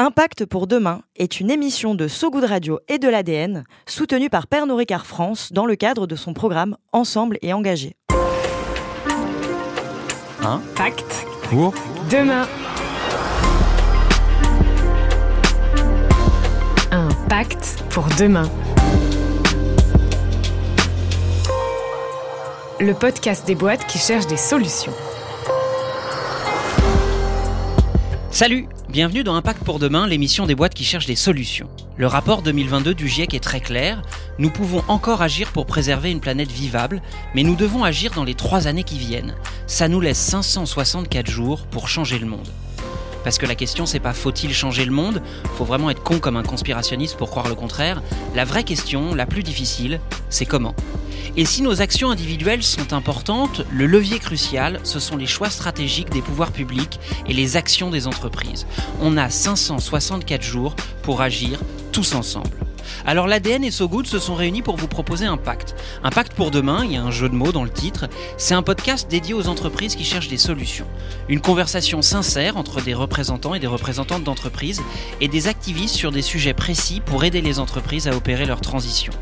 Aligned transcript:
Impact 0.00 0.46
pour 0.46 0.68
demain 0.68 1.02
est 1.16 1.40
une 1.40 1.50
émission 1.50 1.96
de 1.96 2.06
So 2.06 2.30
Good 2.30 2.44
Radio 2.44 2.78
et 2.86 2.98
de 2.98 3.08
l'ADN, 3.08 3.64
soutenue 3.84 4.30
par 4.30 4.46
Pernod 4.46 4.78
Ricard 4.78 5.06
France 5.06 5.52
dans 5.52 5.66
le 5.66 5.74
cadre 5.74 6.06
de 6.06 6.14
son 6.14 6.34
programme 6.34 6.76
Ensemble 6.92 7.36
et 7.42 7.52
engagé. 7.52 7.96
Impact 10.40 11.26
Pour? 11.50 11.74
Demain. 12.12 12.46
Un 16.92 17.08
pacte 17.28 17.82
pour 17.90 18.06
demain. 18.20 18.48
Le 22.78 22.94
podcast 22.94 23.44
des 23.48 23.56
boîtes 23.56 23.84
qui 23.86 23.98
cherchent 23.98 24.28
des 24.28 24.36
solutions. 24.36 24.94
Salut 28.30 28.68
Bienvenue 28.90 29.22
dans 29.22 29.34
Impact 29.34 29.64
pour 29.64 29.78
demain, 29.78 30.06
l'émission 30.06 30.46
des 30.46 30.54
boîtes 30.54 30.72
qui 30.72 30.82
cherchent 30.82 31.04
des 31.04 31.14
solutions. 31.14 31.68
Le 31.98 32.06
rapport 32.06 32.40
2022 32.40 32.94
du 32.94 33.06
GIEC 33.06 33.34
est 33.34 33.42
très 33.42 33.60
clair. 33.60 34.00
Nous 34.38 34.48
pouvons 34.48 34.82
encore 34.88 35.20
agir 35.20 35.52
pour 35.52 35.66
préserver 35.66 36.10
une 36.10 36.20
planète 36.20 36.50
vivable, 36.50 37.02
mais 37.34 37.42
nous 37.42 37.54
devons 37.54 37.84
agir 37.84 38.12
dans 38.14 38.24
les 38.24 38.32
trois 38.32 38.66
années 38.66 38.84
qui 38.84 38.98
viennent. 38.98 39.34
Ça 39.66 39.88
nous 39.88 40.00
laisse 40.00 40.16
564 40.16 41.26
jours 41.26 41.66
pour 41.66 41.86
changer 41.86 42.18
le 42.18 42.24
monde. 42.24 42.48
Parce 43.28 43.36
que 43.36 43.44
la 43.44 43.56
question 43.56 43.84
c'est 43.84 44.00
pas 44.00 44.14
faut-il 44.14 44.54
changer 44.54 44.86
le 44.86 44.90
monde? 44.90 45.20
Faut 45.58 45.66
vraiment 45.66 45.90
être 45.90 46.02
con 46.02 46.18
comme 46.18 46.38
un 46.38 46.42
conspirationniste 46.42 47.18
pour 47.18 47.28
croire 47.28 47.46
le 47.46 47.54
contraire. 47.54 48.00
La 48.34 48.46
vraie 48.46 48.64
question, 48.64 49.14
la 49.14 49.26
plus 49.26 49.42
difficile, 49.42 50.00
c'est 50.30 50.46
comment? 50.46 50.74
Et 51.36 51.44
si 51.44 51.60
nos 51.60 51.82
actions 51.82 52.10
individuelles 52.10 52.62
sont 52.62 52.94
importantes, 52.94 53.66
le 53.70 53.84
levier 53.84 54.18
crucial, 54.18 54.80
ce 54.82 54.98
sont 54.98 55.18
les 55.18 55.26
choix 55.26 55.50
stratégiques 55.50 56.08
des 56.08 56.22
pouvoirs 56.22 56.52
publics 56.52 57.00
et 57.26 57.34
les 57.34 57.58
actions 57.58 57.90
des 57.90 58.06
entreprises. 58.06 58.66
On 59.02 59.18
a 59.18 59.28
564 59.28 60.40
jours 60.40 60.74
pour 61.02 61.20
agir 61.20 61.60
tous 61.92 62.14
ensemble. 62.14 62.56
Alors 63.06 63.26
l'ADN 63.26 63.64
et 63.64 63.70
So 63.70 63.88
Good 63.88 64.06
se 64.06 64.18
sont 64.18 64.34
réunis 64.34 64.62
pour 64.62 64.76
vous 64.76 64.88
proposer 64.88 65.26
un 65.26 65.36
pacte. 65.36 65.74
Un 66.04 66.10
pacte 66.10 66.34
pour 66.34 66.50
demain, 66.50 66.84
il 66.84 66.92
y 66.92 66.96
a 66.96 67.02
un 67.02 67.10
jeu 67.10 67.28
de 67.28 67.34
mots 67.34 67.52
dans 67.52 67.64
le 67.64 67.70
titre. 67.70 68.08
C'est 68.36 68.54
un 68.54 68.62
podcast 68.62 69.10
dédié 69.10 69.34
aux 69.34 69.48
entreprises 69.48 69.96
qui 69.96 70.04
cherchent 70.04 70.28
des 70.28 70.38
solutions. 70.38 70.86
Une 71.28 71.40
conversation 71.40 72.02
sincère 72.02 72.56
entre 72.56 72.80
des 72.80 72.94
représentants 72.94 73.54
et 73.54 73.60
des 73.60 73.66
représentantes 73.66 74.24
d'entreprises 74.24 74.82
et 75.20 75.28
des 75.28 75.48
activistes 75.48 75.94
sur 75.94 76.12
des 76.12 76.22
sujets 76.22 76.54
précis 76.54 77.00
pour 77.04 77.24
aider 77.24 77.40
les 77.40 77.58
entreprises 77.58 78.08
à 78.08 78.16
opérer 78.16 78.46
leur 78.46 78.60
transition. 78.60 79.12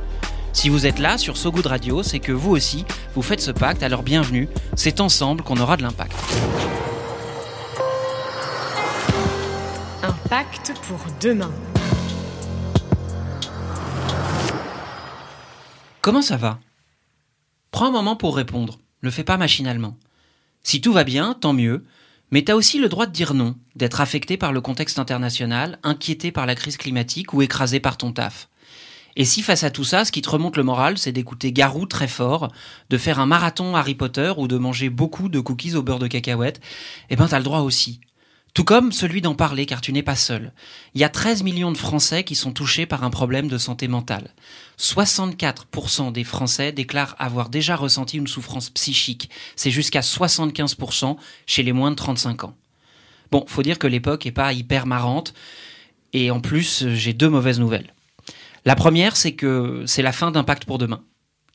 Si 0.56 0.70
vous 0.70 0.86
êtes 0.86 0.98
là 0.98 1.18
sur 1.18 1.36
So 1.36 1.52
Good 1.52 1.66
Radio, 1.66 2.02
c'est 2.02 2.18
que 2.18 2.32
vous 2.32 2.52
aussi, 2.52 2.86
vous 3.14 3.20
faites 3.20 3.42
ce 3.42 3.50
pacte, 3.50 3.82
alors 3.82 4.02
bienvenue, 4.02 4.48
c'est 4.74 5.00
ensemble 5.00 5.44
qu'on 5.44 5.58
aura 5.58 5.76
de 5.76 5.82
l'impact. 5.82 6.16
Un 10.02 10.12
pacte 10.30 10.72
pour 10.88 10.98
demain. 11.20 11.50
Comment 16.06 16.22
ça 16.22 16.36
va? 16.36 16.60
Prends 17.72 17.88
un 17.88 17.90
moment 17.90 18.14
pour 18.14 18.36
répondre, 18.36 18.78
ne 19.02 19.10
fais 19.10 19.24
pas 19.24 19.36
machinalement. 19.36 19.96
Si 20.62 20.80
tout 20.80 20.92
va 20.92 21.02
bien, 21.02 21.34
tant 21.34 21.52
mieux, 21.52 21.84
mais 22.30 22.42
t'as 22.42 22.54
aussi 22.54 22.78
le 22.78 22.88
droit 22.88 23.06
de 23.06 23.12
dire 23.12 23.34
non, 23.34 23.56
d'être 23.74 24.00
affecté 24.00 24.36
par 24.36 24.52
le 24.52 24.60
contexte 24.60 25.00
international, 25.00 25.80
inquiété 25.82 26.30
par 26.30 26.46
la 26.46 26.54
crise 26.54 26.76
climatique 26.76 27.34
ou 27.34 27.42
écrasé 27.42 27.80
par 27.80 27.96
ton 27.96 28.12
taf. 28.12 28.48
Et 29.16 29.24
si 29.24 29.42
face 29.42 29.64
à 29.64 29.70
tout 29.72 29.82
ça, 29.82 30.04
ce 30.04 30.12
qui 30.12 30.22
te 30.22 30.30
remonte 30.30 30.56
le 30.56 30.62
moral, 30.62 30.96
c'est 30.96 31.10
d'écouter 31.10 31.50
Garou 31.50 31.86
très 31.86 32.06
fort, 32.06 32.52
de 32.88 32.98
faire 32.98 33.18
un 33.18 33.26
marathon 33.26 33.74
Harry 33.74 33.96
Potter 33.96 34.32
ou 34.36 34.46
de 34.46 34.58
manger 34.58 34.90
beaucoup 34.90 35.28
de 35.28 35.40
cookies 35.40 35.74
au 35.74 35.82
beurre 35.82 35.98
de 35.98 36.06
cacahuète, 36.06 36.60
eh 37.10 37.16
ben 37.16 37.26
t'as 37.26 37.38
le 37.38 37.44
droit 37.44 37.62
aussi. 37.62 37.98
Tout 38.56 38.64
comme 38.64 38.90
celui 38.90 39.20
d'en 39.20 39.34
parler, 39.34 39.66
car 39.66 39.82
tu 39.82 39.92
n'es 39.92 40.02
pas 40.02 40.16
seul. 40.16 40.50
Il 40.94 41.00
y 41.02 41.04
a 41.04 41.10
13 41.10 41.42
millions 41.42 41.72
de 41.72 41.76
Français 41.76 42.24
qui 42.24 42.34
sont 42.34 42.52
touchés 42.52 42.86
par 42.86 43.04
un 43.04 43.10
problème 43.10 43.48
de 43.48 43.58
santé 43.58 43.86
mentale. 43.86 44.30
64% 44.78 46.10
des 46.10 46.24
Français 46.24 46.72
déclarent 46.72 47.16
avoir 47.18 47.50
déjà 47.50 47.76
ressenti 47.76 48.16
une 48.16 48.26
souffrance 48.26 48.70
psychique. 48.70 49.28
C'est 49.56 49.70
jusqu'à 49.70 50.00
75% 50.00 51.18
chez 51.44 51.62
les 51.64 51.74
moins 51.74 51.90
de 51.90 51.96
35 51.96 52.44
ans. 52.44 52.56
Bon, 53.30 53.44
faut 53.46 53.62
dire 53.62 53.78
que 53.78 53.86
l'époque 53.86 54.24
est 54.24 54.32
pas 54.32 54.54
hyper 54.54 54.86
marrante. 54.86 55.34
Et 56.14 56.30
en 56.30 56.40
plus, 56.40 56.88
j'ai 56.94 57.12
deux 57.12 57.28
mauvaises 57.28 57.60
nouvelles. 57.60 57.92
La 58.64 58.74
première, 58.74 59.18
c'est 59.18 59.34
que 59.34 59.84
c'est 59.86 60.00
la 60.00 60.12
fin 60.12 60.30
d'Impact 60.30 60.64
pour 60.64 60.78
demain. 60.78 61.02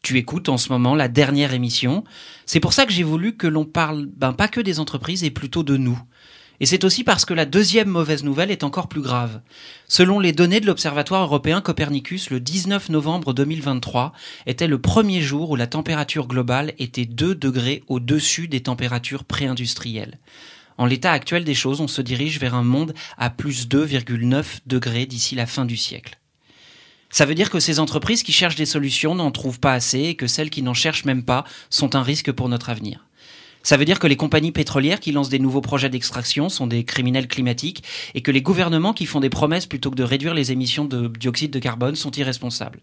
Tu 0.04 0.20
écoutes 0.20 0.50
en 0.50 0.58
ce 0.60 0.70
moment 0.70 0.94
la 0.94 1.08
dernière 1.08 1.56
émission. 1.56 2.04
C'est 2.46 2.60
pour 2.60 2.74
ça 2.74 2.86
que 2.86 2.94
j'ai 2.94 3.02
voulu 3.02 3.38
que 3.38 3.48
l'on 3.48 3.66
parle 3.66 4.06
ben, 4.06 4.34
pas 4.34 4.48
que 4.48 4.62
des 4.62 4.80
entreprises 4.80 5.24
et 5.24 5.32
plutôt 5.32 5.64
de 5.64 5.78
nous. 5.78 6.00
Et 6.62 6.68
c'est 6.68 6.84
aussi 6.84 7.04
parce 7.04 7.26
que 7.26 7.34
la 7.34 7.48
deuxième 7.48 7.90
mauvaise 7.90 8.24
nouvelle 8.24 8.52
est 8.52 8.64
encore 8.64 8.88
plus 8.88 9.02
grave. 9.02 9.42
Selon 9.88 10.20
les 10.20 10.32
données 10.32 10.60
de 10.60 10.68
l'Observatoire 10.68 11.24
européen 11.24 11.60
Copernicus, 11.60 12.30
le 12.30 12.40
19 12.40 12.90
novembre 12.90 13.34
2023 13.34 14.14
était 14.46 14.68
le 14.68 14.80
premier 14.80 15.22
jour 15.22 15.50
où 15.50 15.56
la 15.56 15.66
température 15.66 16.28
globale 16.28 16.74
était 16.78 17.08
2 17.08 17.34
degrés 17.34 17.84
au-dessus 17.88 18.48
des 18.48 18.62
températures 18.62 19.24
pré-industrielles. 19.24 20.20
En 20.78 20.86
l'état 20.86 21.12
actuel 21.12 21.46
des 21.46 21.56
choses, 21.56 21.82
on 21.82 21.88
se 21.88 22.04
dirige 22.04 22.40
vers 22.40 22.54
un 22.54 22.64
monde 22.64 22.94
à 23.18 23.32
plus 23.32 23.68
2,9 23.68 24.60
degrés 24.68 25.08
d'ici 25.08 25.34
la 25.34 25.48
fin 25.48 25.66
du 25.66 25.78
siècle. 25.78 26.20
Ça 27.10 27.26
veut 27.26 27.36
dire 27.36 27.50
que 27.50 27.60
ces 27.60 27.80
entreprises 27.80 28.22
qui 28.22 28.34
cherchent 28.34 28.56
des 28.56 28.68
solutions 28.68 29.16
n'en 29.16 29.32
trouvent 29.32 29.60
pas 29.60 29.74
assez 29.74 30.02
et 30.02 30.16
que 30.16 30.28
celles 30.28 30.52
qui 30.52 30.62
n'en 30.62 30.76
cherchent 30.76 31.06
même 31.06 31.24
pas 31.24 31.44
sont 31.72 31.96
un 31.96 32.04
risque 32.04 32.32
pour 32.32 32.50
notre 32.50 32.70
avenir. 32.70 33.08
Ça 33.64 33.78
veut 33.78 33.86
dire 33.86 34.00
que 34.00 34.08
les 34.08 34.16
compagnies 34.16 34.52
pétrolières 34.52 35.00
qui 35.00 35.12
lancent 35.12 35.30
des 35.30 35.40
nouveaux 35.40 35.62
projets 35.62 35.90
d'extraction 35.90 36.50
sont 36.50 36.68
des 36.68 36.84
criminels 36.84 37.28
climatiques 37.28 37.84
et 38.16 38.22
que 38.22 38.32
les 38.32 38.42
gouvernements 38.42 38.94
qui 38.94 39.06
font 39.06 39.20
des 39.20 39.30
promesses 39.30 39.66
plutôt 39.66 39.92
que 39.92 39.96
de 39.96 40.04
réduire 40.04 40.34
les 40.34 40.52
émissions 40.52 40.86
de 40.86 41.08
dioxyde 41.08 41.52
de 41.52 41.60
carbone 41.60 41.96
sont 41.96 42.12
irresponsables. 42.12 42.80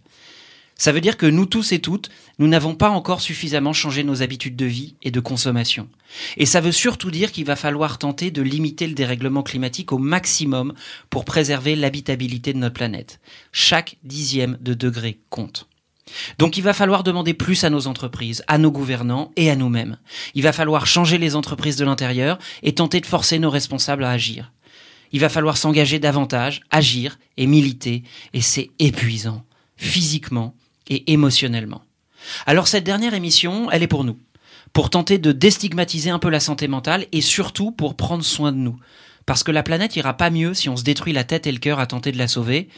Ça 0.81 0.93
veut 0.93 1.01
dire 1.01 1.17
que 1.17 1.27
nous 1.27 1.45
tous 1.45 1.73
et 1.73 1.81
toutes, 1.81 2.09
nous 2.39 2.47
n'avons 2.47 2.77
pas 2.77 2.91
encore 2.91 3.21
suffisamment 3.21 3.73
changé 3.73 4.05
nos 4.05 4.23
habitudes 4.23 4.55
de 4.55 4.65
vie 4.65 4.95
et 5.03 5.11
de 5.11 5.19
consommation. 5.19 5.89
Et 6.37 6.47
ça 6.47 6.61
veut 6.61 6.71
surtout 6.71 7.11
dire 7.11 7.33
qu'il 7.33 7.45
va 7.45 7.57
falloir 7.57 7.99
tenter 7.99 8.31
de 8.31 8.43
limiter 8.43 8.87
le 8.87 8.95
dérèglement 8.95 9.43
climatique 9.43 9.93
au 9.93 9.99
maximum 9.99 10.75
pour 11.11 11.25
préserver 11.25 11.75
l'habitabilité 11.75 12.53
de 12.53 12.59
notre 12.59 12.75
planète. 12.75 13.19
Chaque 13.51 13.97
dixième 14.05 14.57
de 14.61 14.73
degré 14.73 15.19
compte. 15.31 15.67
Donc 16.39 16.57
il 16.57 16.63
va 16.63 16.73
falloir 16.73 17.05
demander 17.05 17.35
plus 17.35 17.65
à 17.65 17.71
nos 17.71 17.87
entreprises, 17.87 18.43
à 18.47 18.59
nos 18.59 18.71
gouvernants 18.71 19.33
et 19.37 19.51
à 19.51 19.57
nous-mêmes. 19.57 19.99
Il 20.35 20.43
va 20.43 20.53
falloir 20.53 20.87
changer 20.87 21.19
les 21.19 21.37
entreprises 21.37 21.77
de 21.77 21.85
l'intérieur 21.85 22.39
et 22.63 22.75
tenter 22.75 23.01
de 23.01 23.07
forcer 23.07 23.39
nos 23.39 23.51
responsables 23.51 24.05
à 24.05 24.11
agir. 24.11 24.53
Il 25.13 25.21
va 25.21 25.29
falloir 25.29 25.57
s'engager 25.57 25.99
davantage, 25.99 26.61
agir 26.71 27.19
et 27.37 27.47
militer, 27.47 28.03
et 28.35 28.41
c'est 28.41 28.71
épuisant, 28.79 29.45
physiquement 29.77 30.55
et 30.89 31.11
émotionnellement. 31.13 31.83
Alors 32.47 32.69
cette 32.69 32.85
dernière 32.85 33.15
émission, 33.15 33.71
elle 33.71 33.83
est 33.83 33.89
pour 33.89 34.05
nous, 34.05 34.19
pour 34.73 34.91
tenter 34.91 35.19
de 35.19 35.33
déstigmatiser 35.33 36.11
un 36.11 36.19
peu 36.19 36.29
la 36.29 36.41
santé 36.41 36.69
mentale 36.69 37.07
et 37.13 37.21
surtout 37.21 37.71
pour 37.71 37.97
prendre 37.97 38.25
soin 38.25 38.53
de 38.53 38.59
nous. 38.59 38.79
Parce 39.25 39.43
que 39.43 39.53
la 39.53 39.63
planète 39.63 39.97
ira 39.97 40.15
pas 40.15 40.31
mieux 40.31 40.55
si 40.55 40.69
on 40.69 40.77
se 40.77 40.85
détruit 40.85 41.13
la 41.13 41.25
tête 41.25 41.47
et 41.47 41.53
le 41.53 41.59
cœur 41.59 41.81
à 41.81 41.87
tenter 41.87 42.13
de 42.13 42.19
la 42.19 42.29
sauver, 42.29 42.69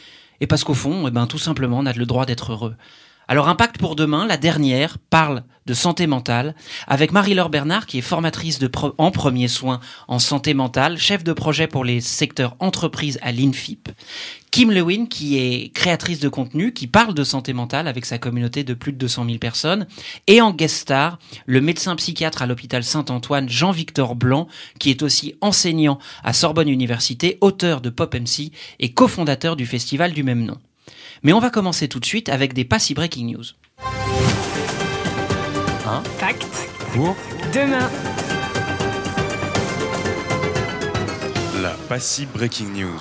et 0.41 0.47
parce 0.47 0.63
qu'au 0.63 0.73
fond, 0.73 1.07
eh 1.07 1.11
ben, 1.11 1.27
tout 1.27 1.37
simplement, 1.37 1.79
on 1.79 1.85
a 1.85 1.93
le 1.93 2.05
droit 2.05 2.25
d'être 2.25 2.51
heureux. 2.51 2.75
Alors 3.31 3.47
Impact 3.47 3.77
pour 3.77 3.95
demain, 3.95 4.27
la 4.27 4.35
dernière, 4.35 4.97
parle 4.97 5.43
de 5.65 5.73
santé 5.73 6.05
mentale 6.05 6.53
avec 6.85 7.13
Marie-Laure 7.13 7.47
Bernard 7.47 7.85
qui 7.85 7.99
est 7.99 8.01
formatrice 8.01 8.59
en 8.97 9.09
premiers 9.11 9.47
soins 9.47 9.79
en 10.09 10.19
santé 10.19 10.53
mentale, 10.53 10.97
chef 10.97 11.23
de 11.23 11.31
projet 11.31 11.67
pour 11.67 11.85
les 11.85 12.01
secteurs 12.01 12.57
entreprises 12.59 13.19
à 13.21 13.31
l'INFIP. 13.31 13.87
Kim 14.51 14.69
Lewin 14.69 15.05
qui 15.05 15.37
est 15.37 15.73
créatrice 15.73 16.19
de 16.19 16.27
contenu, 16.27 16.73
qui 16.73 16.87
parle 16.87 17.13
de 17.13 17.23
santé 17.23 17.53
mentale 17.53 17.87
avec 17.87 18.05
sa 18.05 18.17
communauté 18.17 18.65
de 18.65 18.73
plus 18.73 18.91
de 18.91 18.97
200 18.97 19.23
000 19.23 19.37
personnes. 19.37 19.87
Et 20.27 20.41
en 20.41 20.51
guest 20.51 20.75
star, 20.75 21.17
le 21.45 21.61
médecin 21.61 21.95
psychiatre 21.95 22.41
à 22.41 22.47
l'hôpital 22.47 22.83
Saint-Antoine, 22.83 23.47
Jean-Victor 23.47 24.15
Blanc, 24.15 24.49
qui 24.77 24.89
est 24.89 25.03
aussi 25.03 25.35
enseignant 25.39 25.99
à 26.25 26.33
Sorbonne 26.33 26.67
Université, 26.67 27.37
auteur 27.39 27.79
de 27.79 27.89
Pop 27.89 28.13
MC 28.13 28.51
et 28.81 28.91
cofondateur 28.91 29.55
du 29.55 29.65
festival 29.65 30.11
du 30.11 30.23
même 30.23 30.43
nom. 30.43 30.57
Mais 31.23 31.33
on 31.33 31.39
va 31.39 31.49
commencer 31.49 31.87
tout 31.87 31.99
de 31.99 32.05
suite 32.05 32.29
avec 32.29 32.53
des 32.53 32.65
pas 32.65 32.79
si 32.79 32.93
breaking 32.93 33.35
news. 33.35 33.45
Pacte 36.19 36.69
Pour 36.93 37.15
demain. 37.53 37.89
la 41.61 41.75
Passy 41.87 42.25
Breaking 42.25 42.73
News. 42.73 42.99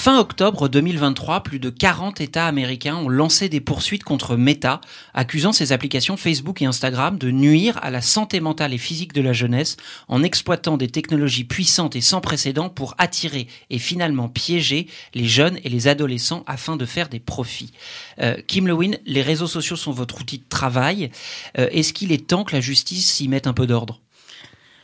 Fin 0.00 0.20
octobre 0.20 0.68
2023, 0.68 1.42
plus 1.42 1.58
de 1.58 1.70
40 1.70 2.20
États 2.20 2.46
américains 2.46 2.94
ont 2.94 3.08
lancé 3.08 3.48
des 3.48 3.60
poursuites 3.60 4.04
contre 4.04 4.36
Meta, 4.36 4.80
accusant 5.12 5.52
ses 5.52 5.72
applications 5.72 6.16
Facebook 6.16 6.62
et 6.62 6.66
Instagram 6.66 7.18
de 7.18 7.32
nuire 7.32 7.80
à 7.82 7.90
la 7.90 8.00
santé 8.00 8.38
mentale 8.38 8.72
et 8.72 8.78
physique 8.78 9.12
de 9.12 9.20
la 9.20 9.32
jeunesse 9.32 9.76
en 10.06 10.22
exploitant 10.22 10.76
des 10.76 10.86
technologies 10.86 11.42
puissantes 11.42 11.96
et 11.96 12.00
sans 12.00 12.20
précédent 12.20 12.68
pour 12.68 12.94
attirer 12.98 13.48
et 13.70 13.80
finalement 13.80 14.28
piéger 14.28 14.86
les 15.14 15.26
jeunes 15.26 15.58
et 15.64 15.68
les 15.68 15.88
adolescents 15.88 16.44
afin 16.46 16.76
de 16.76 16.86
faire 16.86 17.08
des 17.08 17.18
profits. 17.18 17.72
Euh, 18.20 18.36
Kim 18.46 18.68
Lewin, 18.68 18.92
les 19.04 19.22
réseaux 19.22 19.48
sociaux 19.48 19.74
sont 19.74 19.90
votre 19.90 20.20
outil 20.20 20.38
de 20.38 20.48
travail. 20.48 21.10
Euh, 21.58 21.68
Est-ce 21.72 21.92
qu'il 21.92 22.12
est 22.12 22.28
temps 22.28 22.44
que 22.44 22.54
la 22.54 22.60
justice 22.60 23.14
s'y 23.14 23.26
mette 23.26 23.48
un 23.48 23.52
peu 23.52 23.66
d'ordre? 23.66 24.00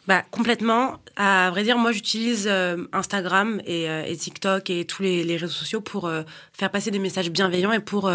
Bah, 0.06 0.23
complètement. 0.31 0.99
À 1.17 1.49
vrai 1.51 1.62
dire, 1.62 1.79
moi, 1.79 1.93
j'utilise 1.93 2.47
euh, 2.51 2.87
Instagram 2.93 3.62
et, 3.67 3.89
euh, 3.89 4.05
et, 4.05 4.17
TikTok 4.17 4.69
et 4.69 4.85
tous 4.85 5.03
les, 5.03 5.37
réseaux 5.37 5.53
sociaux 5.53 5.81
pour 5.81 6.06
euh, 6.06 6.23
faire 6.53 6.71
passer 6.71 6.91
des 6.91 6.99
messages 6.99 7.31
bienveillants 7.31 7.73
et 7.73 7.81
pour, 7.81 8.11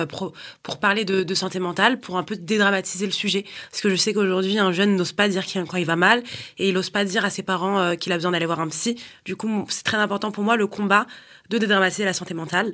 pour 0.61 0.79
parler 0.79 1.03
de, 1.05 1.33
santé 1.33 1.59
mentale, 1.59 1.99
pour 1.99 2.17
un 2.17 2.23
peu 2.23 2.35
dédramatiser 2.35 3.07
le 3.07 3.11
sujet. 3.11 3.45
Parce 3.71 3.81
que 3.81 3.89
je 3.89 3.95
sais 3.95 4.13
qu'aujourd'hui, 4.13 4.59
un 4.59 4.71
jeune 4.71 4.95
n'ose 4.95 5.13
pas 5.13 5.27
dire 5.27 5.43
quand 5.67 5.77
il 5.77 5.85
va 5.85 5.95
mal 5.95 6.21
et 6.59 6.69
il 6.69 6.73
n'ose 6.75 6.91
pas 6.91 7.05
dire 7.05 7.25
à 7.25 7.29
ses 7.29 7.43
parents 7.43 7.95
qu'il 7.95 8.11
a 8.11 8.15
besoin 8.15 8.31
d'aller 8.31 8.45
voir 8.45 8.59
un 8.59 8.67
psy. 8.67 8.95
Du 9.25 9.35
coup, 9.35 9.65
c'est 9.69 9.83
très 9.83 9.97
important 9.97 10.31
pour 10.31 10.43
moi 10.43 10.57
le 10.57 10.67
combat 10.67 11.07
de 11.49 11.57
dédramatiser 11.57 12.05
la 12.05 12.13
santé 12.13 12.33
mentale. 12.33 12.73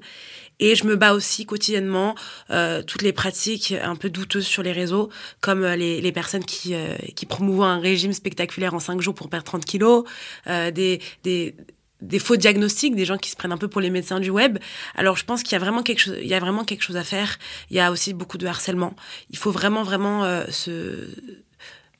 Et 0.60 0.76
je 0.76 0.86
me 0.86 0.96
bats 0.96 1.14
aussi 1.14 1.46
quotidiennement 1.46 2.16
euh, 2.50 2.82
toutes 2.82 3.02
les 3.02 3.14
pratiques 3.14 3.74
un 3.82 3.96
peu 3.96 4.10
douteuses 4.10 4.46
sur 4.46 4.64
les 4.64 4.72
réseaux, 4.72 5.10
comme 5.42 5.64
euh, 5.64 5.76
les, 5.76 6.02
les 6.02 6.12
personnes 6.12 6.46
qui, 6.46 6.74
euh, 6.74 6.96
qui 7.16 7.26
promouvoient 7.26 7.68
un 7.68 7.80
régime 7.80 8.14
spectaculaire 8.14 8.74
en 8.74 8.80
5 8.80 9.02
jours 9.02 9.16
pour 9.16 9.30
perdre 9.30 9.46
30 9.46 9.66
kilos, 9.66 10.06
euh, 10.48 10.72
des, 10.72 11.02
des, 11.24 11.56
des 12.02 12.20
faux 12.20 12.36
diagnostics, 12.36 12.96
des 12.96 13.06
gens 13.06 13.18
qui 13.18 13.30
se 13.30 13.36
prennent 13.36 13.52
un 13.52 13.58
peu 13.58 13.68
pour 13.68 13.82
les 13.82 13.90
médecins 13.90 14.20
du 14.20 14.30
web. 14.30 14.60
Alors 14.96 15.18
je 15.18 15.26
pense 15.26 15.44
qu'il 15.44 15.54
y 15.54 15.56
a 15.56 15.60
vraiment 15.60 15.84
quelque 15.84 16.00
chose, 16.00 16.18
il 16.22 16.28
y 16.28 16.34
a 16.34 16.40
vraiment 16.40 16.64
quelque 16.64 16.84
chose 16.84 16.98
à 16.98 17.04
faire. 17.04 17.38
Il 17.70 17.78
y 17.78 17.80
a 17.80 17.92
aussi 17.92 18.14
beaucoup 18.14 18.38
de 18.38 18.48
harcèlement. 18.48 18.96
Il 19.30 19.38
faut 19.38 19.52
vraiment 19.52 19.84
vraiment 19.84 20.24
euh, 20.24 20.46
se 20.50 21.10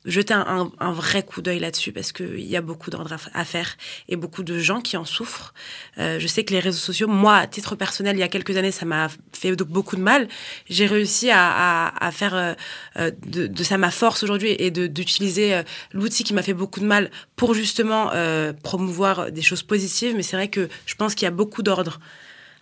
jeter 0.06 0.34
un, 0.34 0.70
un, 0.78 0.92
vrai 0.92 1.24
coup 1.24 1.42
d'œil 1.42 1.58
là-dessus 1.58 1.92
parce 1.92 2.12
qu'il 2.12 2.46
y 2.46 2.56
a 2.56 2.60
beaucoup 2.60 2.90
d'ordre 2.90 3.16
à, 3.34 3.44
faire 3.44 3.76
et 4.08 4.16
beaucoup 4.16 4.42
de 4.42 4.58
gens 4.58 4.80
qui 4.80 4.96
en 4.96 5.04
souffrent. 5.04 5.52
Euh, 5.98 6.18
je 6.20 6.26
sais 6.26 6.44
que 6.44 6.52
les 6.52 6.60
réseaux 6.60 6.78
sociaux, 6.78 7.08
moi, 7.08 7.36
à 7.36 7.46
titre 7.46 7.74
personnel, 7.74 8.16
il 8.16 8.20
y 8.20 8.22
a 8.22 8.28
quelques 8.28 8.56
années, 8.56 8.70
ça 8.70 8.86
m'a 8.86 9.08
fait 9.32 9.54
beaucoup 9.56 9.96
de 9.96 10.00
mal. 10.00 10.28
J'ai 10.70 10.86
réussi 10.86 11.30
à, 11.30 11.50
à, 11.50 12.06
à 12.06 12.10
faire 12.12 12.34
euh, 12.34 12.54
euh 12.98 13.10
de, 13.26 13.46
de, 13.46 13.64
ça 13.64 13.78
ma 13.78 13.90
force 13.90 14.22
aujourd'hui 14.22 14.54
et 14.58 14.70
d'utiliser 14.70 15.54
euh, 15.54 15.62
l'outil 15.92 16.22
qui 16.22 16.34
m'a 16.34 16.42
fait 16.42 16.54
beaucoup 16.54 16.80
de 16.80 16.86
mal 16.86 17.10
pour 17.34 17.54
justement 17.54 18.10
euh, 18.14 18.52
promouvoir 18.52 19.32
des 19.32 19.42
choses 19.42 19.62
positives. 19.62 20.14
Mais 20.16 20.22
c'est 20.22 20.36
vrai 20.36 20.48
que 20.48 20.68
je 20.86 20.94
pense 20.94 21.14
qu'il 21.14 21.24
y 21.24 21.28
a 21.28 21.32
beaucoup 21.32 21.62
d'ordre 21.62 21.98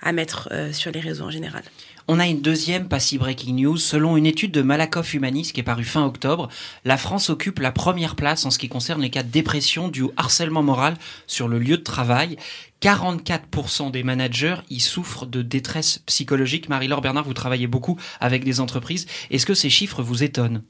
à 0.00 0.12
mettre 0.12 0.50
sur 0.72 0.92
les 0.92 1.00
réseaux 1.00 1.24
en 1.24 1.30
général. 1.30 1.62
On 2.06 2.20
a 2.20 2.26
une 2.26 2.42
deuxième 2.42 2.86
Passy 2.88 3.16
Breaking 3.16 3.54
News. 3.54 3.78
Selon 3.78 4.18
une 4.18 4.26
étude 4.26 4.52
de 4.52 4.60
Malakoff 4.60 5.14
Humanis 5.14 5.52
qui 5.52 5.60
est 5.60 5.62
parue 5.62 5.84
fin 5.84 6.04
octobre, 6.04 6.50
la 6.84 6.98
France 6.98 7.30
occupe 7.30 7.60
la 7.60 7.72
première 7.72 8.14
place 8.14 8.44
en 8.44 8.50
ce 8.50 8.58
qui 8.58 8.68
concerne 8.68 9.00
les 9.00 9.08
cas 9.08 9.22
de 9.22 9.30
dépression 9.30 9.88
dû 9.88 10.02
au 10.02 10.12
harcèlement 10.18 10.62
moral 10.62 10.98
sur 11.26 11.48
le 11.48 11.58
lieu 11.58 11.78
de 11.78 11.82
travail. 11.82 12.36
44% 12.82 13.90
des 13.90 14.02
managers 14.02 14.56
y 14.68 14.80
souffrent 14.80 15.24
de 15.24 15.40
détresse 15.40 16.02
psychologique. 16.04 16.68
Marie-Laure 16.68 17.00
Bernard, 17.00 17.24
vous 17.24 17.32
travaillez 17.32 17.68
beaucoup 17.68 17.98
avec 18.20 18.44
des 18.44 18.60
entreprises. 18.60 19.06
Est-ce 19.30 19.46
que 19.46 19.54
ces 19.54 19.70
chiffres 19.70 20.02
vous 20.02 20.22
étonnent? 20.22 20.62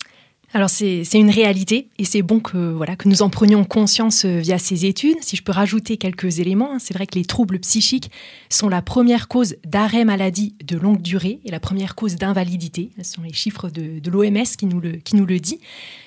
Alors 0.54 0.70
c'est 0.70 1.02
une 1.14 1.30
réalité 1.30 1.88
et 1.98 2.04
c'est 2.04 2.22
bon 2.22 2.38
que 2.38 2.72
voilà 2.72 2.94
que 2.94 3.08
nous 3.08 3.22
en 3.22 3.28
prenions 3.28 3.64
conscience 3.64 4.24
euh, 4.24 4.38
via 4.38 4.56
ces 4.56 4.86
études. 4.86 5.16
Si 5.20 5.34
je 5.34 5.42
peux 5.42 5.50
rajouter 5.50 5.96
quelques 5.96 6.38
éléments, 6.38 6.74
hein, 6.74 6.78
c'est 6.78 6.94
vrai 6.94 7.08
que 7.08 7.18
les 7.18 7.24
troubles 7.24 7.58
psychiques 7.58 8.12
sont 8.50 8.68
la 8.68 8.80
première 8.80 9.26
cause 9.26 9.56
d'arrêt 9.66 10.04
maladie 10.04 10.54
de 10.64 10.78
longue 10.78 11.02
durée 11.02 11.40
et 11.44 11.50
la 11.50 11.58
première 11.58 11.96
cause 11.96 12.14
d'invalidité. 12.14 12.90
Ce 12.98 13.02
sont 13.02 13.22
les 13.22 13.32
chiffres 13.32 13.68
de, 13.68 14.00
l'OMS 14.08 14.44
qui 14.56 14.66
le 14.66 14.92
qui 14.92 15.16
nous 15.16 15.26
le 15.26 15.40
dit. 15.40 15.58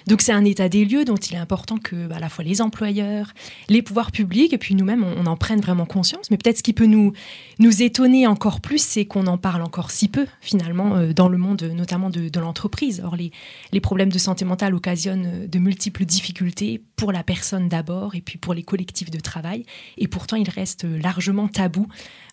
Donc 0.07 0.21
c'est 0.21 0.31
un 0.31 0.45
état 0.45 0.69
des 0.69 0.86
lieux 0.86 1.06
dont 1.06 1.15
il 1.15 1.36
est 1.36 1.39
important 1.39 1.77
que 1.77 2.07
bah, 2.07 2.15
à 2.15 2.19
la 2.19 2.30
fois 2.30 2.44
les 2.44 2.62
employeurs, 2.62 3.33
les 3.69 3.81
pouvoirs 3.81 4.12
publics 4.12 4.54
et 4.54 4.57
puis 4.57 4.75
nous-mêmes 4.75 5.04
on, 5.04 5.25
en 5.25 5.38
prenne 5.38 5.62
vraiment 5.62 5.86
conscience. 5.86 6.31
Mais 6.31 6.38
peut-être 6.38 6.57
ce 6.57 6.63
qui 6.63 6.74
peut 6.74 6.86
nous 6.86 7.13
nous 7.59 7.81
étonner 7.81 8.27
encore 8.27 8.62
plus, 8.62 8.81
c'est 8.81 9.06
qu'on 9.06 9.27
en 9.27 9.38
parle 9.38 9.62
encore 9.62 9.92
si 9.92 10.07
peu 10.07 10.25
finalement 10.42 10.95
euh, 10.95 11.13
dans 11.13 11.27
le 11.27 11.38
monde, 11.38 11.63
notamment 11.75 12.09
de, 12.09 12.30
de 12.30 12.39
l'entreprise. 12.39 13.01
Or 13.06 13.15
les 13.15 13.31
les 13.71 13.81
problèmes 13.81 14.12
de 14.12 14.18
santé 14.18 14.45
mentale 14.45 14.74
occasionne 14.74 15.48
de 15.48 15.59
multiples 15.59 16.06
difficultés 16.06 16.81
pour 16.95 17.12
la 17.12 17.24
personne 17.24 17.69
d'abord 17.69 18.15
et 18.15 18.21
puis 18.21 18.38
pour 18.38 18.54
les 18.54 18.63
collectifs 18.63 19.12
de 19.12 19.19
travail. 19.19 19.65
Et 19.98 20.07
pourtant, 20.07 20.36
il 20.36 20.50
reste 20.50 20.83
largement 20.83 21.48
tabou. 21.48 21.88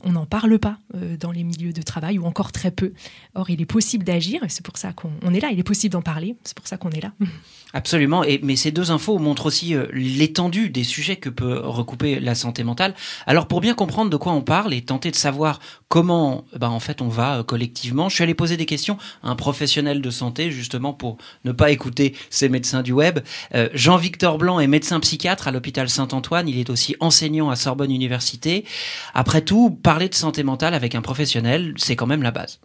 On 0.05 0.13
n'en 0.13 0.27
parle 0.27 0.59
pas 0.59 0.77
euh, 0.95 1.17
dans 1.17 1.33
les 1.33 1.45
milieux 1.45 1.73
de 1.73 1.83
travail 1.83 2.19
ou 2.19 2.27
encore 2.27 2.53
très 2.53 2.71
peu. 2.71 2.93
Or, 3.35 3.49
il 3.49 3.61
est 3.61 3.67
possible 3.67 4.05
d'agir 4.05 4.45
et 4.45 4.49
c'est 4.49 4.65
pour 4.65 4.77
ça 4.77 4.93
qu'on 4.93 5.33
est 5.33 5.41
là. 5.41 5.49
Il 5.51 5.59
est 5.59 5.65
possible 5.65 5.93
d'en 5.93 6.03
parler. 6.03 6.37
C'est 6.45 6.55
pour 6.55 6.67
ça 6.67 6.77
qu'on 6.77 6.91
est 6.91 7.01
là. 7.01 7.13
Absolument. 7.73 8.23
Mais 8.43 8.57
ces 8.57 8.71
deux 8.71 8.91
infos 8.91 9.19
montrent 9.19 9.47
aussi 9.47 9.75
euh, 9.75 9.87
l'étendue 9.93 10.69
des 10.69 10.85
sujets 10.85 11.17
que 11.17 11.31
peut 11.31 11.59
recouper 11.59 12.21
la 12.21 12.35
santé 12.35 12.65
mentale. 12.65 12.95
Alors, 13.27 13.49
pour 13.49 13.61
bien 13.61 13.75
comprendre 13.75 14.11
de 14.11 14.17
quoi 14.17 14.33
on 14.33 14.43
parle 14.43 14.75
et 14.75 14.83
tenter 14.83 15.11
de 15.11 15.17
savoir 15.17 15.59
comment, 15.89 16.45
ben, 16.59 16.69
en 16.69 16.81
fait, 16.81 17.01
on 17.01 17.09
va 17.09 17.39
euh, 17.39 17.43
collectivement, 17.43 18.09
je 18.09 18.17
suis 18.17 18.23
allé 18.23 18.35
poser 18.35 18.57
des 18.57 18.67
questions 18.67 18.99
à 19.23 19.31
un 19.31 19.37
professionnel 19.37 20.03
de 20.03 20.11
santé, 20.11 20.51
justement, 20.51 20.93
pour 20.93 21.17
ne 21.45 21.53
pas 21.53 21.71
écouter 21.71 22.15
ces 22.31 22.49
médecins 22.49 22.83
du 22.83 22.93
web. 22.93 23.21
Jean-Victor 23.73 24.39
Blanc 24.39 24.61
est 24.61 24.67
médecin 24.67 25.01
psychiatre 25.01 25.49
à 25.49 25.51
l'hôpital 25.51 25.89
Saint-Antoine. 25.89 26.49
Il 26.49 26.59
est 26.59 26.71
aussi 26.71 26.97
enseignant 27.01 27.51
à 27.51 27.57
Sorbonne 27.57 27.91
Université. 27.91 28.65
Après 29.15 29.43
tout, 29.43 29.71
parler 29.95 30.09
de 30.09 30.15
santé 30.17 30.43
mentale 30.43 30.75
avec 30.75 30.97
un 30.97 31.03
professionnel, 31.03 31.73
c'est 31.77 31.95
quand 31.95 32.09
même 32.09 32.25
la 32.25 32.33
base. 32.33 32.59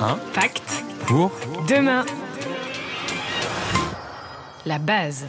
Un 0.00 0.18
pacte 0.34 0.82
pour 1.06 1.30
demain 1.68 2.04
la 4.64 4.80
base. 4.80 5.28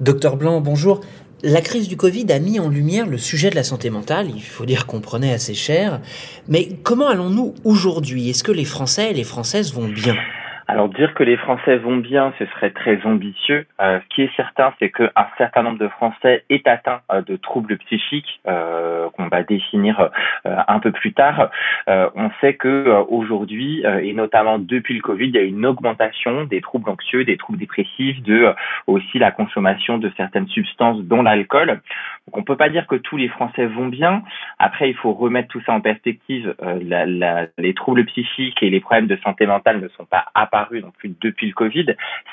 Docteur 0.00 0.38
Blanc, 0.38 0.62
bonjour. 0.62 1.02
La 1.42 1.60
crise 1.60 1.88
du 1.88 1.98
Covid 1.98 2.32
a 2.32 2.38
mis 2.38 2.58
en 2.58 2.70
lumière 2.70 3.06
le 3.06 3.18
sujet 3.18 3.50
de 3.50 3.54
la 3.54 3.64
santé 3.64 3.90
mentale, 3.90 4.30
il 4.34 4.42
faut 4.42 4.64
dire 4.64 4.86
qu'on 4.86 5.02
prenait 5.02 5.34
assez 5.34 5.52
cher. 5.52 6.00
Mais 6.48 6.70
comment 6.82 7.08
allons-nous 7.08 7.56
aujourd'hui? 7.64 8.30
Est-ce 8.30 8.42
que 8.42 8.50
les 8.50 8.64
Français 8.64 9.10
et 9.10 9.14
les 9.14 9.24
Françaises 9.24 9.74
vont 9.74 9.88
bien? 9.88 10.16
Alors 10.70 10.88
dire 10.88 11.14
que 11.14 11.24
les 11.24 11.36
Français 11.36 11.78
vont 11.78 11.96
bien, 11.96 12.32
ce 12.38 12.46
serait 12.46 12.70
très 12.70 13.04
ambitieux. 13.04 13.66
Euh, 13.80 13.98
ce 13.98 14.14
qui 14.14 14.22
est 14.22 14.30
certain, 14.36 14.72
c'est 14.78 14.90
qu'un 14.90 15.10
certain 15.36 15.64
nombre 15.64 15.78
de 15.78 15.88
Français 15.88 16.44
est 16.48 16.68
atteint 16.68 17.00
euh, 17.12 17.22
de 17.22 17.34
troubles 17.34 17.76
psychiques 17.78 18.40
euh, 18.46 19.10
qu'on 19.16 19.26
va 19.26 19.42
définir 19.42 20.10
un 20.44 20.78
peu 20.78 20.92
plus 20.92 21.12
tard. 21.12 21.50
On 21.88 22.30
sait 22.40 22.54
que 22.54 23.04
aujourd'hui 23.08 23.82
et 24.02 24.12
notamment 24.12 24.58
depuis 24.58 24.94
le 24.94 25.02
Covid, 25.02 25.26
il 25.26 25.34
y 25.34 25.38
a 25.38 25.42
une 25.42 25.66
augmentation 25.66 26.44
des 26.44 26.60
troubles 26.60 26.88
anxieux, 26.88 27.24
des 27.24 27.36
troubles 27.36 27.58
dépressifs, 27.58 28.22
de 28.22 28.54
aussi 28.86 29.18
la 29.18 29.32
consommation 29.32 29.98
de 29.98 30.10
certaines 30.16 30.48
substances, 30.48 31.00
dont 31.02 31.22
l'alcool. 31.22 31.80
Donc 32.26 32.36
on 32.36 32.42
peut 32.42 32.56
pas 32.56 32.68
dire 32.68 32.86
que 32.86 32.96
tous 32.96 33.16
les 33.16 33.28
Français 33.28 33.66
vont 33.66 33.88
bien. 33.88 34.22
Après, 34.58 34.88
il 34.88 34.94
faut 34.94 35.12
remettre 35.12 35.48
tout 35.48 35.60
ça 35.66 35.72
en 35.72 35.80
perspective. 35.80 36.54
Les 37.58 37.74
troubles 37.74 38.04
psychiques 38.06 38.62
et 38.62 38.70
les 38.70 38.80
problèmes 38.80 39.08
de 39.08 39.16
santé 39.16 39.46
mentale 39.46 39.80
ne 39.80 39.88
sont 39.88 40.04
pas 40.04 40.26
apparus 40.34 40.59
depuis 40.70 41.46
le 41.48 41.54
Covid, 41.54 41.86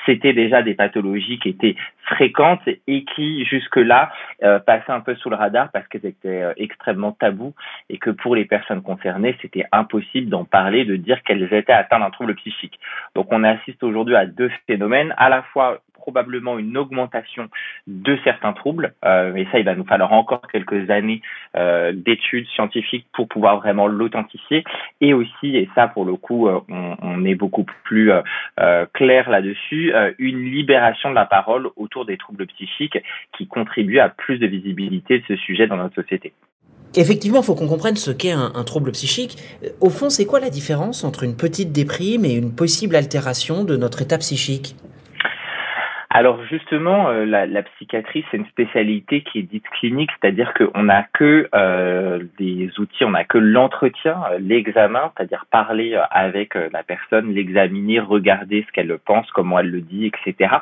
c'était 0.06 0.32
déjà 0.32 0.62
des 0.62 0.74
pathologies 0.74 1.38
qui 1.38 1.50
étaient 1.50 1.76
fréquentes 2.06 2.66
et 2.86 3.04
qui 3.04 3.44
jusque-là 3.44 4.10
euh, 4.42 4.58
passaient 4.58 4.92
un 4.92 5.00
peu 5.00 5.14
sous 5.16 5.30
le 5.30 5.36
radar 5.36 5.70
parce 5.72 5.86
qu'elles 5.88 6.06
étaient 6.06 6.42
euh, 6.42 6.52
extrêmement 6.56 7.12
tabous 7.12 7.54
et 7.90 7.98
que 7.98 8.10
pour 8.10 8.34
les 8.34 8.44
personnes 8.44 8.82
concernées, 8.82 9.36
c'était 9.42 9.66
impossible 9.72 10.28
d'en 10.28 10.44
parler, 10.44 10.84
de 10.84 10.96
dire 10.96 11.22
qu'elles 11.22 11.42
étaient 11.52 11.72
atteintes 11.72 12.00
d'un 12.00 12.10
trouble 12.10 12.34
psychique. 12.36 12.78
Donc 13.14 13.26
on 13.30 13.44
assiste 13.44 13.82
aujourd'hui 13.82 14.16
à 14.16 14.26
deux 14.26 14.50
phénomènes, 14.66 15.14
à 15.16 15.28
la 15.28 15.42
fois 15.42 15.80
probablement 15.98 16.58
une 16.58 16.76
augmentation 16.76 17.48
de 17.86 18.18
certains 18.24 18.52
troubles. 18.52 18.94
Euh, 19.04 19.34
et 19.34 19.46
ça, 19.52 19.58
il 19.58 19.64
va 19.64 19.74
nous 19.74 19.84
falloir 19.84 20.12
encore 20.12 20.42
quelques 20.50 20.88
années 20.90 21.20
euh, 21.56 21.92
d'études 21.94 22.46
scientifiques 22.54 23.06
pour 23.12 23.28
pouvoir 23.28 23.58
vraiment 23.58 23.86
l'authentifier. 23.86 24.64
Et 25.00 25.12
aussi, 25.12 25.56
et 25.56 25.68
ça 25.74 25.88
pour 25.88 26.04
le 26.04 26.16
coup, 26.16 26.48
euh, 26.48 26.60
on, 26.68 27.24
est 27.24 27.34
beaucoup 27.34 27.66
plus 27.84 28.12
euh, 28.12 28.86
clair 28.94 29.28
là-dessus, 29.28 29.92
une 30.18 30.44
libération 30.44 31.10
de 31.10 31.14
la 31.14 31.26
parole 31.26 31.68
autour 31.76 32.06
des 32.06 32.16
troubles 32.16 32.46
psychiques 32.46 32.98
qui 33.36 33.46
contribue 33.48 33.98
à 33.98 34.08
plus 34.08 34.38
de 34.38 34.46
visibilité 34.46 35.18
de 35.18 35.24
ce 35.26 35.36
sujet 35.36 35.66
dans 35.66 35.76
notre 35.76 36.00
société. 36.00 36.32
Effectivement, 36.94 37.40
il 37.40 37.44
faut 37.44 37.54
qu'on 37.54 37.68
comprenne 37.68 37.96
ce 37.96 38.10
qu'est 38.10 38.32
un, 38.32 38.64
trouble 38.64 38.92
psychique. 38.92 39.36
Au 39.80 39.90
fond, 39.90 40.08
c'est 40.08 40.24
quoi 40.24 40.40
la 40.40 40.50
différence 40.50 41.04
entre 41.04 41.22
une 41.22 41.36
petite 41.36 41.70
déprime 41.70 42.24
et 42.24 42.32
une 42.32 42.54
possible 42.54 42.96
altération 42.96 43.64
de 43.64 43.76
notre 43.76 44.02
état 44.02 44.18
psychique? 44.18 44.74
Alors 46.10 46.42
justement, 46.46 47.10
euh, 47.10 47.26
la, 47.26 47.44
la, 47.44 47.62
psychiatrie, 47.62 48.24
c'est 48.30 48.38
une 48.38 48.46
spécialité 48.46 49.20
qui 49.20 49.40
est 49.40 49.42
dite 49.42 49.68
clinique, 49.78 50.10
c'est-à-dire 50.18 50.54
qu'on 50.54 50.84
n'a 50.84 51.02
que 51.12 51.50
euh, 51.54 52.24
des 52.38 52.70
outils, 52.78 53.04
on 53.04 53.10
n'a 53.10 53.24
que 53.24 53.36
l'entretien, 53.36 54.16
euh, 54.30 54.38
l'examen, 54.40 55.12
c'est-à-dire 55.14 55.44
parler 55.50 55.92
euh, 55.92 56.02
avec 56.10 56.54
la 56.54 56.82
personne, 56.82 57.34
l'examiner, 57.34 58.00
regarder 58.00 58.64
ce 58.66 58.72
qu'elle 58.72 58.96
pense, 59.04 59.30
comment 59.32 59.58
elle 59.58 59.70
le 59.70 59.82
dit, 59.82 60.06
etc., 60.06 60.54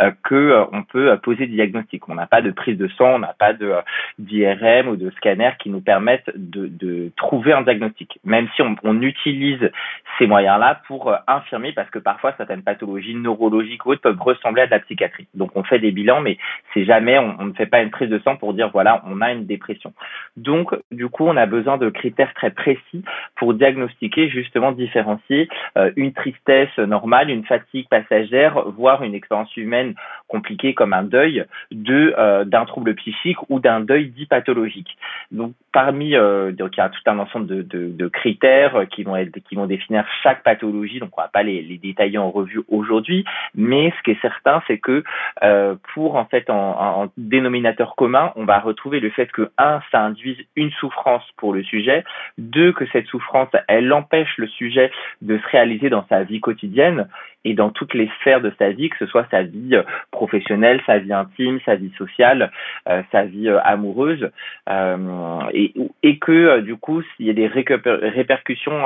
euh, 0.00 0.10
que 0.22 0.64
on 0.72 0.82
peut 0.84 1.14
poser 1.22 1.48
des 1.48 1.54
diagnostics. 1.54 2.08
On 2.08 2.14
n'a 2.14 2.26
pas 2.26 2.40
de 2.40 2.50
prise 2.50 2.78
de 2.78 2.88
sang, 2.88 3.16
on 3.16 3.18
n'a 3.18 3.34
pas 3.38 3.52
de 3.52 3.74
d'IRM 4.18 4.88
ou 4.88 4.96
de 4.96 5.10
scanner 5.18 5.50
qui 5.58 5.68
nous 5.68 5.82
permettent 5.82 6.30
de, 6.34 6.66
de, 6.66 7.12
trouver 7.16 7.52
un 7.52 7.60
diagnostic, 7.60 8.18
même 8.24 8.48
si 8.56 8.62
on, 8.62 8.74
on 8.82 9.02
utilise 9.02 9.70
ces 10.18 10.26
moyens-là 10.26 10.80
pour 10.86 11.14
infirmer, 11.26 11.72
parce 11.72 11.90
que 11.90 11.98
parfois 11.98 12.32
certaines 12.38 12.62
pathologies 12.62 13.14
neurologiques 13.14 13.84
ou 13.84 13.90
autres 13.90 14.00
peuvent 14.00 14.20
ressembler 14.20 14.62
à 14.62 14.66
de 14.66 14.70
la 14.70 14.78
psychiatrie 14.78 14.93
Donc 15.34 15.50
on 15.54 15.62
fait 15.62 15.78
des 15.78 15.90
bilans, 15.90 16.20
mais 16.20 16.38
c'est 16.72 16.84
jamais, 16.84 17.18
on, 17.18 17.44
ne 17.44 17.52
fait 17.52 17.66
pas 17.66 17.82
une 17.82 17.90
prise 17.90 18.08
de 18.08 18.18
sang 18.20 18.36
pour 18.36 18.54
dire 18.54 18.70
voilà, 18.70 19.02
on 19.06 19.20
a 19.20 19.32
une 19.32 19.46
dépression. 19.46 19.92
Donc 20.36 20.74
du 20.90 21.08
coup, 21.08 21.24
on 21.26 21.36
a 21.36 21.46
besoin 21.46 21.78
de 21.78 21.88
critères 21.90 22.34
très 22.34 22.50
précis 22.50 23.04
pour 23.36 23.54
diagnostiquer 23.54 24.28
justement 24.28 24.72
différencier 24.72 25.48
euh, 25.76 25.90
une 25.96 26.12
tristesse 26.12 26.76
normale, 26.78 27.30
une 27.30 27.44
fatigue 27.44 27.88
passagère, 27.88 28.62
voire 28.70 29.02
une 29.02 29.14
expérience 29.14 29.54
humaine 29.56 29.94
compliquée 30.28 30.74
comme 30.74 30.92
un 30.92 31.02
deuil 31.02 31.44
de 31.70 32.14
euh, 32.18 32.44
d'un 32.44 32.64
trouble 32.64 32.94
psychique 32.94 33.38
ou 33.48 33.60
d'un 33.60 33.80
deuil 33.80 34.08
dit 34.08 34.26
pathologique. 34.26 34.96
Donc 35.30 35.52
parmi 35.72 36.16
euh, 36.16 36.52
donc 36.52 36.76
il 36.76 36.78
y 36.78 36.82
a 36.82 36.88
tout 36.88 37.00
un 37.06 37.18
ensemble 37.18 37.46
de, 37.46 38.08
critères 38.08 38.86
qui 38.90 39.02
vont 39.02 39.14
qui 39.48 39.54
vont 39.54 39.66
définir 39.66 40.04
chaque 40.22 40.42
pathologie. 40.42 41.00
Donc 41.00 41.10
on 41.16 41.22
va 41.22 41.28
pas 41.28 41.42
les, 41.42 41.62
les 41.62 41.78
détailler 41.78 42.18
en 42.18 42.30
revue 42.30 42.62
aujourd'hui, 42.68 43.24
mais 43.54 43.92
ce 43.96 44.02
qui 44.02 44.10
est 44.12 44.20
certain, 44.20 44.62
c'est 44.66 44.78
que 44.84 45.02
euh, 45.42 45.74
pour 45.94 46.14
en 46.16 46.26
fait 46.26 46.48
en, 46.50 47.02
en, 47.02 47.08
dénominateur 47.16 47.96
commun, 47.96 48.32
on 48.36 48.44
va 48.44 48.60
retrouver 48.60 49.00
le 49.00 49.10
fait 49.10 49.30
que 49.32 49.50
un 49.58 49.80
ça 49.90 50.00
induise 50.00 50.38
une 50.54 50.70
souffrance 50.72 51.24
pour 51.36 51.52
le 51.52 51.64
sujet, 51.64 52.04
deux 52.38 52.72
que 52.72 52.86
cette 52.92 53.06
souffrance 53.06 53.48
elle 53.66 53.92
empêche 53.92 54.36
le 54.38 54.46
sujet 54.46 54.92
de 55.22 55.38
se 55.38 55.48
réaliser 55.48 55.90
dans 55.90 56.06
sa 56.08 56.22
vie 56.22 56.40
quotidienne 56.40 57.08
et 57.44 57.54
dans 57.54 57.70
toutes 57.70 57.94
les 57.94 58.10
sphères 58.20 58.40
de 58.40 58.52
sa 58.58 58.70
vie, 58.70 58.88
que 58.88 58.96
ce 58.98 59.06
soit 59.06 59.26
sa 59.30 59.42
vie 59.42 59.74
euh, 59.74 59.82
professionnelle, 60.10 60.80
sa 60.86 60.98
vie 60.98 61.12
intime, 61.12 61.60
sa 61.64 61.74
vie 61.76 61.92
sociale, 61.98 62.50
euh, 62.88 63.02
sa 63.12 63.24
vie 63.24 63.48
euh, 63.48 63.60
amoureuse, 63.64 64.30
euh, 64.68 65.40
et, 65.52 65.74
et, 66.02 66.18
que 66.18 66.60
du 66.60 66.76
coup, 66.76 67.02
il 67.18 67.26
y 67.26 67.30
a 67.30 67.32
des 67.32 67.46
répercussions 67.46 68.84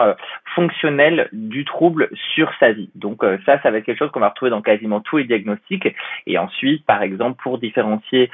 fonctionnelles 0.54 1.28
du 1.32 1.64
trouble 1.64 2.08
sur 2.34 2.50
sa 2.58 2.72
vie. 2.72 2.90
Donc 2.94 3.22
ça, 3.46 3.60
ça 3.62 3.70
va 3.70 3.78
être 3.78 3.84
quelque 3.84 3.98
chose 3.98 4.10
qu'on 4.10 4.20
va 4.20 4.30
retrouver 4.30 4.50
dans 4.50 4.62
quasiment 4.62 5.00
tous 5.00 5.18
les 5.18 5.24
diagnostics. 5.24 5.94
Et 6.26 6.38
ensuite, 6.38 6.84
par 6.84 7.02
exemple, 7.02 7.40
pour 7.42 7.58
différencier 7.58 8.30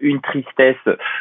une 0.00 0.20
tristesse 0.20 0.76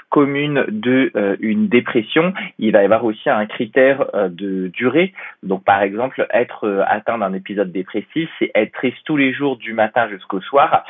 commune 0.10 0.66
de 0.70 1.12
une 1.40 1.68
dépression, 1.68 2.34
il 2.58 2.72
va 2.72 2.82
y 2.82 2.86
avoir 2.86 3.04
aussi 3.06 3.30
un 3.30 3.46
critère 3.46 4.06
de 4.30 4.68
durée. 4.68 5.14
Donc 5.44 5.64
par 5.64 5.82
exemple, 5.82 6.26
être 6.32 6.86
atteint 6.88 7.18
d'un 7.18 7.34
épisode 7.34 7.72
dépressif, 7.72 8.30
c'est 8.40 8.47
être 8.56 8.74
triste 8.74 8.98
tous 9.06 9.18
les 9.18 9.34
jours 9.34 9.58
du 9.58 9.74
matin 9.74 10.10
jusqu'au 10.10 10.42
soir 10.42 10.84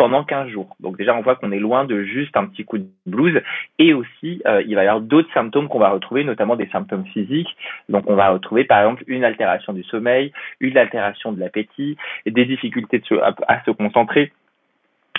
pendant 0.00 0.24
15 0.24 0.48
jours. 0.48 0.74
Donc 0.80 0.96
déjà, 0.96 1.14
on 1.14 1.20
voit 1.20 1.36
qu'on 1.36 1.52
est 1.52 1.58
loin 1.58 1.84
de 1.84 2.04
juste 2.04 2.34
un 2.34 2.46
petit 2.46 2.64
coup 2.64 2.78
de 2.78 2.88
blues. 3.04 3.42
Et 3.78 3.92
aussi, 3.92 4.40
euh, 4.46 4.62
il 4.66 4.74
va 4.74 4.84
y 4.84 4.86
avoir 4.86 5.02
d'autres 5.02 5.30
symptômes 5.34 5.68
qu'on 5.68 5.78
va 5.78 5.90
retrouver, 5.90 6.24
notamment 6.24 6.56
des 6.56 6.68
symptômes 6.68 7.04
physiques. 7.04 7.54
Donc 7.90 8.08
on 8.08 8.14
va 8.14 8.30
retrouver 8.30 8.64
par 8.64 8.80
exemple 8.80 9.04
une 9.08 9.24
altération 9.24 9.74
du 9.74 9.82
sommeil, 9.82 10.32
une 10.58 10.78
altération 10.78 11.32
de 11.32 11.38
l'appétit, 11.38 11.98
des 12.24 12.46
difficultés 12.46 13.02
à, 13.46 13.62
se 13.66 13.72
concentrer. 13.72 14.32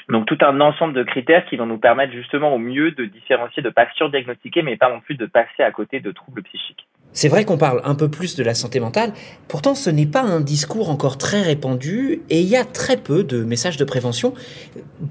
Donc 0.09 0.25
tout 0.25 0.39
un 0.41 0.59
ensemble 0.59 0.95
de 0.95 1.03
critères 1.03 1.45
qui 1.45 1.57
vont 1.57 1.67
nous 1.67 1.77
permettre 1.77 2.13
justement 2.13 2.55
au 2.55 2.57
mieux 2.57 2.89
de 2.89 3.05
différencier, 3.05 3.61
de 3.61 3.69
pas 3.69 3.88
surdiagnostiquer, 3.93 4.63
mais 4.63 4.77
pas 4.77 4.89
non 4.89 5.00
plus 5.00 5.13
de 5.13 5.27
passer 5.27 5.61
à 5.61 5.71
côté 5.71 6.00
de 6.00 6.11
troubles 6.11 6.41
psychiques. 6.41 6.88
C'est 7.13 7.27
vrai 7.27 7.43
qu'on 7.43 7.57
parle 7.57 7.81
un 7.83 7.95
peu 7.95 8.09
plus 8.09 8.35
de 8.35 8.43
la 8.43 8.53
santé 8.53 8.79
mentale, 8.79 9.13
pourtant 9.47 9.75
ce 9.75 9.89
n'est 9.89 10.05
pas 10.05 10.21
un 10.21 10.39
discours 10.39 10.89
encore 10.89 11.17
très 11.17 11.41
répandu 11.41 12.21
et 12.29 12.39
il 12.39 12.47
y 12.47 12.55
a 12.55 12.63
très 12.63 12.95
peu 12.95 13.23
de 13.23 13.43
messages 13.43 13.77
de 13.77 13.83
prévention. 13.83 14.33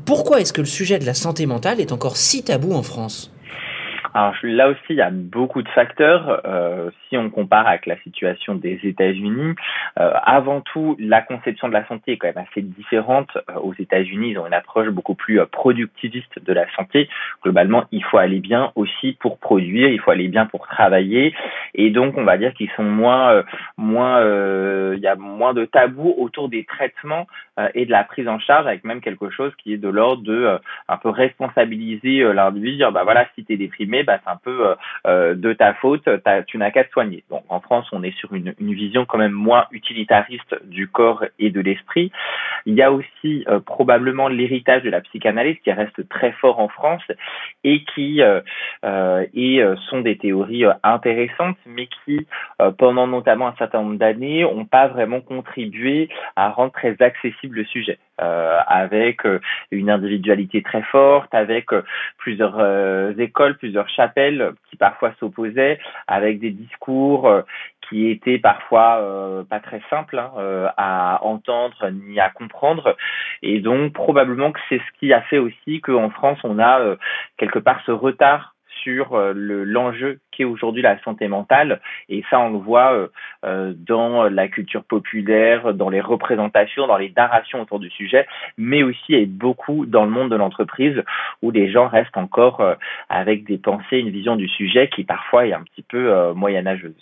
Pourquoi 0.07 0.41
est-ce 0.41 0.55
que 0.55 0.63
le 0.63 0.67
sujet 0.67 0.99
de 0.99 1.05
la 1.05 1.15
santé 1.15 1.45
mentale 1.45 1.81
est 1.81 1.93
encore 1.93 2.17
si 2.17 2.43
tabou 2.43 2.73
en 2.73 2.83
France? 2.83 3.31
Alors 4.15 4.35
là 4.43 4.69
aussi, 4.69 4.81
il 4.91 4.97
y 4.97 5.03
a 5.03 5.11
beaucoup 5.11 5.63
de 5.63 5.69
facteurs. 5.69 6.43
Euh, 6.45 6.91
si 7.09 7.17
on 7.17 7.31
compare 7.31 7.67
avec 7.67 7.87
la 7.87 7.97
situation 7.99 8.55
des 8.55 8.79
États-Unis, 8.83 9.55
euh, 9.99 10.13
avant 10.25 10.61
tout, 10.61 10.97
la 10.99 11.23
conception 11.23 11.69
de 11.69 11.73
la 11.73 11.87
santé 11.87 12.13
est 12.13 12.17
quand 12.17 12.29
même 12.29 12.45
assez 12.51 12.63
différente. 12.63 13.29
Euh, 13.51 13.55
aux 13.61 13.75
États-Unis, 13.79 14.31
ils 14.31 14.39
ont 14.39 14.47
une 14.47 14.55
approche 14.55 14.89
beaucoup 14.89 15.15
plus 15.15 15.41
euh, 15.41 15.47
productiviste 15.47 16.43
de 16.45 16.53
la 16.53 16.71
santé. 16.77 17.09
Globalement, 17.43 17.85
il 17.93 18.03
faut 18.05 18.19
aller 18.19 18.41
bien 18.41 18.73
aussi 18.75 19.17
pour 19.21 19.39
produire, 19.39 19.89
il 19.89 20.01
faut 20.01 20.11
aller 20.11 20.29
bien 20.29 20.47
pour 20.47 20.67
travailler, 20.67 21.35
et 21.75 21.91
donc 21.91 22.17
on 22.17 22.25
va 22.25 22.37
dire 22.37 22.53
qu'ils 22.55 22.71
sont 22.77 22.83
moins, 22.83 23.33
euh, 23.33 23.43
moins, 23.77 24.21
il 24.95 25.01
y 25.01 25.07
a 25.07 25.15
moins 25.17 25.55
de 25.55 25.65
tabous 25.65 26.15
autour 26.19 26.49
des 26.49 26.65
traitements 26.65 27.27
et 27.75 27.85
de 27.85 27.91
la 27.91 28.05
prise 28.05 28.29
en 28.29 28.39
charge, 28.39 28.67
avec 28.67 28.85
même 28.85 29.01
quelque 29.01 29.31
chose 29.31 29.53
qui 29.57 29.73
est 29.73 29.77
de 29.77 29.89
l'ordre 29.89 30.23
de 30.23 30.59
un 30.89 30.97
peu 30.97 31.11
responsabiliser 31.11 32.23
l'individu, 32.33 32.77
dire 32.77 32.93
bah 32.93 33.05
voilà, 33.05 33.27
si 33.35 33.45
tu 33.45 33.53
es 33.53 33.57
bah, 34.03 34.19
c'est 34.25 34.31
un 34.31 34.37
peu 34.37 34.69
euh, 34.69 34.75
euh 35.07 35.35
de 35.35 35.53
ta 35.53 35.75
faute, 35.75 36.09
tu 36.47 36.59
n'as 36.59 36.71
qu'à 36.71 36.85
te 36.85 36.91
soigner. 36.91 37.25
Donc 37.31 37.45
en 37.49 37.61
France, 37.61 37.87
on 37.93 38.03
est 38.03 38.17
sur 38.19 38.35
une, 38.35 38.55
vision 38.59 39.05
quand 39.05 39.19
même 39.19 39.33
moins 39.33 39.67
utilitariste 39.71 40.55
du 40.65 40.89
corps 40.89 41.25
et 41.39 41.51
de 41.51 41.61
l'esprit. 41.61 42.13
Il 42.67 42.75
y 42.75 42.83
a 42.83 42.93
aussi 42.93 43.45
euh, 43.49 43.61
probablement 43.61 44.29
l'héritage 44.29 44.83
de 44.83 44.91
la 44.91 45.01
psychanalyse 45.01 45.57
qui 45.65 45.73
reste 45.73 46.09
très 46.09 46.33
fort 46.33 46.61
en 46.61 46.69
France 46.69 47.03
et 47.65 47.85
qui 47.95 48.23
euh, 48.23 49.77
sont 49.89 50.01
des 50.01 50.17
théories 50.19 50.65
intéressantes, 50.83 51.57
mais 51.67 51.89
qui 52.05 52.27
pendant 52.79 53.07
notamment 53.07 53.49
un 53.49 53.55
certain 53.57 53.83
nombre 53.83 53.99
d'années 53.99 54.43
n'ont 54.43 54.65
pas 54.65 54.89
vraiment 54.89 55.21
contribué 55.21 56.09
à 56.37 56.51
rendre 56.51 56.73
très 56.73 56.97
accessible 57.01 57.57
le 57.57 57.65
sujet. 57.65 57.99
Euh, 58.21 58.59
avec 58.67 59.23
une 59.71 59.91
individualité 59.91 60.63
très 60.63 60.83
forte, 60.83 61.35
avec 61.35 61.67
plusieurs 62.19 62.59
euh, 62.59 63.15
écoles, 63.19 63.57
plusieurs 63.57 63.89
chapelles 63.89 64.53
qui 64.69 64.77
parfois 64.77 65.13
s'opposaient, 65.19 65.79
avec 66.07 66.39
des 66.39 66.51
discours 66.51 67.27
euh, 67.27 67.43
qui 67.89 68.09
étaient 68.09 68.39
parfois 68.39 68.99
euh, 69.01 69.43
pas 69.45 69.61
très 69.61 69.81
simples 69.91 70.19
hein, 70.19 70.31
euh, 70.39 70.69
à 70.77 71.19
entendre 71.23 71.91
ni 71.91 72.21
à 72.21 72.31
comprendre. 72.31 72.97
Et 73.43 73.61
donc 73.61 73.93
probablement 73.93 74.53
que 74.53 74.61
c'est 74.69 74.79
ce 74.79 74.99
qui 74.99 75.13
a 75.13 75.23
fait 75.23 75.39
aussi 75.39 75.81
qu'en 75.81 76.11
France 76.11 76.39
on 76.45 76.59
a 76.59 76.81
euh, 76.81 76.97
quelque 77.37 77.59
part 77.59 77.81
ce 77.87 77.91
retard 77.91 78.55
sur 78.83 79.15
euh, 79.15 79.33
l'enjeu 79.35 80.21
qu'est 80.31 80.45
aujourd'hui 80.45 80.83
la 80.83 81.01
santé 81.03 81.29
mentale. 81.29 81.81
Et 82.09 82.23
ça, 82.31 82.41
on 82.41 82.51
le 82.51 82.59
voit 82.59 82.93
euh, 82.93 83.09
euh, 83.45 83.73
dans 83.77 84.25
la 84.25 84.49
culture 84.49 84.85
populaire, 84.85 85.75
dans 85.75 85.89
les 85.89 86.01
représentations, 86.01 86.87
dans 86.87 86.97
les 86.97 87.13
narrations 87.17 87.61
autour 87.63 87.79
du 87.79 87.91
sujet, 87.91 88.27
mais 88.57 88.83
aussi 88.83 89.15
et 89.15 89.27
beaucoup 89.27 89.87
dans 89.87 90.05
le 90.05 90.11
monde 90.11 90.31
de 90.31 90.37
l'entreprise 90.37 91.03
où 91.43 91.51
les 91.51 91.71
gens 91.71 91.89
restent 91.89 92.17
encore 92.17 92.63
avec 93.09 93.45
des 93.45 93.59
pensées, 93.59 93.99
une 93.99 94.11
vision 94.11 94.37
du 94.37 94.49
sujet 94.49 94.89
qui 94.89 95.05
parfois 95.05 95.47
est 95.47 95.53
un 95.53 95.63
petit 95.63 95.83
peu 95.83 96.33
moyenâgeuse 96.35 96.95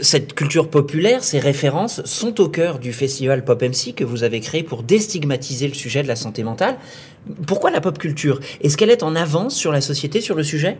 cette 0.00 0.34
culture 0.34 0.70
populaire, 0.70 1.22
ces 1.22 1.38
références 1.38 2.04
sont 2.04 2.40
au 2.40 2.48
cœur 2.48 2.78
du 2.78 2.92
festival 2.92 3.44
Pop 3.44 3.62
MC 3.62 3.94
que 3.94 4.04
vous 4.04 4.24
avez 4.24 4.40
créé 4.40 4.62
pour 4.62 4.82
déstigmatiser 4.82 5.68
le 5.68 5.74
sujet 5.74 6.02
de 6.02 6.08
la 6.08 6.16
santé 6.16 6.44
mentale. 6.44 6.76
Pourquoi 7.46 7.70
la 7.70 7.80
pop 7.80 7.98
culture? 7.98 8.38
Est-ce 8.62 8.76
qu'elle 8.76 8.90
est 8.90 9.02
en 9.02 9.16
avance 9.16 9.56
sur 9.56 9.72
la 9.72 9.80
société 9.80 10.20
sur 10.20 10.36
le 10.36 10.42
sujet? 10.42 10.78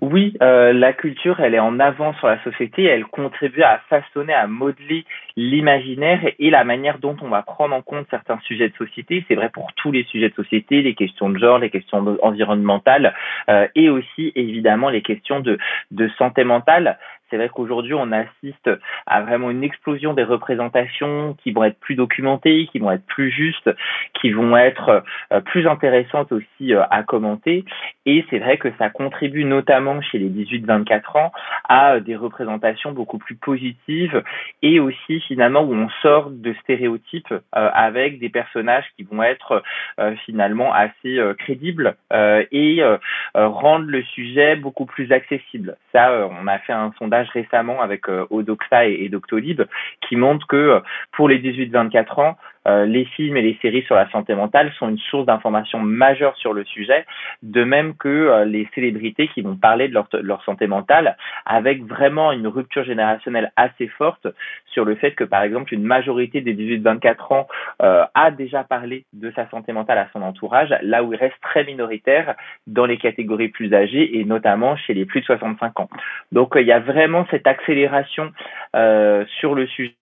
Oui, 0.00 0.36
euh, 0.42 0.74
la 0.74 0.92
culture, 0.92 1.40
elle 1.40 1.54
est 1.54 1.60
en 1.60 1.80
avance 1.80 2.16
sur 2.18 2.26
la 2.26 2.42
société, 2.42 2.84
elle 2.84 3.06
contribue 3.06 3.62
à 3.62 3.80
façonner, 3.88 4.34
à 4.34 4.46
modeler 4.46 5.06
l'imaginaire 5.34 6.20
et 6.38 6.50
la 6.50 6.62
manière 6.62 6.98
dont 6.98 7.16
on 7.22 7.28
va 7.28 7.42
prendre 7.42 7.74
en 7.74 7.80
compte 7.80 8.06
certains 8.10 8.38
sujets 8.40 8.68
de 8.68 8.74
société. 8.74 9.24
C'est 9.28 9.34
vrai 9.34 9.48
pour 9.48 9.72
tous 9.76 9.92
les 9.92 10.04
sujets 10.04 10.28
de 10.28 10.34
société, 10.34 10.82
les 10.82 10.94
questions 10.94 11.30
de 11.30 11.38
genre, 11.38 11.58
les 11.58 11.70
questions 11.70 12.18
environnementales 12.22 13.14
euh, 13.48 13.66
et 13.74 13.88
aussi 13.88 14.32
évidemment 14.34 14.90
les 14.90 15.00
questions 15.00 15.40
de, 15.40 15.58
de 15.90 16.10
santé 16.18 16.44
mentale. 16.44 16.98
C'est 17.34 17.38
vrai 17.38 17.48
qu'aujourd'hui, 17.48 17.94
on 17.94 18.12
assiste 18.12 18.70
à 19.08 19.22
vraiment 19.22 19.50
une 19.50 19.64
explosion 19.64 20.14
des 20.14 20.22
représentations 20.22 21.34
qui 21.42 21.50
vont 21.50 21.64
être 21.64 21.80
plus 21.80 21.96
documentées, 21.96 22.68
qui 22.70 22.78
vont 22.78 22.92
être 22.92 23.04
plus 23.06 23.32
justes, 23.32 23.68
qui 24.20 24.30
vont 24.30 24.56
être 24.56 25.02
euh, 25.32 25.40
plus 25.40 25.66
intéressantes 25.66 26.30
aussi 26.30 26.72
euh, 26.72 26.84
à 26.92 27.02
commenter. 27.02 27.64
Et 28.06 28.24
c'est 28.30 28.38
vrai 28.38 28.56
que 28.56 28.68
ça 28.78 28.88
contribue 28.88 29.44
notamment 29.44 30.00
chez 30.00 30.18
les 30.18 30.28
18-24 30.28 31.18
ans 31.18 31.32
à 31.68 31.98
des 31.98 32.14
représentations 32.14 32.92
beaucoup 32.92 33.18
plus 33.18 33.34
positives 33.34 34.22
et 34.62 34.78
aussi 34.78 35.18
finalement 35.22 35.62
où 35.62 35.74
on 35.74 35.88
sort 36.02 36.30
de 36.30 36.54
stéréotypes 36.62 37.32
euh, 37.32 37.40
avec 37.52 38.20
des 38.20 38.28
personnages 38.28 38.84
qui 38.96 39.02
vont 39.02 39.24
être 39.24 39.64
finalement 40.24 40.72
assez 40.72 41.18
crédibles 41.38 41.96
et 42.12 42.82
rendre 43.34 43.86
le 43.86 44.02
sujet 44.02 44.56
beaucoup 44.56 44.86
plus 44.86 45.10
accessible. 45.12 45.76
Ça, 45.92 46.28
on 46.28 46.46
a 46.46 46.58
fait 46.58 46.72
un 46.72 46.92
sondage 46.98 47.23
récemment 47.30 47.80
avec 47.80 48.08
euh, 48.08 48.26
Odoxa 48.30 48.86
et, 48.86 49.04
et, 49.04 49.08
Doctolib 49.08 49.62
qui 50.00 50.16
montrent 50.16 50.46
que 50.46 50.56
euh, 50.56 50.80
pour 51.12 51.28
les 51.28 51.40
18-24 51.40 52.20
ans, 52.20 52.36
euh, 52.66 52.86
les 52.86 53.04
films 53.04 53.36
et 53.36 53.42
les 53.42 53.58
séries 53.60 53.82
sur 53.82 53.94
la 53.94 54.08
santé 54.10 54.34
mentale 54.34 54.72
sont 54.78 54.88
une 54.88 54.98
source 54.98 55.26
d'information 55.26 55.80
majeure 55.80 56.36
sur 56.36 56.52
le 56.52 56.64
sujet, 56.64 57.04
de 57.42 57.64
même 57.64 57.94
que 57.96 58.08
euh, 58.08 58.44
les 58.44 58.68
célébrités 58.74 59.28
qui 59.28 59.42
vont 59.42 59.56
parler 59.56 59.88
de 59.88 59.94
leur, 60.22 60.44
santé 60.44 60.66
mentale, 60.66 61.16
avec 61.46 61.84
vraiment 61.84 62.32
une 62.32 62.46
rupture 62.46 62.84
générationnelle 62.84 63.52
assez 63.56 63.88
forte 63.88 64.26
sur 64.66 64.84
le 64.84 64.94
fait 64.94 65.12
que, 65.12 65.24
par 65.24 65.42
exemple, 65.42 65.74
une 65.74 65.84
majorité 65.84 66.40
des 66.40 66.54
18-24 66.54 67.34
ans 67.34 67.48
euh, 67.82 68.04
a 68.14 68.30
déjà 68.30 68.64
parlé 68.64 69.04
de 69.12 69.30
sa 69.32 69.48
santé 69.50 69.72
mentale 69.72 69.98
à 69.98 70.08
son 70.12 70.22
entourage, 70.22 70.74
là 70.82 71.04
où 71.04 71.12
il 71.12 71.18
reste 71.18 71.40
très 71.42 71.64
minoritaire 71.64 72.34
dans 72.66 72.86
les 72.86 72.98
catégories 72.98 73.48
plus 73.48 73.72
âgées 73.74 74.18
et 74.18 74.24
notamment 74.24 74.76
chez 74.76 74.94
les 74.94 75.04
plus 75.04 75.20
de 75.20 75.26
65 75.26 75.80
ans. 75.80 75.88
Donc, 76.32 76.54
il 76.56 76.66
y 76.66 76.72
a 76.72 76.80
vraiment 76.80 77.26
cette 77.30 77.46
accélération 77.46 78.32
sur 79.38 79.54
le 79.54 79.66
sujet 79.66 79.94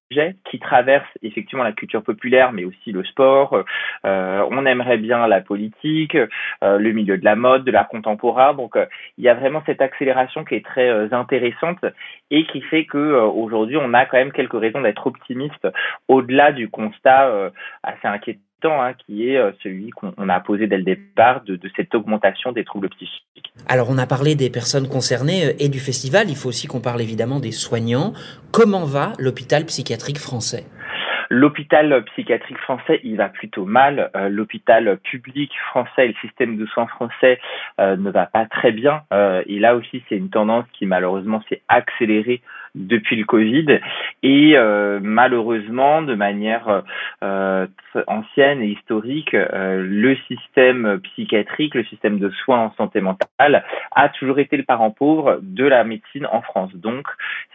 qui 0.50 0.58
traverse 0.58 1.06
effectivement 1.22 1.64
la 1.64 1.72
culture 1.72 2.02
populaire, 2.02 2.52
mais 2.52 2.64
aussi 2.64 2.92
le 2.92 3.04
sport. 3.04 3.64
Euh, 4.04 4.46
on 4.50 4.66
aimerait 4.66 4.98
bien 4.98 5.26
la 5.26 5.40
politique, 5.40 6.14
euh, 6.16 6.78
le 6.78 6.92
milieu 6.92 7.18
de 7.18 7.24
la 7.24 7.36
mode, 7.36 7.64
de 7.64 7.70
l'art 7.70 7.88
contemporain. 7.88 8.54
Donc, 8.54 8.76
euh, 8.76 8.86
il 9.18 9.24
y 9.24 9.28
a 9.28 9.34
vraiment 9.34 9.62
cette 9.66 9.80
accélération 9.80 10.44
qui 10.44 10.54
est 10.54 10.64
très 10.64 11.12
intéressante 11.12 11.84
et 12.30 12.46
qui 12.46 12.60
fait 12.60 12.84
que 12.84 12.98
aujourd'hui, 12.98 13.76
on 13.76 13.94
a 13.94 14.06
quand 14.06 14.16
même 14.16 14.32
quelques 14.32 14.58
raisons 14.58 14.80
d'être 14.82 15.06
optimiste 15.06 15.68
au-delà 16.08 16.52
du 16.52 16.68
constat 16.68 17.50
assez 17.82 18.06
inquiétant 18.06 18.40
Hein, 18.64 18.92
qui 19.06 19.28
est 19.28 19.40
celui 19.62 19.90
qu'on 19.90 20.28
a 20.28 20.40
posé 20.40 20.66
dès 20.66 20.76
le 20.76 20.84
départ 20.84 21.42
de, 21.42 21.56
de, 21.56 21.70
cette 21.74 21.94
augmentation 21.94 22.52
des 22.52 22.64
troubles 22.64 22.88
psychiques. 22.90 23.52
Alors 23.68 23.88
on 23.90 23.98
a 23.98 24.06
parlé 24.06 24.34
des 24.34 24.50
personnes 24.50 24.88
concernées 24.88 25.54
et 25.58 25.68
du 25.68 25.80
festival, 25.80 26.30
il 26.30 26.36
faut 26.36 26.48
aussi 26.48 26.68
qu'on 26.68 26.80
parle 26.80 27.00
évidemment 27.00 27.40
des 27.40 27.52
soignants. 27.52 28.12
Comment 28.52 28.84
va 28.84 29.14
l'hôpital 29.18 29.64
psychiatrique 29.64 30.18
français? 30.18 30.64
L'hôpital 31.34 32.04
psychiatrique 32.12 32.58
français, 32.58 33.00
il 33.04 33.16
va 33.16 33.30
plutôt 33.30 33.64
mal. 33.64 34.10
Euh, 34.14 34.28
L'hôpital 34.28 34.98
public 34.98 35.50
français 35.70 36.08
le 36.08 36.14
système 36.20 36.58
de 36.58 36.66
soins 36.66 36.86
français 36.88 37.40
euh, 37.80 37.96
ne 37.96 38.10
va 38.10 38.26
pas 38.26 38.44
très 38.44 38.70
bien. 38.70 39.00
Euh, 39.14 39.42
et 39.46 39.58
là 39.58 39.74
aussi, 39.74 40.02
c'est 40.10 40.16
une 40.18 40.28
tendance 40.28 40.66
qui 40.74 40.84
malheureusement 40.84 41.42
s'est 41.48 41.62
accélérée 41.68 42.42
depuis 42.74 43.16
le 43.16 43.24
Covid. 43.24 43.80
Et 44.22 44.52
euh, 44.56 44.98
malheureusement, 45.02 46.02
de 46.02 46.14
manière 46.14 46.82
euh, 47.22 47.66
ancienne 48.06 48.62
et 48.62 48.68
historique, 48.68 49.34
euh, 49.34 49.84
le 49.86 50.16
système 50.28 51.00
psychiatrique, 51.02 51.74
le 51.74 51.84
système 51.84 52.18
de 52.18 52.30
soins 52.30 52.66
en 52.66 52.74
santé 52.74 53.00
mentale 53.00 53.64
a 53.94 54.08
toujours 54.08 54.38
été 54.38 54.56
le 54.56 54.62
parent 54.62 54.90
pauvre 54.90 55.38
de 55.42 55.64
la 55.64 55.84
médecine 55.84 56.26
en 56.30 56.42
France. 56.42 56.74
Donc, 56.74 57.06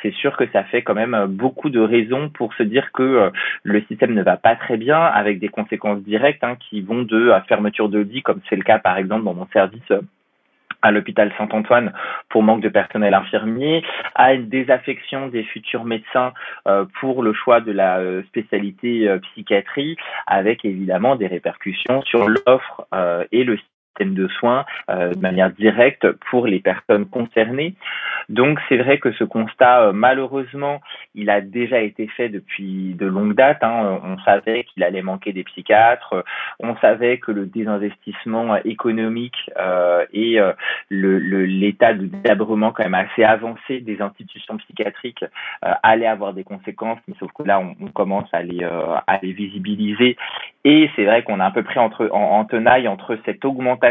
c'est 0.01 0.13
sûr 0.13 0.37
que 0.37 0.45
ça 0.51 0.63
fait 0.65 0.81
quand 0.81 0.93
même 0.95 1.25
beaucoup 1.29 1.69
de 1.69 1.79
raisons 1.79 2.29
pour 2.29 2.53
se 2.53 2.63
dire 2.63 2.91
que 2.91 3.31
le 3.63 3.81
système 3.83 4.13
ne 4.13 4.23
va 4.23 4.37
pas 4.37 4.55
très 4.55 4.77
bien, 4.77 4.99
avec 4.99 5.39
des 5.39 5.49
conséquences 5.49 6.01
directes 6.03 6.43
hein, 6.43 6.55
qui 6.69 6.81
vont 6.81 7.01
de 7.01 7.17
la 7.17 7.41
fermeture 7.41 7.89
de 7.89 7.99
lit, 7.99 8.21
comme 8.21 8.41
c'est 8.49 8.55
le 8.55 8.63
cas 8.63 8.79
par 8.79 8.97
exemple 8.97 9.23
dans 9.23 9.33
mon 9.33 9.47
service 9.47 9.91
à 10.81 10.91
l'hôpital 10.91 11.31
Saint-Antoine 11.37 11.93
pour 12.29 12.43
manque 12.43 12.61
de 12.61 12.69
personnel 12.69 13.13
infirmier, 13.13 13.83
à 14.15 14.33
une 14.33 14.47
désaffection 14.49 15.27
des 15.27 15.43
futurs 15.43 15.85
médecins 15.85 16.33
euh, 16.67 16.85
pour 16.99 17.23
le 17.23 17.33
choix 17.33 17.61
de 17.61 17.71
la 17.71 17.99
euh, 17.99 18.23
spécialité 18.23 19.07
euh, 19.07 19.19
psychiatrie, 19.19 19.95
avec 20.25 20.65
évidemment 20.65 21.15
des 21.15 21.27
répercussions 21.27 22.01
sur 22.03 22.27
l'offre 22.27 22.87
et 23.31 23.43
le 23.43 23.57
de 24.05 24.27
soins 24.27 24.65
euh, 24.89 25.13
de 25.13 25.19
manière 25.19 25.51
directe 25.51 26.07
pour 26.29 26.47
les 26.47 26.59
personnes 26.59 27.05
concernées. 27.05 27.73
Donc 28.29 28.59
c'est 28.67 28.77
vrai 28.77 28.97
que 28.97 29.11
ce 29.13 29.23
constat, 29.23 29.83
euh, 29.83 29.91
malheureusement, 29.93 30.81
il 31.15 31.29
a 31.29 31.41
déjà 31.41 31.79
été 31.79 32.07
fait 32.07 32.29
depuis 32.29 32.93
de 32.93 33.05
longues 33.05 33.35
dates. 33.35 33.63
Hein. 33.63 33.99
On 34.03 34.17
savait 34.19 34.65
qu'il 34.65 34.83
allait 34.83 35.01
manquer 35.01 35.33
des 35.33 35.43
psychiatres, 35.43 36.23
on 36.59 36.75
savait 36.77 37.17
que 37.17 37.31
le 37.31 37.45
désinvestissement 37.45 38.57
économique 38.63 39.49
euh, 39.57 40.05
et 40.13 40.39
l'état 40.89 41.93
de 41.93 42.05
délabrement 42.05 42.71
quand 42.71 42.83
même 42.83 42.95
assez 42.95 43.23
avancé 43.23 43.79
des 43.79 44.01
institutions 44.01 44.57
psychiatriques 44.57 45.23
allait 45.61 46.07
avoir 46.07 46.33
des 46.33 46.43
conséquences, 46.43 46.99
mais 47.07 47.15
sauf 47.19 47.31
que 47.31 47.43
là 47.43 47.59
on, 47.59 47.87
commence 47.87 48.27
à 48.33 48.43
les, 48.43 48.63
à 48.63 49.19
les 49.21 49.31
visibiliser. 49.31 50.17
Et 50.63 50.89
c'est 50.95 51.05
vrai 51.05 51.23
qu'on 51.23 51.39
a 51.39 51.45
à 51.45 51.51
peu 51.51 51.63
près 51.63 51.79
entre, 51.79 52.09
en, 52.11 52.39
en 52.39 52.45
tenaille 52.45 52.87
entre 52.87 53.17
cette 53.25 53.45
augmentation 53.45 53.86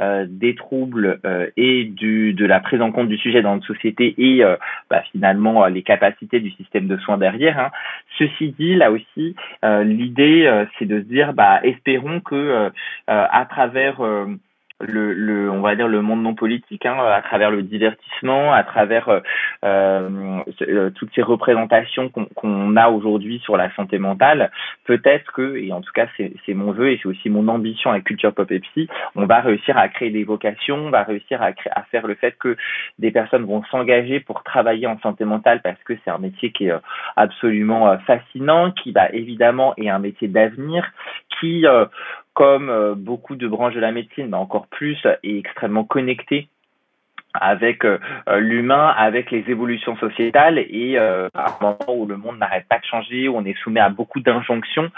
euh, 0.00 0.26
des 0.28 0.54
troubles 0.54 1.20
euh, 1.24 1.46
et 1.56 1.84
de 1.84 2.46
la 2.46 2.60
prise 2.60 2.80
en 2.80 2.90
compte 2.90 3.08
du 3.08 3.18
sujet 3.18 3.42
dans 3.42 3.54
notre 3.54 3.66
société 3.66 4.14
et 4.18 4.42
euh, 4.42 4.56
bah, 4.88 5.02
finalement 5.12 5.66
les 5.66 5.82
capacités 5.82 6.40
du 6.40 6.50
système 6.52 6.86
de 6.86 6.96
soins 6.98 7.18
derrière. 7.18 7.58
Hein. 7.58 7.70
Ceci 8.18 8.54
dit, 8.58 8.74
là 8.74 8.90
aussi, 8.90 9.34
l'idée 9.62 10.64
c'est 10.78 10.86
de 10.86 11.00
se 11.00 11.06
dire, 11.06 11.32
bah, 11.32 11.60
espérons 11.62 12.20
que 12.20 12.70
à 13.06 13.46
travers 13.48 14.00
le, 14.80 15.12
le, 15.12 15.50
on 15.50 15.60
va 15.60 15.76
dire 15.76 15.88
le 15.88 16.02
monde 16.02 16.22
non 16.22 16.34
politique, 16.34 16.86
hein, 16.86 16.96
à 16.98 17.22
travers 17.22 17.50
le 17.50 17.62
divertissement, 17.62 18.52
à 18.52 18.64
travers 18.64 19.08
euh, 19.08 19.20
euh, 19.64 20.90
toutes 20.90 21.10
ces 21.14 21.22
représentations 21.22 22.08
qu'on 22.08 22.76
a 22.76 22.88
aujourd'hui 22.88 23.40
sur 23.40 23.56
la 23.56 23.72
santé 23.74 23.98
mentale, 23.98 24.50
peut-être 24.84 25.32
que, 25.32 25.56
et 25.56 25.72
en 25.72 25.80
tout 25.80 25.92
cas 25.92 26.06
c'est 26.16 26.54
mon 26.54 26.72
vœu 26.72 26.92
et 26.92 27.00
c'est 27.02 27.08
aussi 27.08 27.28
mon 27.28 27.48
ambition 27.48 27.90
avec 27.90 28.04
Culture 28.04 28.32
Pop 28.32 28.50
et 28.50 28.60
on 29.16 29.26
va 29.26 29.40
réussir 29.40 29.76
à 29.76 29.88
créer 29.88 30.10
des 30.10 30.24
vocations, 30.24 30.76
on 30.76 30.90
va 30.90 31.02
réussir 31.02 31.42
à, 31.42 31.52
créer, 31.52 31.72
à 31.74 31.82
faire 31.84 32.06
le 32.06 32.14
fait 32.14 32.36
que 32.38 32.56
des 32.98 33.10
personnes 33.10 33.44
vont 33.44 33.62
s'engager 33.70 34.20
pour 34.20 34.42
travailler 34.42 34.86
en 34.86 34.98
santé 35.00 35.24
mentale 35.24 35.60
parce 35.62 35.82
que 35.84 35.94
c'est 36.04 36.10
un 36.10 36.18
métier 36.18 36.52
qui 36.52 36.66
est 36.66 36.72
euh, 36.72 36.78
absolument 37.16 37.98
fascinant, 38.00 38.70
qui 38.70 38.92
va 38.92 39.10
évidemment 39.10 39.74
est 39.76 39.88
un 39.88 39.98
métier 39.98 40.28
d'avenir, 40.28 40.90
qui 41.38 41.66
comme 42.34 42.70
euh, 42.70 42.94
beaucoup 42.94 43.36
de 43.36 43.46
branches 43.46 43.74
de 43.74 43.80
la 43.80 43.92
médecine, 43.92 44.28
mais 44.28 44.36
encore 44.36 44.66
plus, 44.68 44.98
est 45.22 45.38
extrêmement 45.38 45.84
connecté 45.84 46.48
avec 47.32 47.84
euh, 47.84 47.98
l'humain, 48.38 48.88
avec 48.88 49.30
les 49.30 49.44
évolutions 49.46 49.96
sociétales 49.98 50.58
et 50.58 50.98
euh, 50.98 51.28
à 51.32 51.50
un 51.50 51.56
moment 51.60 51.94
où 51.94 52.04
le 52.04 52.16
monde 52.16 52.38
n'arrête 52.38 52.66
pas 52.68 52.80
de 52.80 52.84
changer, 52.84 53.28
où 53.28 53.36
on 53.36 53.44
est 53.44 53.56
soumis 53.62 53.78
à 53.78 53.88
beaucoup 53.88 54.18
d'injonctions, 54.18 54.90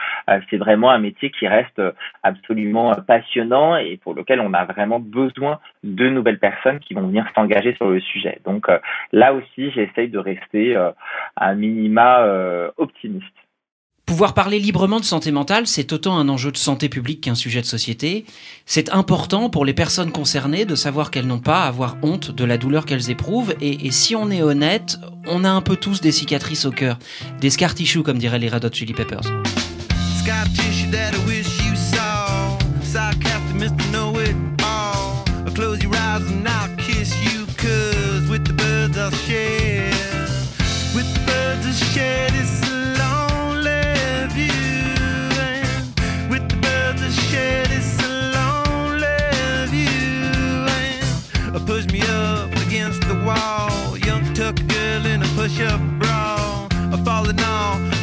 c'est 0.49 0.57
vraiment 0.57 0.90
un 0.90 0.99
métier 0.99 1.31
qui 1.31 1.47
reste 1.47 1.83
absolument 2.23 2.95
passionnant 3.07 3.77
et 3.77 3.99
pour 3.99 4.14
lequel 4.14 4.40
on 4.40 4.55
a 4.55 4.64
vraiment 4.64 4.99
besoin 4.99 5.59
de 5.85 6.09
nouvelles 6.09 6.38
personnes 6.38 6.79
qui 6.79 6.95
vont 6.95 7.07
venir 7.07 7.27
s'engager 7.35 7.75
sur 7.75 7.90
le 7.90 8.01
sujet. 8.01 8.38
Donc 8.47 8.66
là 9.12 9.35
aussi, 9.35 9.71
j'essaye 9.73 10.09
de 10.09 10.18
rester 10.18 10.75
un 11.37 11.55
minima 11.55 12.27
optimiste. 12.79 13.41
Pouvoir 14.12 14.35
parler 14.35 14.59
librement 14.59 15.01
de 15.01 15.07
santé 15.07 15.31
mentale, 15.31 15.66
c'est 15.66 15.90
autant 15.90 16.18
un 16.18 16.29
enjeu 16.29 16.53
de 16.53 16.59
santé 16.59 16.90
publique 16.90 17.22
qu'un 17.22 17.35
sujet 17.35 17.62
de 17.62 17.66
société. 17.66 18.27
C'est 18.66 18.90
important 18.90 19.48
pour 19.48 19.64
les 19.64 19.72
personnes 19.72 20.12
concernées 20.12 20.66
de 20.66 20.75
savoir 20.75 21.11
qu'elles 21.11 21.27
n'ont 21.27 21.38
pas 21.38 21.62
à 21.64 21.68
avoir 21.68 21.96
honte 22.03 22.31
de 22.31 22.44
la 22.44 22.59
douleur 22.59 22.85
qu'elles 22.85 23.09
éprouvent. 23.09 23.55
Et, 23.62 23.90
si 23.90 24.14
on 24.14 24.31
est 24.31 24.42
honnête, 24.42 24.98
on 25.27 25.44
a 25.44 25.51
un 25.51 25.62
peu 25.62 25.77
tous 25.77 26.03
des 26.03 26.12
cicatrices 26.12 26.66
au 26.66 26.72
cœur. 26.72 26.98
Des 27.40 27.48
scar 27.48 27.75
tissues, 27.75 28.03
comme 28.03 28.18
diraient 28.18 28.38
les 28.38 28.51
Red 28.51 28.66
Hot 28.66 28.75
Chili 28.75 28.92
Peppers. 28.92 29.33
push 51.66 51.87
me 51.87 52.01
up 52.03 52.51
against 52.66 53.01
the 53.03 53.14
wall. 53.25 53.96
Young 53.98 54.35
tuck 54.35 54.57
girl 54.68 55.07
in 55.07 55.22
a 55.22 55.29
push-up 55.37 55.81
bra, 55.98 56.68
a 56.92 56.98
falling 57.05 57.40
on. 57.40 58.02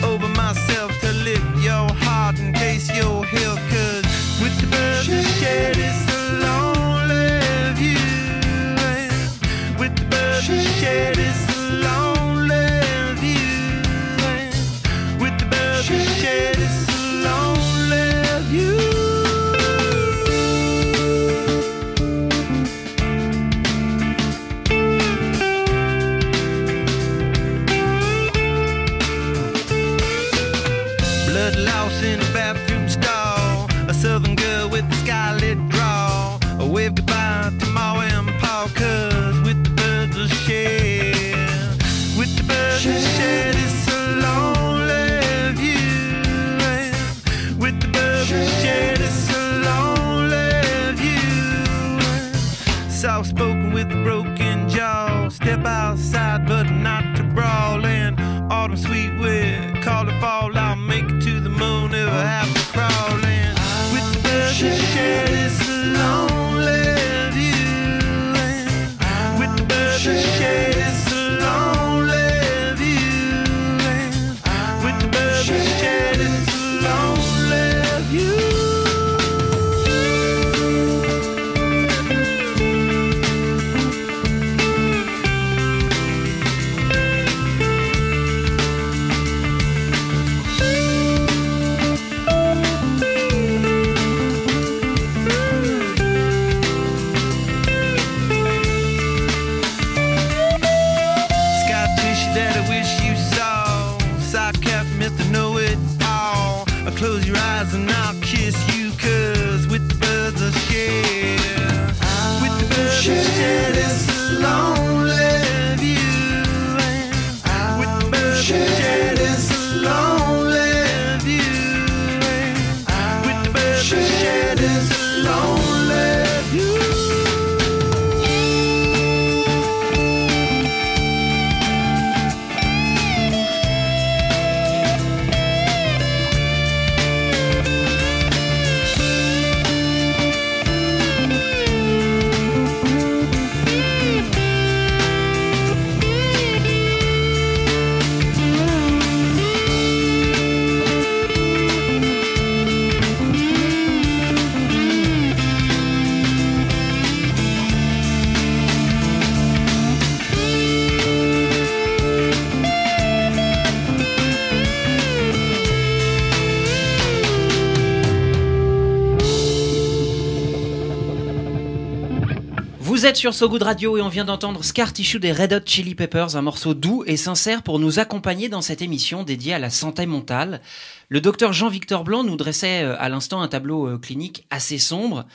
Sur 173.19 173.33
So 173.33 173.49
Good 173.49 173.63
Radio 173.63 173.97
et 173.97 174.01
on 174.01 174.07
vient 174.07 174.23
d'entendre 174.23 174.63
Scar 174.63 174.93
Tissue 174.93 175.19
des 175.19 175.33
Red 175.33 175.51
Hot 175.51 175.65
Chili 175.65 175.93
Peppers, 175.93 176.37
un 176.37 176.41
morceau 176.41 176.73
doux 176.73 177.03
et 177.05 177.17
sincère 177.17 177.63
pour 177.63 177.77
nous 177.77 177.99
accompagner 177.99 178.47
dans 178.47 178.61
cette 178.61 178.81
émission 178.81 179.23
dédiée 179.23 179.53
à 179.53 179.59
la 179.59 179.69
santé 179.69 180.05
mentale. 180.05 180.61
Le 181.09 181.19
docteur 181.19 181.51
Jean-Victor 181.51 182.05
Blanc 182.05 182.23
nous 182.23 182.37
dressait 182.37 182.81
euh, 182.81 182.95
à 182.97 183.09
l'instant 183.09 183.41
un 183.41 183.49
tableau 183.49 183.87
euh, 183.87 183.97
clinique 183.97 184.45
assez 184.49 184.77
sombre. 184.77 185.25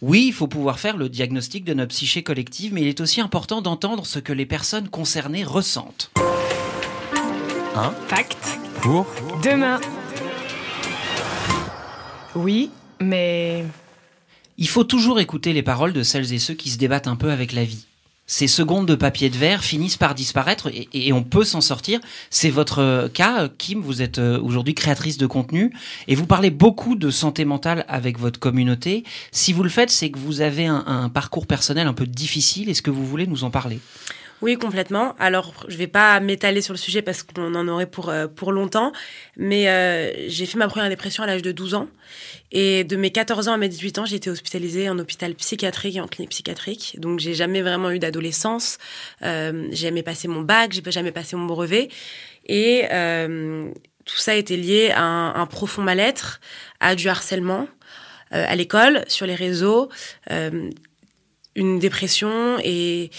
Oui, 0.00 0.24
il 0.28 0.32
faut 0.32 0.46
pouvoir 0.46 0.78
faire 0.78 0.96
le 0.96 1.10
diagnostic 1.10 1.64
de 1.64 1.74
notre 1.74 1.90
psyché 1.90 2.22
collective, 2.22 2.72
mais 2.72 2.80
il 2.80 2.88
est 2.88 3.02
aussi 3.02 3.20
important 3.20 3.60
d'entendre 3.60 4.06
ce 4.06 4.20
que 4.20 4.32
les 4.32 4.46
personnes 4.46 4.88
concernées 4.88 5.44
ressentent. 5.44 6.12
Un 7.76 7.90
Fact. 8.08 8.58
Pour? 8.80 9.04
Demain. 9.42 9.82
Oui, 12.34 12.70
mais 13.00 13.66
il 14.58 14.68
faut 14.68 14.84
toujours 14.84 15.20
écouter 15.20 15.52
les 15.52 15.62
paroles 15.62 15.92
de 15.92 16.02
celles 16.02 16.32
et 16.32 16.38
ceux 16.38 16.54
qui 16.54 16.70
se 16.70 16.78
débattent 16.78 17.08
un 17.08 17.16
peu 17.16 17.30
avec 17.30 17.52
la 17.52 17.64
vie. 17.64 17.86
Ces 18.26 18.46
secondes 18.46 18.86
de 18.86 18.94
papier 18.94 19.28
de 19.28 19.36
verre 19.36 19.62
finissent 19.62 19.98
par 19.98 20.14
disparaître 20.14 20.70
et, 20.72 21.12
on 21.12 21.22
peut 21.22 21.44
s'en 21.44 21.60
sortir. 21.60 22.00
C'est 22.30 22.48
votre 22.48 22.78
euh, 22.78 23.08
cas, 23.08 23.48
Kim. 23.58 23.80
Vous 23.80 24.00
êtes 24.00 24.18
euh, 24.18 24.40
aujourd'hui 24.40 24.72
créatrice 24.72 25.18
de 25.18 25.26
contenu 25.26 25.74
et 26.08 26.14
vous 26.14 26.24
parlez 26.24 26.48
beaucoup 26.48 26.94
de 26.94 27.10
santé 27.10 27.44
mentale 27.44 27.84
avec 27.86 28.18
votre 28.18 28.40
communauté. 28.40 29.04
Si 29.30 29.52
vous 29.52 29.62
le 29.62 29.68
faites, 29.68 29.90
c'est 29.90 30.10
que 30.10 30.18
vous 30.18 30.40
avez 30.40 30.64
un, 30.64 30.84
un 30.86 31.10
parcours 31.10 31.46
personnel 31.46 31.86
un 31.86 31.92
peu 31.92 32.06
difficile. 32.06 32.70
Est-ce 32.70 32.80
que 32.80 32.90
vous 32.90 33.06
voulez 33.06 33.26
nous 33.26 33.44
en 33.44 33.50
parler? 33.50 33.78
Oui, 34.44 34.58
complètement. 34.58 35.14
Alors, 35.18 35.54
je 35.68 35.76
vais 35.78 35.86
pas 35.86 36.20
m'étaler 36.20 36.60
sur 36.60 36.74
le 36.74 36.78
sujet 36.78 37.00
parce 37.00 37.22
qu'on 37.22 37.54
en 37.54 37.66
aurait 37.66 37.86
pour, 37.86 38.10
euh, 38.10 38.26
pour 38.26 38.52
longtemps, 38.52 38.92
mais 39.38 39.70
euh, 39.70 40.28
j'ai 40.28 40.44
fait 40.44 40.58
ma 40.58 40.68
première 40.68 40.90
dépression 40.90 41.22
à 41.22 41.26
l'âge 41.26 41.40
de 41.40 41.50
12 41.50 41.72
ans. 41.72 41.88
Et 42.52 42.84
de 42.84 42.94
mes 42.96 43.10
14 43.10 43.48
ans 43.48 43.54
à 43.54 43.56
mes 43.56 43.70
18 43.70 44.00
ans, 44.00 44.04
j'ai 44.04 44.16
été 44.16 44.28
hospitalisée 44.28 44.90
en 44.90 44.98
hôpital 44.98 45.34
psychiatrique 45.34 45.96
et 45.96 46.00
en 46.02 46.08
clinique 46.08 46.32
psychiatrique. 46.32 46.96
Donc, 47.00 47.20
j'ai 47.20 47.32
jamais 47.32 47.62
vraiment 47.62 47.90
eu 47.90 47.98
d'adolescence. 47.98 48.76
Euh, 49.22 49.66
j'ai 49.70 49.86
jamais 49.86 50.02
passé 50.02 50.28
mon 50.28 50.42
bac, 50.42 50.72
j'ai 50.72 50.82
jamais 50.90 51.12
passé 51.12 51.36
mon 51.36 51.46
brevet. 51.46 51.88
Et 52.44 52.82
tout 54.04 54.18
ça 54.18 54.34
été 54.34 54.58
lié 54.58 54.90
à 54.94 55.02
un, 55.02 55.34
un 55.36 55.46
profond 55.46 55.80
mal-être, 55.80 56.42
à 56.80 56.94
du 56.94 57.08
harcèlement 57.08 57.66
à 58.30 58.56
l'école, 58.56 59.04
sur 59.06 59.26
les 59.26 59.36
réseaux, 59.36 59.88
une 60.28 61.78
dépression 61.78 62.58
et 62.62 63.10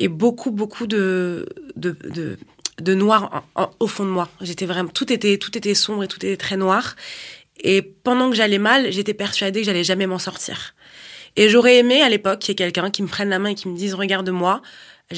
et 0.00 0.08
beaucoup, 0.08 0.50
beaucoup 0.50 0.86
de, 0.86 1.46
de, 1.76 1.94
de, 2.80 2.94
noir 2.94 3.44
au 3.78 3.86
fond 3.86 4.04
de 4.04 4.10
moi. 4.10 4.28
J'étais 4.40 4.66
vraiment, 4.66 4.88
tout 4.88 5.12
était, 5.12 5.36
tout 5.36 5.56
était 5.56 5.74
sombre 5.74 6.02
et 6.02 6.08
tout 6.08 6.16
était 6.24 6.38
très 6.38 6.56
noir. 6.56 6.96
Et 7.62 7.82
pendant 7.82 8.30
que 8.30 8.36
j'allais 8.36 8.58
mal, 8.58 8.90
j'étais 8.90 9.12
persuadée 9.12 9.60
que 9.60 9.66
j'allais 9.66 9.84
jamais 9.84 10.06
m'en 10.06 10.18
sortir. 10.18 10.74
Et 11.36 11.50
j'aurais 11.50 11.76
aimé 11.76 12.00
à 12.00 12.08
l'époque 12.08 12.40
qu'il 12.40 12.48
y 12.48 12.52
ait 12.52 12.56
quelqu'un 12.56 12.90
qui 12.90 13.02
me 13.02 13.08
prenne 13.08 13.28
la 13.28 13.38
main 13.38 13.50
et 13.50 13.54
qui 13.54 13.68
me 13.68 13.76
dise 13.76 13.94
regarde-moi, 13.94 14.62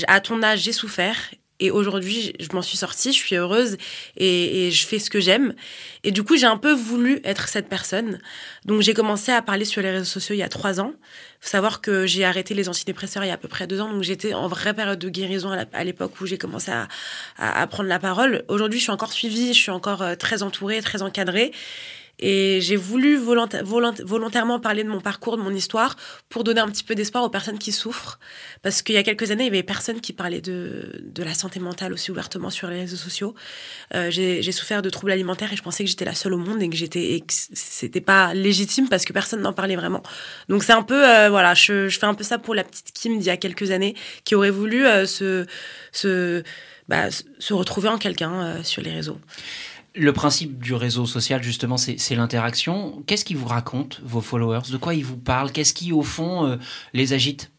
à 0.09 0.21
ton 0.21 0.43
âge 0.43 0.61
j'ai 0.63 0.73
souffert 0.73 1.17
et 1.63 1.71
aujourd'hui, 1.71 2.33
je 2.41 2.49
m'en 2.55 2.61
suis 2.61 2.77
sortie, 2.77 3.13
je 3.13 3.19
suis 3.19 3.37
heureuse 3.37 3.77
et, 4.17 4.73
je 4.73 4.85
fais 4.85 4.99
ce 4.99 5.11
que 5.11 5.21
j'aime. 5.21 5.55
Et 6.03 6.11
du 6.11 6.25
coup, 6.25 6.37
j'ai 6.37 6.47
un 6.47 6.57
peu 6.57 6.73
voulu 6.73 7.21
être 7.23 7.47
cette 7.47 7.69
personne. 7.69 8.19
Donc, 8.65 8.83
j'ai 8.83 8.95
commencé 8.95 9.31
à 9.31 9.41
parler 9.43 9.65
sur 9.65 9.81
les 9.81 9.93
réseaux 9.93 10.05
sociaux 10.05 10.35
il 10.35 10.39
y 10.39 10.43
a 10.43 10.49
trois 10.49 10.81
ans. 10.81 10.93
Faut 11.41 11.51
savoir 11.51 11.81
que 11.81 12.05
j'ai 12.05 12.25
arrêté 12.25 12.55
les 12.55 12.69
antidépresseurs 12.69 13.25
il 13.25 13.29
y 13.29 13.31
a 13.31 13.35
à 13.35 13.37
peu 13.37 13.47
près 13.47 13.69
deux 13.69 13.81
ans. 13.81 13.93
Donc, 13.93 14.03
j'étais 14.03 14.35
en 14.35 14.49
vraie 14.49 14.75
période 14.75 14.99
de 14.99 15.09
guérison 15.09 15.53
à 15.73 15.85
l'époque 15.85 16.21
où 16.21 16.27
j'ai 16.27 16.37
commencé 16.37 16.73
à, 16.73 16.89
à, 17.39 17.65
prendre 17.69 17.89
la 17.89 18.01
parole. 18.01 18.43
Aujourd'hui, 18.49 18.81
je 18.81 18.85
suis 18.85 18.93
encore 18.93 19.13
suivie, 19.13 19.55
je 19.55 19.61
suis 19.61 19.71
encore 19.71 20.03
euh, 20.03 20.17
très 20.17 20.43
entourée, 20.43 20.83
très 20.83 21.03
encadrée. 21.03 21.53
Et 22.25 22.61
j'ai 22.61 22.77
voulu 22.77 23.17
volontairement 23.17 24.61
parler 24.61 24.85
de 24.85 24.89
mon 24.89 25.01
parcours, 25.01 25.37
de 25.37 25.43
mon 25.43 25.53
histoire, 25.53 25.97
pour 26.29 26.45
donner 26.45 26.61
un 26.61 26.69
petit 26.69 26.85
peu 26.85 26.95
d'espoir 26.95 27.25
aux 27.25 27.31
personnes 27.31 27.59
qui 27.59 27.73
souffrent. 27.73 28.21
Parce 28.63 28.81
qu'il 28.81 28.95
y 28.95 28.99
a 28.99 29.03
quelques 29.03 29.33
années, 29.33 29.43
il 29.43 29.47
y 29.47 29.51
avait 29.51 29.65
personne 29.65 30.01
qui 30.01 30.13
parlait 30.13 30.41
de, 30.41 31.03
de 31.03 31.23
la 31.25 31.35
santé 31.35 31.59
mentale 31.59 31.93
aussi 31.93 32.13
ouvertement 32.13 32.49
sur 32.49 32.69
les 32.69 32.79
réseaux 32.79 32.97
sociaux. 32.97 33.35
Euh, 33.95 34.11
j'ai 34.11 34.53
souffert 34.53 34.83
de 34.83 34.89
troubles 34.89 35.11
alimentaires 35.11 35.53
et 35.53 35.57
je 35.57 35.63
pensais 35.63 35.83
que 35.83 35.91
j'étais 35.91 36.05
la 36.05 36.15
seule 36.15 36.35
au 36.35 36.39
monde 36.39 36.63
et 36.63 36.69
que 36.69 36.77
j'étais, 36.77 37.25
c'était 37.29 38.01
pas 38.01 38.35
légitime 38.35 38.89
parce 38.89 39.05
que 39.05 39.13
personne 39.13 39.41
n'en 39.41 39.53
parlait 39.53 39.77
vraiment. 39.77 40.05
Donc 40.49 40.63
c'est 40.63 40.73
un 40.73 40.85
peu, 40.85 41.05
euh, 41.05 41.29
voilà, 41.29 41.55
je, 41.55 41.89
fais 41.89 42.07
un 42.07 42.15
peu 42.15 42.25
ça 42.25 42.39
pour 42.39 42.55
la 42.55 42.63
petite 42.63 42.93
Kim 42.93 43.19
d'il 43.19 43.27
y 43.27 43.31
a 43.31 43.37
quelques 43.37 43.73
années 43.73 43.97
qui 44.25 44.37
aurait 44.37 44.51
voulu 44.51 44.87
euh, 44.87 45.07
se, 45.07 45.45
se, 45.91 46.45
bah, 46.89 47.11
se 47.11 47.53
retrouver 47.53 47.89
en 47.89 47.99
quelqu'un 47.99 48.63
sur 48.63 48.81
les 48.81 48.93
réseaux. 48.93 49.19
Le 49.95 50.13
principe 50.13 50.63
du 50.63 50.75
réseau 50.75 51.05
social, 51.07 51.43
justement, 51.43 51.77
c'est 51.77 52.15
l'interaction. 52.15 53.03
Qu'est-ce 53.07 53.25
qu'ils 53.25 53.37
vous 53.37 53.49
racontent, 53.49 53.99
vos 54.03 54.23
followers? 54.23 54.71
De 54.71 54.79
quoi 54.79 54.95
ils 54.95 55.05
vous 55.05 55.19
parlent? 55.19 55.53
Qu'est-ce 55.53 55.75
qui, 55.75 55.93
au 55.93 56.03
fond, 56.03 56.47
euh, 56.47 56.57
les 56.95 57.13
agite? 57.13 57.51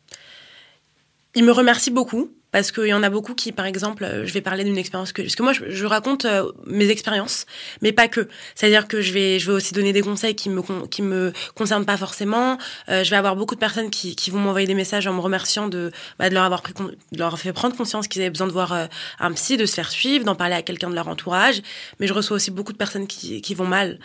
Ils 1.35 1.43
me 1.43 1.51
remercient 1.51 1.91
beaucoup 1.91 2.31
parce 2.53 2.71
qu'il 2.71 2.85
y 2.85 2.93
en 2.93 3.01
a 3.01 3.09
beaucoup 3.09 3.33
qui, 3.33 3.51
par 3.51 3.65
exemple, 3.65 4.03
euh, 4.03 4.25
je 4.27 4.31
vais 4.31 4.39
parler 4.39 4.63
d'une 4.63 4.77
expérience 4.77 5.11
que, 5.11 5.23
parce 5.23 5.35
que 5.35 5.41
moi, 5.41 5.53
je, 5.53 5.85
raconte 5.85 6.25
euh, 6.25 6.51
mes 6.67 6.87
expériences, 6.89 7.47
mais 7.81 7.91
pas 7.91 8.07
que. 8.07 8.29
C'est-à-dire 8.53 8.87
que 8.87 9.01
je 9.01 9.11
vais, 9.11 9.39
je 9.39 9.47
vais 9.47 9.53
aussi 9.53 9.73
donner 9.73 9.91
des 9.91 10.01
conseils 10.01 10.35
qui 10.35 10.49
me, 10.49 10.61
qui 10.87 11.01
me 11.01 11.33
concernent 11.55 11.85
pas 11.85 11.97
forcément. 11.97 12.59
Euh, 12.89 13.03
je 13.03 13.09
vais 13.09 13.15
avoir 13.15 13.35
beaucoup 13.35 13.55
de 13.55 13.59
personnes 13.59 13.89
qui, 13.89 14.15
qui 14.15 14.29
vont 14.29 14.37
m'envoyer 14.37 14.67
des 14.67 14.75
messages 14.75 15.07
en 15.07 15.13
me 15.13 15.19
remerciant 15.19 15.67
de, 15.67 15.91
bah, 16.19 16.29
de 16.29 16.35
leur 16.35 16.43
avoir 16.43 16.61
pris, 16.61 16.73
de 16.75 17.17
leur 17.17 17.39
fait 17.39 17.53
prendre 17.53 17.75
conscience 17.75 18.07
qu'ils 18.07 18.21
avaient 18.21 18.29
besoin 18.29 18.47
de 18.47 18.53
voir 18.53 18.87
un 19.19 19.31
psy, 19.31 19.57
de 19.57 19.65
se 19.65 19.73
faire 19.73 19.89
suivre, 19.89 20.23
d'en 20.23 20.35
parler 20.35 20.53
à 20.53 20.61
quelqu'un 20.61 20.91
de 20.91 20.95
leur 20.95 21.07
entourage. 21.07 21.63
Mais 21.99 22.05
je 22.05 22.13
reçois 22.13 22.35
aussi 22.35 22.51
beaucoup 22.51 22.71
de 22.71 22.77
personnes 22.77 23.07
qui, 23.07 23.41
qui 23.41 23.55
vont 23.55 23.65
mal. 23.65 23.97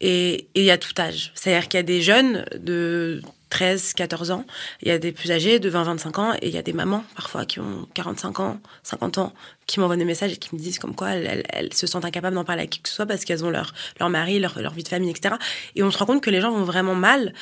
Et 0.00 0.48
il 0.54 0.62
y 0.62 0.70
a 0.70 0.78
tout 0.78 0.94
âge. 0.98 1.32
C'est-à-dire 1.34 1.68
qu'il 1.68 1.78
y 1.78 1.80
a 1.80 1.84
des 1.84 2.02
jeunes 2.02 2.44
de 2.58 3.22
13, 3.50 3.94
14 3.94 4.32
ans. 4.32 4.44
Il 4.82 4.88
y 4.88 4.90
a 4.90 4.98
des 4.98 5.12
plus 5.12 5.30
âgés 5.30 5.58
de 5.58 5.68
20, 5.68 5.84
25 5.84 6.18
ans 6.18 6.34
et 6.34 6.48
il 6.48 6.54
y 6.54 6.58
a 6.58 6.62
des 6.62 6.72
mamans 6.72 7.04
parfois 7.14 7.44
qui 7.44 7.60
ont 7.60 7.86
45 7.94 8.40
ans, 8.40 8.60
50 8.82 9.18
ans, 9.18 9.32
qui 9.66 9.78
m'envoient 9.78 9.96
des 9.96 10.04
messages 10.04 10.32
et 10.32 10.36
qui 10.36 10.54
me 10.54 10.60
disent 10.60 10.78
comme 10.78 10.94
quoi 10.94 11.10
elles, 11.10 11.72
se 11.72 11.86
sentent 11.86 12.04
incapables 12.04 12.34
d'en 12.34 12.44
parler 12.44 12.62
à 12.62 12.66
qui 12.66 12.80
que 12.80 12.88
ce 12.88 12.94
soit 12.96 13.06
parce 13.06 13.24
qu'elles 13.24 13.44
ont 13.44 13.50
leur, 13.50 13.72
leur 14.00 14.10
mari, 14.10 14.40
leur, 14.40 14.60
leur 14.60 14.74
vie 14.74 14.82
de 14.82 14.88
famille, 14.88 15.10
etc. 15.10 15.36
Et 15.76 15.82
on 15.82 15.90
se 15.90 15.98
rend 15.98 16.06
compte 16.06 16.22
que 16.22 16.30
les 16.30 16.40
gens 16.40 16.50
vont 16.50 16.64
vraiment 16.64 16.94
mal. 16.94 17.34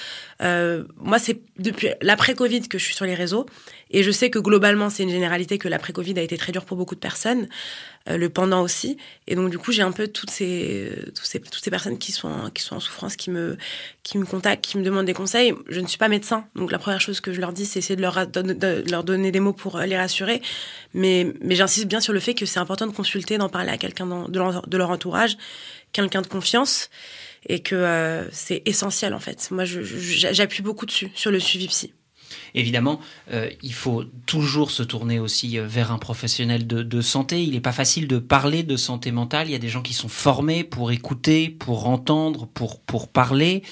Euh, 0.43 0.85
moi, 0.99 1.19
c'est 1.19 1.41
depuis 1.59 1.89
l'après-Covid 2.03 2.69
que 2.69 2.79
je 2.79 2.85
suis 2.85 2.95
sur 2.95 3.07
les 3.07 3.15
réseaux 3.15 3.47
et 3.91 4.03
je 4.03 4.11
sais 4.11 4.29
que 4.29 4.39
globalement, 4.39 4.91
c'est 4.91 5.05
une 5.05 5.11
généralité 5.11 5.57
que 5.59 5.69
l'après-Covid 5.69 6.19
a 6.19 6.23
été 6.23 6.37
très 6.37 6.53
dur 6.53 6.65
pour 6.65 6.77
beaucoup 6.77 6.95
de 6.95 7.01
personnes, 7.01 7.49
le 8.07 8.29
pendant 8.29 8.63
aussi. 8.63 8.99
Et 9.27 9.35
donc, 9.35 9.51
du 9.51 9.59
coup, 9.59 9.73
j'ai 9.73 9.83
un 9.83 9.93
peu 9.93 10.09
toutes 10.09 10.31
ces, 10.31 10.93
toutes 11.15 11.25
ces, 11.25 11.41
toutes 11.41 11.65
ces 11.65 11.71
personnes 11.71 11.99
qui 11.99 12.13
sont, 12.13 12.51
qui 12.53 12.63
sont 12.63 12.77
en 12.77 12.81
souffrance, 12.81 13.17
qui 13.17 13.31
me, 13.31 13.57
qui 14.03 14.19
me 14.19 14.27
contactent, 14.27 14.63
qui 14.63 14.77
me 14.77 14.83
demandent 14.83 15.07
des 15.07 15.15
conseils. 15.15 15.55
Je 15.69 15.81
ne 15.81 15.87
suis 15.87 15.97
pas 15.99 16.09
médecin, 16.09 16.47
donc 16.55 16.71
la 16.71 16.79
première 16.79 17.01
chose 17.01 17.21
que 17.21 17.33
je 17.33 17.41
leur 17.41 17.53
dis, 17.53 17.65
c'est 17.65 17.79
essayer 17.79 17.97
de 17.97 18.03
leur, 18.03 19.05
donner 19.05 19.33
des 19.33 19.41
mots 19.41 19.53
pour 19.55 19.79
les 19.79 19.97
rassurer. 19.97 20.43
Mais, 20.93 21.33
mais 21.41 21.55
j'insiste 21.55 21.87
bien 21.87 22.01
sur 22.01 22.13
le 22.13 22.21
fait 22.21 22.35
que 22.35 22.47
c'est 22.47 22.61
important 22.61 22.87
de 22.87 22.93
consulter, 22.93 23.39
d'en 23.39 23.49
parler 23.49 23.71
à 23.71 23.79
quelqu'un 23.79 24.07
de 24.29 24.39
leur, 24.39 24.67
de 24.67 24.77
leur 24.77 24.91
entourage, 24.91 25.39
quelqu'un 25.93 26.21
de 26.23 26.27
confiance, 26.27 26.91
et 27.49 27.61
que 27.61 27.75
euh, 27.75 28.31
c'est 28.31 28.63
essentiel 28.67 29.15
en 29.15 29.21
fait. 29.21 29.51
Moi, 29.51 29.65
j'appuie 29.65 30.63
beaucoup 30.63 30.87
dessus, 30.87 31.11
sur 31.15 31.31
le 31.31 31.41
suivi 31.41 31.69
psy. 31.69 31.95
Évidemment, 32.55 33.01
euh, 33.33 33.51
il 33.63 33.73
faut 33.73 34.05
toujours 34.27 34.71
se 34.71 34.83
tourner 34.83 35.19
aussi 35.19 35.59
euh, 35.59 35.67
vers 35.67 35.93
un 35.93 35.99
professionnel 35.99 36.67
de, 36.67 37.01
santé. 37.01 37.43
Il 37.43 37.53
n'est 37.53 37.61
pas 37.61 37.73
facile 37.73 38.09
de 38.09 38.19
parler 38.19 38.63
de 38.63 38.77
santé 38.77 39.11
mentale. 39.11 39.49
Il 39.49 39.53
y 39.53 39.57
a 39.57 39.59
des 39.59 39.69
gens 39.69 39.83
qui 39.83 39.95
sont 39.95 40.09
formés 40.09 40.65
pour 40.65 40.93
écouter, 40.93 41.49
pour 41.49 41.89
entendre, 41.89 42.47
pour, 42.47 43.09
parler. 43.09 43.63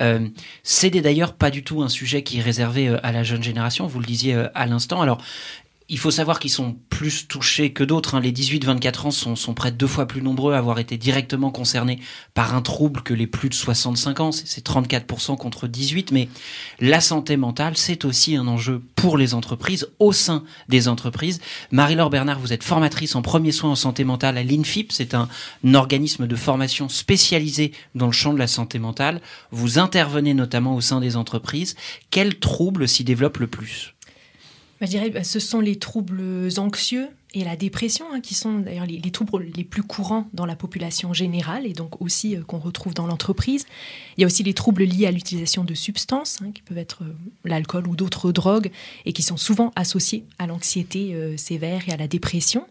Euh, 0.00 0.28
c'est 0.62 0.90
d'ailleurs 0.90 1.34
pas 1.34 1.50
du 1.50 1.62
tout 1.62 1.82
un 1.82 1.88
sujet 1.88 2.22
qui 2.22 2.38
est 2.38 2.42
réservé 2.42 2.88
à 3.02 3.12
la 3.12 3.22
jeune 3.22 3.42
génération. 3.42 3.86
Vous 3.86 4.00
le 4.00 4.06
disiez 4.06 4.34
à 4.54 4.66
l'instant. 4.66 5.02
Il 5.92 5.98
faut 5.98 6.10
savoir 6.10 6.40
qu'ils 6.40 6.50
sont 6.50 6.74
plus 6.88 7.28
touchés 7.28 7.74
que 7.74 7.84
d'autres. 7.84 8.14
Hein. 8.14 8.20
Les 8.20 8.32
18-24 8.32 9.08
ans 9.08 9.10
sont, 9.10 9.36
sont 9.36 9.52
près 9.52 9.70
de 9.70 9.76
deux 9.76 9.86
fois 9.86 10.06
plus 10.06 10.22
nombreux 10.22 10.54
à 10.54 10.56
avoir 10.56 10.78
été 10.78 10.96
directement 10.96 11.50
concernés 11.50 12.00
par 12.32 12.54
un 12.54 12.62
trouble 12.62 13.02
que 13.02 13.12
les 13.12 13.26
plus 13.26 13.50
de 13.50 13.54
65 13.54 14.20
ans. 14.20 14.32
C'est 14.32 14.66
34% 14.66 15.36
contre 15.36 15.68
18. 15.68 16.10
Mais 16.10 16.30
la 16.80 17.02
santé 17.02 17.36
mentale, 17.36 17.76
c'est 17.76 18.06
aussi 18.06 18.36
un 18.36 18.48
enjeu 18.48 18.80
pour 18.96 19.18
les 19.18 19.34
entreprises, 19.34 19.86
au 19.98 20.12
sein 20.12 20.44
des 20.70 20.88
entreprises. 20.88 21.42
Marie-Laure 21.72 22.08
Bernard, 22.08 22.40
vous 22.40 22.54
êtes 22.54 22.64
formatrice 22.64 23.14
en 23.14 23.20
premiers 23.20 23.52
soins 23.52 23.72
en 23.72 23.76
santé 23.76 24.04
mentale 24.04 24.38
à 24.38 24.42
l'INFIP. 24.42 24.92
C'est 24.92 25.12
un, 25.12 25.28
un 25.62 25.74
organisme 25.74 26.26
de 26.26 26.36
formation 26.36 26.88
spécialisé 26.88 27.72
dans 27.94 28.06
le 28.06 28.12
champ 28.12 28.32
de 28.32 28.38
la 28.38 28.46
santé 28.46 28.78
mentale. 28.78 29.20
Vous 29.50 29.78
intervenez 29.78 30.32
notamment 30.32 30.74
au 30.74 30.80
sein 30.80 31.00
des 31.00 31.16
entreprises. 31.16 31.76
Quels 32.10 32.38
troubles 32.38 32.88
s'y 32.88 33.04
développent 33.04 33.40
le 33.40 33.46
plus? 33.46 33.92
Je 34.86 34.90
dirais 34.90 35.10
bah, 35.10 35.24
ce 35.24 35.40
sont 35.40 35.60
les 35.60 35.76
troubles 35.76 36.48
anxieux 36.58 37.08
et 37.34 37.44
la 37.44 37.56
dépression, 37.56 38.06
hein, 38.12 38.20
qui 38.20 38.34
sont 38.34 38.58
d'ailleurs 38.58 38.86
les, 38.86 39.00
troubles 39.10 39.46
les 39.56 39.64
plus 39.64 39.82
courants 39.82 40.28
dans 40.32 40.46
la 40.46 40.56
population 40.56 41.12
générale 41.14 41.66
et 41.66 41.72
donc 41.72 42.00
aussi 42.02 42.36
euh, 42.36 42.42
qu'on 42.42 42.58
retrouve 42.58 42.94
dans 42.94 43.06
l'entreprise. 43.06 43.66
Il 44.16 44.20
y 44.20 44.24
a 44.24 44.26
aussi 44.26 44.42
les 44.42 44.54
troubles 44.54 44.84
liés 44.84 45.06
à 45.06 45.10
l'utilisation 45.10 45.64
de 45.64 45.74
substances, 45.74 46.40
hein, 46.42 46.50
qui 46.52 46.62
peuvent 46.62 46.78
être 46.78 47.04
euh, 47.04 47.14
l'alcool 47.44 47.86
ou 47.86 47.96
d'autres 47.96 48.32
drogues, 48.32 48.70
et 49.06 49.12
qui 49.12 49.22
sont 49.22 49.36
souvent 49.36 49.72
associés 49.76 50.24
à 50.38 50.46
l'anxiété 50.46 51.14
euh, 51.14 51.36
sévère 51.36 51.88
et 51.88 51.92
à 51.92 51.96
la 51.96 52.08
dépression. 52.08 52.66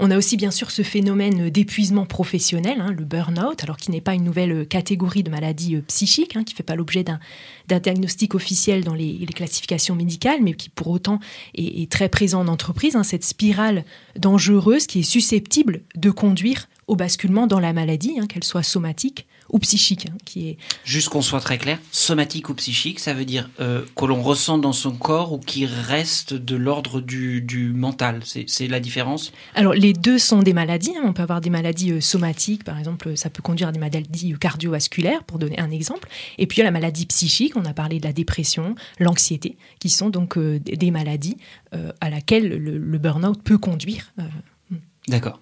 On 0.00 0.10
a 0.10 0.16
aussi 0.16 0.36
bien 0.36 0.50
sûr 0.50 0.70
ce 0.70 0.82
phénomène 0.82 1.50
d'épuisement 1.50 2.06
professionnel, 2.06 2.80
hein, 2.80 2.94
le 2.96 3.04
burn-out, 3.04 3.62
alors 3.62 3.76
qui 3.76 3.90
n'est 3.90 4.00
pas 4.00 4.14
une 4.14 4.24
nouvelle 4.24 4.66
catégorie 4.66 5.22
de 5.22 5.30
maladie 5.30 5.76
euh, 5.76 5.82
psychique, 5.82 6.36
hein, 6.36 6.44
qui 6.44 6.54
ne 6.54 6.56
fait 6.56 6.62
pas 6.62 6.76
l'objet 6.76 7.04
d'un 7.04 7.20
diagnostic 7.80 8.34
officiel 8.34 8.84
dans 8.84 8.94
les, 8.94 9.26
classifications 9.34 9.94
médicales, 9.94 10.40
mais 10.42 10.54
qui 10.54 10.68
pour 10.68 10.88
autant 10.88 11.20
est, 11.54 11.90
très 11.90 12.08
présent 12.08 12.40
en 12.40 12.48
entreprise, 12.48 12.96
hein, 12.96 13.04
cette 13.04 13.24
spirale 13.24 13.84
dangereuse 14.16 14.86
qui 14.86 15.00
est 15.00 15.02
susceptible 15.02 15.82
de 15.94 16.10
conduire 16.10 16.68
au 16.86 16.96
basculement 16.96 17.46
dans 17.46 17.60
la 17.60 17.72
maladie, 17.72 18.18
qu'elle 18.28 18.44
soit 18.44 18.62
somatique 18.62 19.27
ou 19.50 19.58
psychique. 19.58 20.06
Hein, 20.06 20.16
qui 20.24 20.48
est... 20.48 20.58
Juste 20.84 21.08
qu'on 21.08 21.22
soit 21.22 21.40
très 21.40 21.58
clair, 21.58 21.78
somatique 21.90 22.48
ou 22.48 22.54
psychique, 22.54 23.00
ça 23.00 23.14
veut 23.14 23.24
dire 23.24 23.48
euh, 23.60 23.84
que 23.96 24.04
l'on 24.04 24.22
ressent 24.22 24.58
dans 24.58 24.72
son 24.72 24.92
corps 24.92 25.32
ou 25.32 25.38
qui 25.38 25.66
reste 25.66 26.34
de 26.34 26.56
l'ordre 26.56 27.00
du, 27.00 27.40
du, 27.40 27.72
mental. 27.72 28.22
C'est 28.24 28.66
la 28.66 28.80
différence 28.80 29.32
Alors 29.54 29.74
les 29.74 29.92
deux 29.92 30.18
sont 30.18 30.42
des 30.42 30.52
maladies. 30.52 30.94
Hein. 30.96 31.02
On 31.04 31.12
peut 31.12 31.22
avoir 31.22 31.40
des 31.40 31.50
maladies 31.50 31.92
euh, 31.92 32.00
somatiques, 32.00 32.64
par 32.64 32.78
exemple, 32.78 33.16
ça 33.16 33.30
peut 33.30 33.42
conduire 33.42 33.68
à 33.68 33.72
des 33.72 33.78
maladies 33.78 34.34
cardiovasculaires, 34.38 35.24
pour 35.24 35.38
donner 35.38 35.58
un 35.58 35.70
exemple. 35.70 36.08
Et 36.38 36.46
puis 36.46 36.56
il 36.56 36.60
y 36.60 36.62
a 36.62 36.64
la 36.64 36.70
maladie 36.70 37.06
psychique, 37.06 37.56
on 37.56 37.64
a 37.64 37.72
parlé 37.72 37.98
de 37.98 38.06
la 38.06 38.12
dépression, 38.12 38.74
l'anxiété, 38.98 39.56
qui 39.78 39.88
sont 39.88 40.10
donc 40.10 40.36
euh, 40.36 40.58
des 40.60 40.90
maladies 40.90 41.36
à 42.00 42.08
laquelle 42.08 42.48
le, 42.48 42.78
le 42.78 42.98
burn-out 42.98 43.42
peut 43.42 43.58
conduire. 43.58 44.12
D'accord. 45.08 45.40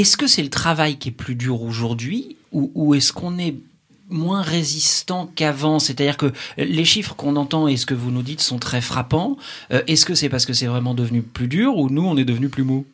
Est-ce 0.00 0.16
que 0.16 0.26
c'est 0.26 0.42
le 0.42 0.48
travail 0.48 0.96
qui 0.96 1.10
est 1.10 1.12
plus 1.12 1.34
dur 1.34 1.60
aujourd'hui 1.60 2.38
ou, 2.52 2.94
est-ce 2.94 3.12
qu'on 3.12 3.38
est 3.38 3.54
moins 4.08 4.40
résistant 4.40 5.30
qu'avant? 5.34 5.78
C'est-à-dire 5.78 6.16
que 6.16 6.32
les 6.56 6.86
chiffres 6.86 7.14
qu'on 7.14 7.36
entend 7.36 7.68
et 7.68 7.76
ce 7.76 7.84
que 7.84 7.92
vous 7.92 8.10
nous 8.10 8.22
dites 8.22 8.40
sont 8.40 8.58
très 8.58 8.80
frappants. 8.80 9.36
Euh, 9.72 9.82
est-ce 9.88 10.06
que 10.06 10.14
c'est 10.14 10.30
parce 10.30 10.46
que 10.46 10.54
c'est 10.54 10.68
vraiment 10.68 10.94
devenu 10.94 11.20
plus 11.20 11.48
dur 11.48 11.76
ou 11.76 11.90
nous, 11.90 12.02
on 12.02 12.16
est 12.16 12.24
devenu 12.24 12.48
plus 12.48 12.62
mou? 12.62 12.86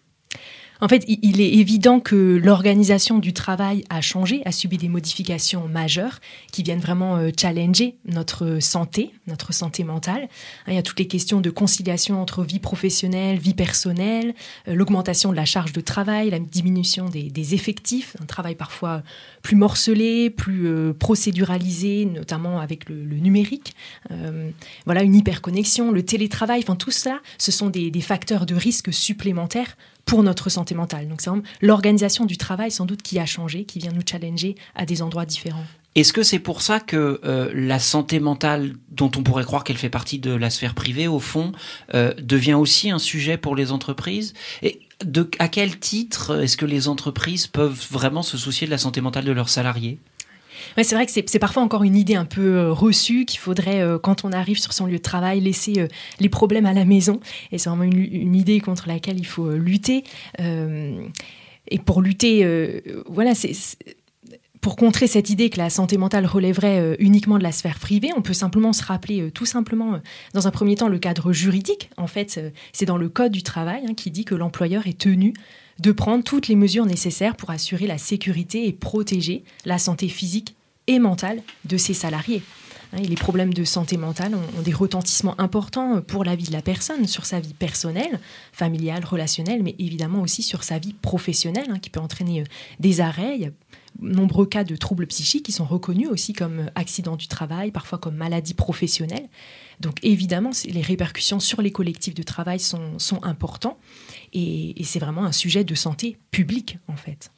En 0.81 0.89
fait, 0.89 1.05
il 1.09 1.41
est 1.41 1.55
évident 1.55 2.01
que 2.01 2.41
l'organisation 2.43 3.19
du 3.19 3.33
travail 3.33 3.85
a 3.89 4.01
changé, 4.01 4.43
a 4.45 4.53
subi 4.53 4.77
des 4.77 4.89
modifications 4.89 5.69
majeures 5.69 6.21
qui 6.53 6.63
viennent 6.63 6.81
vraiment 6.81 7.17
euh, 7.17 7.31
challenger 7.39 7.97
notre 8.05 8.59
santé, 8.61 9.13
notre 9.27 9.55
santé 9.55 9.85
mentale. 9.85 10.25
Hein, 10.25 10.69
il 10.69 10.75
y 10.75 10.79
a 10.79 10.83
toutes 10.83 10.99
les 10.99 11.07
questions 11.07 11.41
de 11.41 11.51
conciliation 11.51 12.21
entre 12.21 12.45
vie 12.45 12.59
professionnelle, 12.59 13.39
vie 13.39 13.55
personnelle, 13.55 14.35
euh, 14.69 14.75
l'augmentation 14.75 15.31
de 15.31 15.37
la 15.37 15.45
charge 15.45 15.73
de 15.73 15.81
travail, 15.81 16.31
la 16.31 16.39
diminution 16.39 17.09
des, 17.09 17.55
effectifs, 17.55 18.17
un 18.21 18.27
travail 18.27 18.55
parfois 18.55 19.03
plus 19.43 19.57
morcelé, 19.57 20.31
plus 20.31 20.67
euh, 20.67 20.93
procéduralisé, 20.93 22.05
notamment 22.05 22.61
avec 22.61 22.89
le, 22.89 22.97
numérique. 22.97 23.75
voilà, 24.85 25.03
une 25.03 25.15
hyperconnexion, 25.15 25.91
le 25.91 26.05
télétravail, 26.05 26.61
enfin 26.63 26.77
tout 26.77 26.91
cela, 26.91 27.21
ce 27.39 27.51
sont 27.51 27.71
des 27.71 28.01
facteurs 28.01 28.47
de 28.47 28.55
risque 28.55 28.93
supplémentaires 28.93 29.77
pour 30.07 30.23
notre 30.23 30.49
santé 30.49 30.75
mentale. 30.75 31.09
Donc 31.09 31.21
c'est 31.21 31.31
l'organisation 31.61 32.25
du 32.25 32.39
travail 32.39 32.71
sans 32.71 32.87
doute 32.87 33.03
qui 33.03 33.19
a 33.19 33.27
changé, 33.27 33.65
qui 33.65 33.79
vient 33.79 33.93
nous 33.93 34.03
challenger 34.09 34.55
à 34.75 34.87
des 34.87 35.03
endroits 35.03 35.27
différents. 35.27 35.67
Est-ce 35.97 36.13
que 36.13 36.23
c'est 36.23 36.39
pour 36.39 36.61
ça 36.63 36.79
que 36.79 37.21
euh, 37.25 37.51
la 37.55 37.79
santé 37.79 38.21
mentale, 38.21 38.75
dont 38.91 39.11
on 39.17 39.23
pourrait 39.23 39.45
croire 39.45 39.65
qu'elle 39.65 39.79
fait 39.79 39.91
partie 39.91 40.19
de 40.19 40.31
la 40.31 40.51
sphère 40.51 40.75
privée, 40.75 41.09
au 41.09 41.19
fond, 41.19 41.53
euh, 41.95 42.13
devient 42.19 42.55
aussi 42.55 42.91
un 42.91 42.99
sujet 42.99 43.39
pour 43.39 43.57
les 43.57 43.73
entreprises? 43.73 44.35
Et 44.63 44.81
à 45.39 45.49
quel 45.49 45.79
titre 45.79 46.43
est-ce 46.43 46.57
que 46.59 46.67
les 46.67 46.89
entreprises 46.89 47.47
peuvent 47.47 47.87
vraiment 47.91 48.23
se 48.23 48.37
soucier 48.37 48.67
de 48.67 48.71
la 48.71 48.79
santé 48.79 49.01
mentale 49.01 49.25
de 49.25 49.33
leurs 49.33 49.49
salariés? 49.49 49.99
C'est 50.77 50.95
vrai 50.95 51.07
que 51.07 51.13
c'est 51.13 51.39
parfois 51.39 51.63
encore 51.63 51.83
une 51.83 51.97
idée 51.97 52.15
un 52.15 52.25
peu 52.25 52.57
euh, 52.57 52.73
reçue 52.73 53.25
qu'il 53.25 53.41
faudrait, 53.41 53.81
euh, 53.81 53.99
quand 53.99 54.25
on 54.25 54.33
arrive 54.33 54.59
sur 54.59 54.73
son 54.73 54.87
lieu 54.87 54.99
de 54.99 55.03
travail, 55.03 55.41
laisser 55.41 55.75
euh, 55.79 55.89
les 56.21 56.29
problèmes 56.29 56.67
à 56.67 56.73
la 56.73 56.85
maison. 56.85 57.21
Et 57.53 57.59
c'est 57.59 57.69
vraiment 57.69 57.85
une, 57.85 58.35
idée 58.37 58.61
contre 58.61 58.89
laquelle 58.89 59.19
il 59.19 59.27
faut 59.27 59.51
lutter. 59.51 60.05
et 60.39 61.79
pour 61.85 62.03
lutter, 62.03 62.47
voilà, 63.07 63.35
c'est 63.35 63.53
pour 64.61 64.77
contrer 64.77 65.07
cette 65.07 65.31
idée 65.31 65.49
que 65.49 65.59
la 65.59 65.71
santé 65.71 65.97
mentale 65.97 66.27
relèverait 66.27 66.97
uniquement 66.99 67.39
de 67.39 67.43
la 67.43 67.53
sphère 67.53 67.79
privée, 67.79 68.11
on 68.17 68.21
peut 68.21 68.35
simplement 68.35 68.73
se 68.73 68.85
rappeler 68.85 69.31
tout 69.31 69.47
simplement, 69.47 70.01
dans 70.35 70.47
un 70.47 70.51
premier 70.51 70.75
temps, 70.75 70.89
le 70.89 70.99
cadre 70.99 71.33
juridique. 71.33 71.89
En 71.97 72.07
fait, 72.07 72.41
c'est 72.73 72.85
dans 72.85 72.99
le 72.99 73.09
Code 73.09 73.33
du 73.33 73.43
travail 73.43 73.85
hein, 73.89 73.95
qui 73.95 74.11
dit 74.11 74.25
que 74.25 74.35
l'employeur 74.35 74.87
est 74.87 74.99
tenu 74.99 75.33
de 75.79 75.93
prendre 75.93 76.25
toutes 76.25 76.49
les 76.49 76.57
mesures 76.57 76.87
nécessaires 76.87 77.37
pour 77.37 77.51
assurer 77.51 77.87
la 77.87 77.99
sécurité 77.99 78.67
et 78.67 78.73
protéger 78.73 79.45
la 79.65 79.79
santé 79.79 80.09
physique 80.09 80.57
et 80.87 80.99
mentale 80.99 81.43
de 81.65 81.77
ses 81.77 81.95
salariés. 81.95 82.43
Hein, 82.93 83.03
les 83.03 83.17
problèmes 83.17 83.53
de 83.53 83.65
santé 83.65 83.97
mentale 83.97 84.35
ont, 84.35 84.63
des 84.63 84.73
retentissements 84.73 85.39
importants 85.41 86.01
pour 86.01 86.25
la 86.25 86.37
vie 86.37 86.47
de 86.47 86.53
la 86.53 86.63
personne, 86.63 87.07
sur 87.07 87.27
sa 87.27 87.41
vie 87.41 87.55
personnelle, 87.55 88.21
familiale, 88.53 89.05
relationnelle, 89.05 89.63
mais 89.63 89.75
évidemment 89.79 90.23
aussi 90.23 90.43
sur 90.43 90.63
sa 90.65 90.79
vie 90.79 90.93
professionnelle, 90.93 91.67
hein, 91.71 91.79
qui 91.79 91.91
peut 91.91 92.01
entraîner 92.01 92.43
euh, 92.43 92.45
des 92.81 93.01
arrêts. 93.01 93.37
Il 93.37 93.43
y 93.43 93.47
a 93.47 93.51
nombreux 94.01 94.47
cas 94.47 94.65
de 94.65 94.77
troubles 94.77 95.07
psychiques 95.07 95.47
qui 95.47 95.53
sont 95.53 95.65
reconnus 95.65 96.09
aussi 96.09 96.33
comme 96.33 96.71
accidents 96.75 97.17
du 97.17 97.29
travail, 97.29 97.71
parfois 97.71 97.99
comme 97.99 98.15
maladies 98.15 98.55
professionnelles. 98.55 99.29
Donc 99.81 99.99
évidemment, 100.03 100.51
les 100.67 100.83
répercussions 100.83 101.41
sur 101.41 101.63
les 101.63 101.73
collectifs 101.73 102.15
de 102.15 102.23
travail 102.23 102.61
sont, 102.61 102.99
sont 102.99 103.23
importants 103.25 103.79
et, 104.33 104.75
c'est 104.85 104.99
vraiment 104.99 105.25
un 105.25 105.33
sujet 105.33 105.65
de 105.65 105.75
santé 105.75 106.17
publique 106.31 106.79
en 106.89 106.97
fait. 106.97 107.31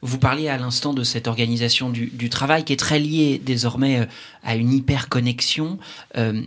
Vous 0.00 0.18
parliez 0.18 0.48
à 0.48 0.58
l'instant 0.58 0.94
de 0.94 1.02
cette 1.02 1.26
organisation 1.26 1.90
du, 1.90 2.30
travail 2.30 2.64
qui 2.64 2.72
est 2.72 2.78
très 2.78 2.98
liée 2.98 3.40
désormais 3.44 4.00
euh, 4.00 4.06
à 4.44 4.54
une 4.54 4.72
hyperconnexion. 4.72 5.78
Euh, 6.16 6.42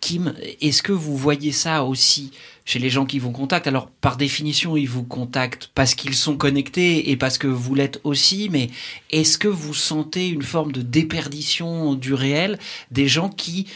Kim, 0.00 0.34
est-ce 0.60 0.82
que 0.82 0.92
vous 0.92 1.16
voyez 1.16 1.52
ça 1.52 1.84
aussi 1.84 2.32
chez 2.64 2.78
les 2.78 2.90
gens 2.90 3.06
qui 3.06 3.18
vous 3.18 3.30
contactent? 3.30 3.68
Alors, 3.68 3.90
par 3.90 4.16
définition, 4.16 4.76
ils 4.76 4.88
vous 4.88 5.04
contactent 5.04 5.70
parce 5.74 5.94
qu'ils 5.94 6.14
sont 6.14 6.36
connectés 6.36 7.10
et 7.10 7.16
parce 7.16 7.38
que 7.38 7.46
vous 7.46 7.74
l'êtes 7.74 8.00
aussi, 8.02 8.48
mais 8.50 8.70
est-ce 9.10 9.38
que 9.38 9.48
vous 9.48 9.74
sentez 9.74 10.28
une 10.28 10.42
forme 10.42 10.72
de 10.72 10.82
déperdition 10.82 11.94
du 11.94 12.12
réel 12.14 12.58
des 12.90 13.06
gens 13.06 13.28
qui 13.28 13.66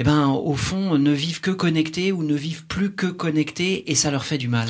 eh 0.00 0.02
ben, 0.02 0.28
au 0.28 0.54
fond, 0.54 0.96
ne 0.96 1.12
vivent 1.12 1.42
que 1.42 1.50
connectés 1.50 2.10
ou 2.10 2.22
ne 2.22 2.34
vivent 2.34 2.64
plus 2.64 2.90
que 2.90 3.06
connectés 3.06 3.90
et 3.90 3.94
ça 3.94 4.10
leur 4.10 4.24
fait 4.24 4.38
du 4.38 4.48
mal 4.48 4.66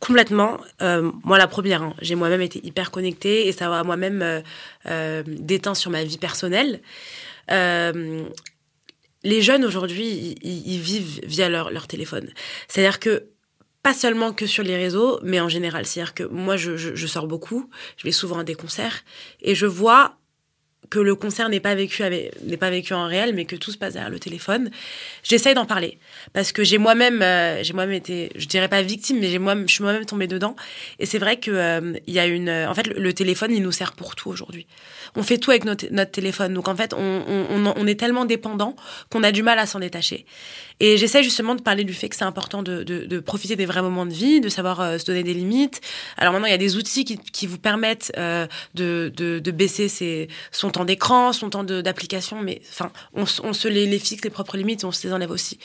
Complètement. 0.00 0.58
Euh, 0.82 1.12
moi, 1.22 1.38
la 1.38 1.46
première, 1.46 1.82
hein. 1.82 1.94
j'ai 2.02 2.16
moi-même 2.16 2.42
été 2.42 2.60
hyper 2.66 2.90
connectée 2.90 3.46
et 3.46 3.52
ça 3.52 3.70
va 3.70 3.84
moi-même 3.84 4.22
euh, 4.22 4.40
euh, 4.86 5.22
déteint 5.24 5.76
sur 5.76 5.92
ma 5.92 6.02
vie 6.02 6.18
personnelle. 6.18 6.80
les 7.48 8.24
jeunes 9.40 9.64
aujourd'hui, 9.64 10.34
ils, 10.42 10.80
vivent 10.80 11.20
via 11.24 11.48
leur, 11.48 11.86
téléphone. 11.86 12.28
C'est-à-dire 12.66 12.98
que 12.98 13.28
pas 13.84 13.94
seulement 13.94 14.32
que 14.32 14.46
sur 14.46 14.64
les 14.64 14.76
réseaux, 14.76 15.20
mais 15.22 15.38
en 15.38 15.48
général. 15.48 15.86
C'est-à-dire 15.86 16.14
que 16.14 16.24
moi, 16.24 16.56
je, 16.56 17.06
sors 17.06 17.28
beaucoup, 17.28 17.70
je 17.98 18.02
vais 18.02 18.12
souvent 18.12 18.38
à 18.38 18.44
des 18.44 18.56
concerts 18.56 19.04
et 19.42 19.54
je 19.54 19.66
vois 19.66 20.18
que 20.90 20.98
le 20.98 21.14
concert 21.14 21.48
n'est 21.48 21.60
pas 21.60 21.74
vécu 21.74 22.02
n'est 22.44 22.56
pas 22.56 22.70
vécu 22.70 22.94
en 22.94 23.06
réel 23.06 23.34
mais 23.34 23.44
que 23.44 23.56
tout 23.56 23.70
se 23.70 23.78
passe 23.78 23.94
derrière 23.94 24.10
le 24.10 24.18
téléphone 24.18 24.70
j'essaye 25.22 25.54
d'en 25.54 25.66
parler. 25.66 25.98
Parce 26.32 26.52
que 26.52 26.64
j'ai 26.64 26.78
moi-même 26.78 27.22
euh, 27.22 27.62
j'ai 27.62 27.72
moi-même 27.72 27.94
été 27.94 28.30
je 28.36 28.46
dirais 28.46 28.68
pas 28.68 28.82
victime 28.82 29.18
mais 29.20 29.28
j'ai 29.28 29.38
moi 29.38 29.54
je 29.66 29.72
suis 29.72 29.82
moi-même 29.82 30.04
tombée 30.04 30.26
dedans. 30.26 30.56
Et 30.98 31.06
c'est 31.06 31.18
vrai 31.18 31.38
que 31.38 31.50
euh, 31.50 31.92
il 32.06 32.14
y 32.14 32.18
a 32.18 32.26
une 32.26 32.50
en 32.50 32.74
fait 32.74 32.86
le, 32.86 33.12
téléphone 33.12 33.52
il 33.52 33.62
nous 33.62 33.72
sert 33.72 33.92
pour 33.92 34.14
tout 34.14 34.28
aujourd'hui. 34.28 34.66
On 35.14 35.22
fait 35.22 35.38
tout 35.38 35.50
avec 35.50 35.64
notre, 35.64 35.86
téléphone. 36.10 36.54
Donc 36.54 36.68
en 36.68 36.76
fait 36.76 36.94
on, 36.96 37.86
est 37.86 37.98
tellement 37.98 38.24
dépendant 38.24 38.76
qu'on 39.10 39.22
a 39.22 39.32
du 39.32 39.42
mal 39.42 39.58
à 39.58 39.66
s'en 39.66 39.80
détacher. 39.80 40.26
Et 40.78 40.98
j'essaie 40.98 41.22
justement 41.22 41.54
de 41.54 41.62
parler 41.62 41.84
du 41.84 41.94
fait 41.94 42.08
que 42.08 42.16
c'est 42.16 42.24
important 42.24 42.62
de, 42.62 43.18
profiter 43.20 43.56
des 43.56 43.66
vrais 43.66 43.82
moments 43.82 44.06
de 44.06 44.12
vie, 44.12 44.40
de 44.40 44.48
savoir 44.48 44.80
euh, 44.80 44.98
se 44.98 45.04
donner 45.06 45.22
des 45.22 45.34
limites. 45.34 45.80
Alors 46.16 46.32
maintenant, 46.32 46.46
il 46.46 46.50
y 46.50 46.54
a 46.54 46.58
des 46.58 46.76
outils 46.76 47.04
qui, 47.04 47.46
vous 47.46 47.58
permettent 47.58 48.12
euh, 48.18 48.46
de, 48.74 49.12
de, 49.16 49.50
baisser 49.50 49.88
ses, 49.88 50.28
son 50.52 50.70
temps 50.76 50.84
d'écran, 50.84 51.32
son 51.32 51.50
temps 51.50 51.64
d'application, 51.64 52.40
mais 52.42 52.62
enfin, 52.70 52.90
on, 53.14 53.26
se 53.26 53.68
les, 53.68 53.98
fixe 53.98 54.22
les 54.24 54.30
propres 54.30 54.56
limites 54.56 54.84
on 54.84 54.92
se 54.92 55.06
les 55.06 55.12
enlève 55.12 55.30
aussi. 55.30 55.58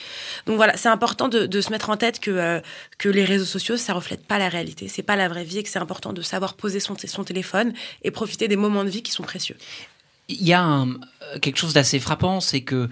Donc 0.46 0.56
voilà, 0.56 0.78
c'est 0.78 0.90
important 0.90 1.28
de, 1.28 1.62
se 1.62 1.70
mettre 1.70 1.90
en 1.90 1.98
tête 1.98 2.20
que, 2.20 2.32
euh, 2.32 2.60
que 2.98 3.10
les 3.10 3.26
réseaux 3.26 3.46
sociaux, 3.46 3.78
ça 3.78 3.94
reflète 3.94 4.26
pas 4.26 4.40
la 4.40 4.50
réalité, 4.50 4.88
c'est 4.88 5.04
pas 5.04 5.16
la 5.16 5.28
vraie 5.28 5.44
vie 5.44 5.60
et 5.60 5.64
que 5.64 5.70
c'est 5.70 5.80
important 5.80 6.14
de 6.14 6.22
savoir 6.22 6.56
poser 6.56 6.80
son, 6.80 6.96
son 6.98 7.24
téléphone 7.24 7.74
et 8.04 8.12
profiter 8.12 8.48
des 8.48 8.56
moments 8.56 8.84
de 8.84 8.90
vie 8.90 9.04
qui 9.04 9.12
sont 9.12 9.24
précieux. 9.24 9.58
Il 10.30 10.44
y 10.44 10.54
a 10.54 10.86
quelque 11.42 11.58
chose 11.58 11.74
d'assez 11.74 12.00
frappant, 12.00 12.40
c'est 12.40 12.62
que 12.62 12.90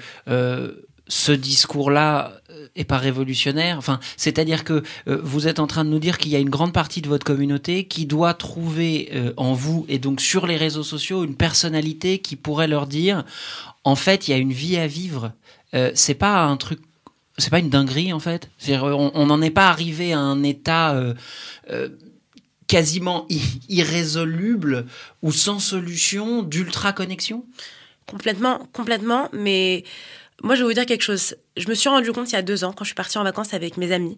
ce 1.09 1.31
discours-là 1.31 2.39
euh, 2.51 2.67
est 2.75 2.85
pas 2.85 2.97
révolutionnaire. 2.97 3.77
Enfin, 3.77 3.99
c'est-à-dire 4.15 4.63
que 4.63 4.83
euh, 5.07 5.19
vous 5.21 5.47
êtes 5.47 5.59
en 5.59 5.67
train 5.67 5.83
de 5.83 5.89
nous 5.89 5.99
dire 5.99 6.17
qu'il 6.17 6.31
y 6.31 6.35
a 6.35 6.39
une 6.39 6.49
grande 6.49 6.71
partie 6.71 7.01
de 7.01 7.09
votre 7.09 7.25
communauté 7.25 7.85
qui 7.85 8.05
doit 8.05 8.35
trouver 8.35 9.09
euh, 9.13 9.33
en 9.35 9.53
vous 9.53 9.85
et 9.89 9.99
donc 9.99 10.21
sur 10.21 10.47
les 10.47 10.55
réseaux 10.55 10.83
sociaux 10.83 11.25
une 11.25 11.35
personnalité 11.35 12.19
qui 12.19 12.35
pourrait 12.35 12.67
leur 12.67 12.87
dire 12.87 13.25
en 13.83 13.95
fait 13.95 14.27
il 14.27 14.31
y 14.31 14.33
a 14.35 14.37
une 14.37 14.53
vie 14.53 14.77
à 14.77 14.87
vivre. 14.87 15.33
c'est 15.93 16.15
pas 16.15 16.43
un 16.43 16.57
truc, 16.57 16.79
c'est 17.37 17.49
pas 17.49 17.59
une 17.59 17.69
dinguerie 17.69 18.13
en 18.13 18.19
fait. 18.19 18.49
on 18.69 19.25
n'en 19.25 19.41
est 19.41 19.49
pas 19.49 19.69
arrivé 19.69 20.13
à 20.13 20.19
un 20.19 20.43
état 20.43 20.95
quasiment 22.67 23.27
irrésoluble 23.69 24.85
ou 25.23 25.31
sans 25.31 25.59
solution 25.59 26.43
d'ultra 26.43 26.93
connexion. 26.93 27.45
Complètement, 28.05 28.67
complètement, 28.73 29.29
mais 29.33 29.83
moi, 30.43 30.55
je 30.55 30.61
vais 30.61 30.67
vous 30.67 30.73
dire 30.73 30.85
quelque 30.85 31.03
chose. 31.03 31.35
Je 31.57 31.67
me 31.67 31.73
suis 31.73 31.89
rendu 31.89 32.11
compte 32.11 32.29
il 32.31 32.35
y 32.35 32.37
a 32.37 32.41
deux 32.41 32.63
ans, 32.63 32.71
quand 32.71 32.83
je 32.83 32.89
suis 32.89 32.95
partie 32.95 33.17
en 33.17 33.23
vacances 33.23 33.53
avec 33.53 33.77
mes 33.77 33.91
amis, 33.91 34.17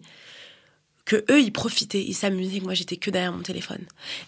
que 1.04 1.16
eux, 1.30 1.40
ils 1.40 1.52
profitaient, 1.52 2.02
ils 2.02 2.14
s'amusaient, 2.14 2.60
que 2.60 2.64
moi, 2.64 2.74
j'étais 2.74 2.96
que 2.96 3.10
derrière 3.10 3.32
mon 3.32 3.42
téléphone. 3.42 3.80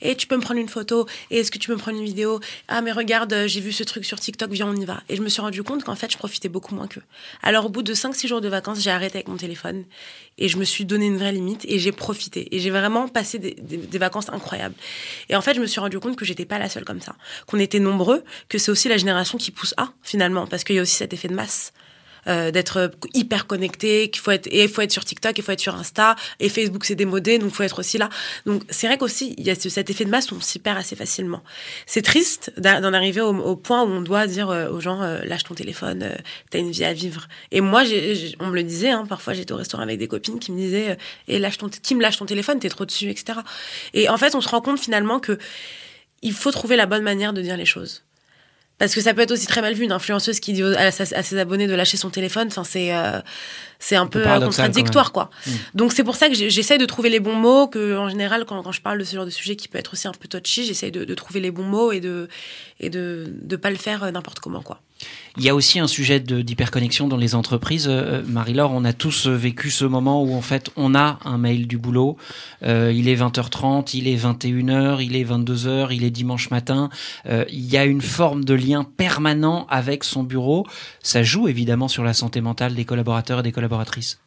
Et 0.02 0.16
tu 0.16 0.26
peux 0.26 0.36
me 0.36 0.42
prendre 0.42 0.60
une 0.60 0.68
photo, 0.68 1.06
et 1.30 1.38
est-ce 1.38 1.50
que 1.50 1.58
tu 1.58 1.68
peux 1.68 1.74
me 1.74 1.78
prendre 1.78 1.98
une 1.98 2.04
vidéo? 2.04 2.40
Ah, 2.68 2.82
mais 2.82 2.90
regarde, 2.90 3.44
j'ai 3.46 3.60
vu 3.60 3.72
ce 3.72 3.84
truc 3.84 4.04
sur 4.04 4.18
TikTok, 4.18 4.50
viens, 4.50 4.66
on 4.66 4.74
y 4.74 4.84
va. 4.84 5.02
Et 5.08 5.16
je 5.16 5.22
me 5.22 5.28
suis 5.28 5.40
rendu 5.40 5.62
compte 5.62 5.84
qu'en 5.84 5.94
fait, 5.94 6.10
je 6.10 6.18
profitais 6.18 6.48
beaucoup 6.48 6.74
moins 6.74 6.88
qu'eux. 6.88 7.02
Alors, 7.42 7.66
au 7.66 7.68
bout 7.68 7.82
de 7.82 7.94
5-6 7.94 8.26
jours 8.26 8.40
de 8.40 8.48
vacances, 8.48 8.80
j'ai 8.80 8.90
arrêté 8.90 9.18
avec 9.18 9.28
mon 9.28 9.36
téléphone, 9.36 9.84
et 10.36 10.48
je 10.48 10.56
me 10.56 10.64
suis 10.64 10.84
donné 10.84 11.06
une 11.06 11.16
vraie 11.16 11.32
limite, 11.32 11.64
et 11.68 11.78
j'ai 11.78 11.92
profité. 11.92 12.54
Et 12.54 12.58
j'ai 12.58 12.70
vraiment 12.70 13.06
passé 13.06 13.38
des, 13.38 13.54
des, 13.54 13.98
vacances 13.98 14.28
incroyables. 14.30 14.74
Et 15.28 15.36
en 15.36 15.42
fait, 15.42 15.54
je 15.54 15.60
me 15.60 15.66
suis 15.66 15.80
rendu 15.80 16.00
compte 16.00 16.16
que 16.16 16.24
j'étais 16.24 16.44
pas 16.44 16.58
la 16.58 16.68
seule 16.68 16.84
comme 16.84 17.00
ça, 17.00 17.14
qu'on 17.46 17.60
était 17.60 17.78
nombreux, 17.78 18.24
que 18.48 18.58
c'est 18.58 18.72
aussi 18.72 18.88
la 18.88 18.96
génération 18.96 19.38
qui 19.38 19.52
pousse 19.52 19.74
à, 19.76 19.92
finalement, 20.02 20.48
parce 20.48 20.64
qu'il 20.64 20.74
y 20.74 20.80
a 20.80 20.82
aussi 20.82 20.96
cet 20.96 21.12
effet 21.12 21.28
de 21.28 21.34
masse. 21.34 21.72
Euh, 22.26 22.50
d'être 22.50 22.90
hyper 23.12 23.46
connecté, 23.46 24.08
qu'il 24.08 24.22
faut 24.22 24.30
être 24.30 24.46
et 24.46 24.62
il 24.62 24.68
faut 24.68 24.80
être 24.80 24.92
sur 24.92 25.04
TikTok, 25.04 25.36
il 25.36 25.44
faut 25.44 25.52
être 25.52 25.60
sur 25.60 25.74
Insta 25.74 26.16
et 26.40 26.48
Facebook 26.48 26.86
c'est 26.86 26.94
démodé 26.94 27.38
donc 27.38 27.50
il 27.50 27.54
faut 27.54 27.62
être 27.62 27.80
aussi 27.80 27.98
là. 27.98 28.08
Donc 28.46 28.62
c'est 28.70 28.86
vrai 28.86 28.96
qu'aussi 28.96 29.34
il 29.36 29.44
y 29.44 29.50
a 29.50 29.54
cet 29.54 29.90
effet 29.90 30.06
de 30.06 30.10
masse 30.10 30.32
où 30.32 30.36
on 30.36 30.40
s'y 30.40 30.58
perd 30.58 30.78
assez 30.78 30.96
facilement. 30.96 31.42
C'est 31.84 32.00
triste 32.00 32.52
d'en 32.56 32.94
arriver 32.94 33.20
au, 33.20 33.56
point 33.56 33.82
où 33.82 33.88
on 33.88 34.00
doit 34.00 34.26
dire 34.26 34.48
euh, 34.48 34.70
aux 34.70 34.80
gens 34.80 35.02
euh, 35.02 35.20
lâche 35.24 35.44
ton 35.44 35.54
téléphone, 35.54 36.12
t'as 36.48 36.58
une 36.58 36.70
vie 36.70 36.84
à 36.84 36.94
vivre. 36.94 37.28
Et 37.50 37.60
moi 37.60 37.82
on 38.40 38.46
me 38.46 38.54
le 38.54 38.62
disait 38.62 38.90
hein, 38.90 39.04
parfois 39.06 39.34
j'étais 39.34 39.52
au 39.52 39.56
restaurant 39.58 39.82
avec 39.82 39.98
des 39.98 40.08
copines 40.08 40.38
qui 40.38 40.50
me 40.50 40.56
disaient 40.56 40.96
et 41.28 41.38
lâche 41.38 41.58
ton 41.58 41.68
qui 41.68 41.94
me 41.94 42.00
lâche 42.00 42.16
ton 42.16 42.26
téléphone, 42.26 42.58
t'es 42.58 42.70
trop 42.70 42.86
dessus 42.86 43.10
etc. 43.10 43.40
Et 43.92 44.08
en 44.08 44.16
fait 44.16 44.34
on 44.34 44.40
se 44.40 44.48
rend 44.48 44.62
compte 44.62 44.80
finalement 44.80 45.20
que 45.20 45.38
il 46.22 46.32
faut 46.32 46.52
trouver 46.52 46.76
la 46.76 46.86
bonne 46.86 47.02
manière 47.02 47.34
de 47.34 47.42
dire 47.42 47.58
les 47.58 47.66
choses. 47.66 48.02
Parce 48.84 48.94
que 48.94 49.00
ça 49.00 49.14
peut 49.14 49.22
être 49.22 49.30
aussi 49.30 49.46
très 49.46 49.62
mal 49.62 49.72
vu, 49.72 49.84
une 49.84 49.92
influenceuse 49.92 50.40
qui 50.40 50.52
dit 50.52 50.62
à, 50.62 50.90
ses 50.90 51.38
abonnés 51.38 51.66
de 51.66 51.74
lâcher 51.74 51.96
son 51.96 52.10
téléphone. 52.10 52.48
Enfin, 52.48 52.64
c'est 52.64 52.94
euh, 52.94 53.18
c'est 53.78 53.96
un, 53.96 54.06
peu, 54.06 54.22
contradictoire, 54.22 55.10
quoi. 55.10 55.30
Mm. 55.46 55.50
Donc 55.72 55.92
c'est 55.94 56.04
pour 56.04 56.16
ça 56.16 56.28
que 56.28 56.34
j'essaie 56.34 56.76
de 56.76 56.84
trouver 56.84 57.08
les 57.08 57.18
bons 57.18 57.34
mots. 57.34 57.66
Que 57.66 57.96
en 57.96 58.10
général, 58.10 58.44
quand, 58.44 58.62
quand, 58.62 58.72
je 58.72 58.82
parle 58.82 58.98
de 58.98 59.04
ce 59.04 59.16
genre 59.16 59.24
de 59.24 59.30
sujet 59.30 59.56
qui 59.56 59.68
peut 59.68 59.78
être 59.78 59.94
aussi 59.94 60.06
un 60.06 60.12
peu 60.12 60.28
touchy, 60.28 60.66
j'essaie 60.66 60.90
de, 60.90 61.06
de, 61.06 61.14
trouver 61.14 61.40
les 61.40 61.50
bons 61.50 61.64
mots 61.64 61.92
et 61.92 62.00
de 62.00 62.28
et 62.78 62.90
de 62.90 63.32
de 63.40 63.56
pas 63.56 63.70
le 63.70 63.76
faire 63.76 64.04
euh, 64.04 64.10
n'importe 64.10 64.40
comment, 64.40 64.60
quoi. 64.60 64.82
Il 65.36 65.42
y 65.42 65.48
a 65.48 65.54
aussi 65.54 65.80
un 65.80 65.88
sujet 65.88 66.20
d'hyperconnexion 66.20 67.08
dans 67.08 67.16
les 67.16 67.34
entreprises. 67.34 67.86
Euh, 67.88 68.22
Marie-Laure, 68.24 68.70
on 68.72 68.84
a 68.84 68.92
tous 68.92 69.26
vécu 69.26 69.70
ce 69.70 69.84
moment 69.84 70.22
où 70.22 70.32
en 70.34 70.42
fait 70.42 70.70
on 70.76 70.94
a 70.94 71.18
un 71.24 71.38
mail 71.38 71.66
du 71.66 71.76
boulot. 71.76 72.16
Euh, 72.62 72.92
il 72.94 73.08
est 73.08 73.16
20h30, 73.16 73.96
il 73.96 74.06
est 74.06 74.16
21h, 74.16 75.04
il 75.04 75.16
est 75.16 75.24
22h, 75.24 75.88
il 75.90 76.04
est 76.04 76.10
dimanche 76.10 76.50
matin. 76.50 76.88
Euh, 77.26 77.44
il 77.50 77.64
y 77.64 77.76
a 77.76 77.84
une 77.84 78.00
forme 78.00 78.44
de 78.44 78.54
lien 78.54 78.84
permanent 78.84 79.66
avec 79.68 80.04
son 80.04 80.22
bureau. 80.22 80.66
Ça 81.02 81.24
joue 81.24 81.48
évidemment 81.48 81.88
sur 81.88 82.04
la 82.04 82.14
santé 82.14 82.40
mentale 82.40 82.76
des 82.76 82.84
collaborateurs 82.84 83.40
et 83.40 83.42
des 83.42 83.52
collaboratrices. 83.52 84.20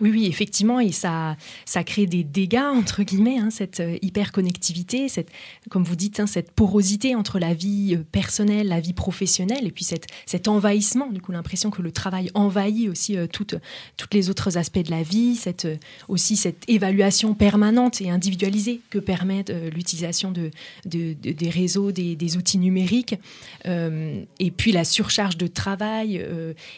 Oui, 0.00 0.10
oui, 0.10 0.26
effectivement, 0.26 0.80
et 0.80 0.92
ça, 0.92 1.36
ça 1.66 1.84
crée 1.84 2.06
des 2.06 2.24
dégâts, 2.24 2.58
entre 2.58 3.02
guillemets, 3.02 3.38
hein, 3.38 3.50
cette 3.50 3.80
euh, 3.80 3.98
hyperconnectivité, 4.00 5.08
cette, 5.08 5.28
comme 5.68 5.84
vous 5.84 5.96
dites, 5.96 6.20
hein, 6.20 6.26
cette 6.26 6.52
porosité 6.52 7.14
entre 7.14 7.38
la 7.38 7.52
vie 7.52 7.96
euh, 7.96 8.04
personnelle, 8.10 8.68
la 8.68 8.80
vie 8.80 8.94
professionnelle, 8.94 9.66
et 9.66 9.70
puis 9.70 9.84
cette, 9.84 10.06
cet 10.24 10.48
envahissement, 10.48 11.08
du 11.08 11.20
coup, 11.20 11.32
l'impression 11.32 11.70
que 11.70 11.82
le 11.82 11.92
travail 11.92 12.30
envahit 12.32 12.88
aussi 12.88 13.18
euh, 13.18 13.26
toutes, 13.26 13.56
toutes 13.98 14.14
les 14.14 14.30
autres 14.30 14.56
aspects 14.56 14.78
de 14.78 14.90
la 14.90 15.02
vie, 15.02 15.36
cette, 15.36 15.68
aussi 16.08 16.36
cette 16.36 16.64
évaluation 16.66 17.34
permanente 17.34 18.00
et 18.00 18.08
individualisée 18.08 18.80
que 18.88 18.98
permet 18.98 19.44
l'utilisation 19.74 20.30
de, 20.30 20.50
de, 20.86 21.12
des 21.12 21.50
réseaux, 21.50 21.92
des, 21.92 22.16
des 22.16 22.36
outils 22.36 22.58
numériques, 22.58 23.16
et 23.64 24.50
puis 24.50 24.72
la 24.72 24.84
surcharge 24.84 25.36
de 25.36 25.46
travail, 25.46 26.24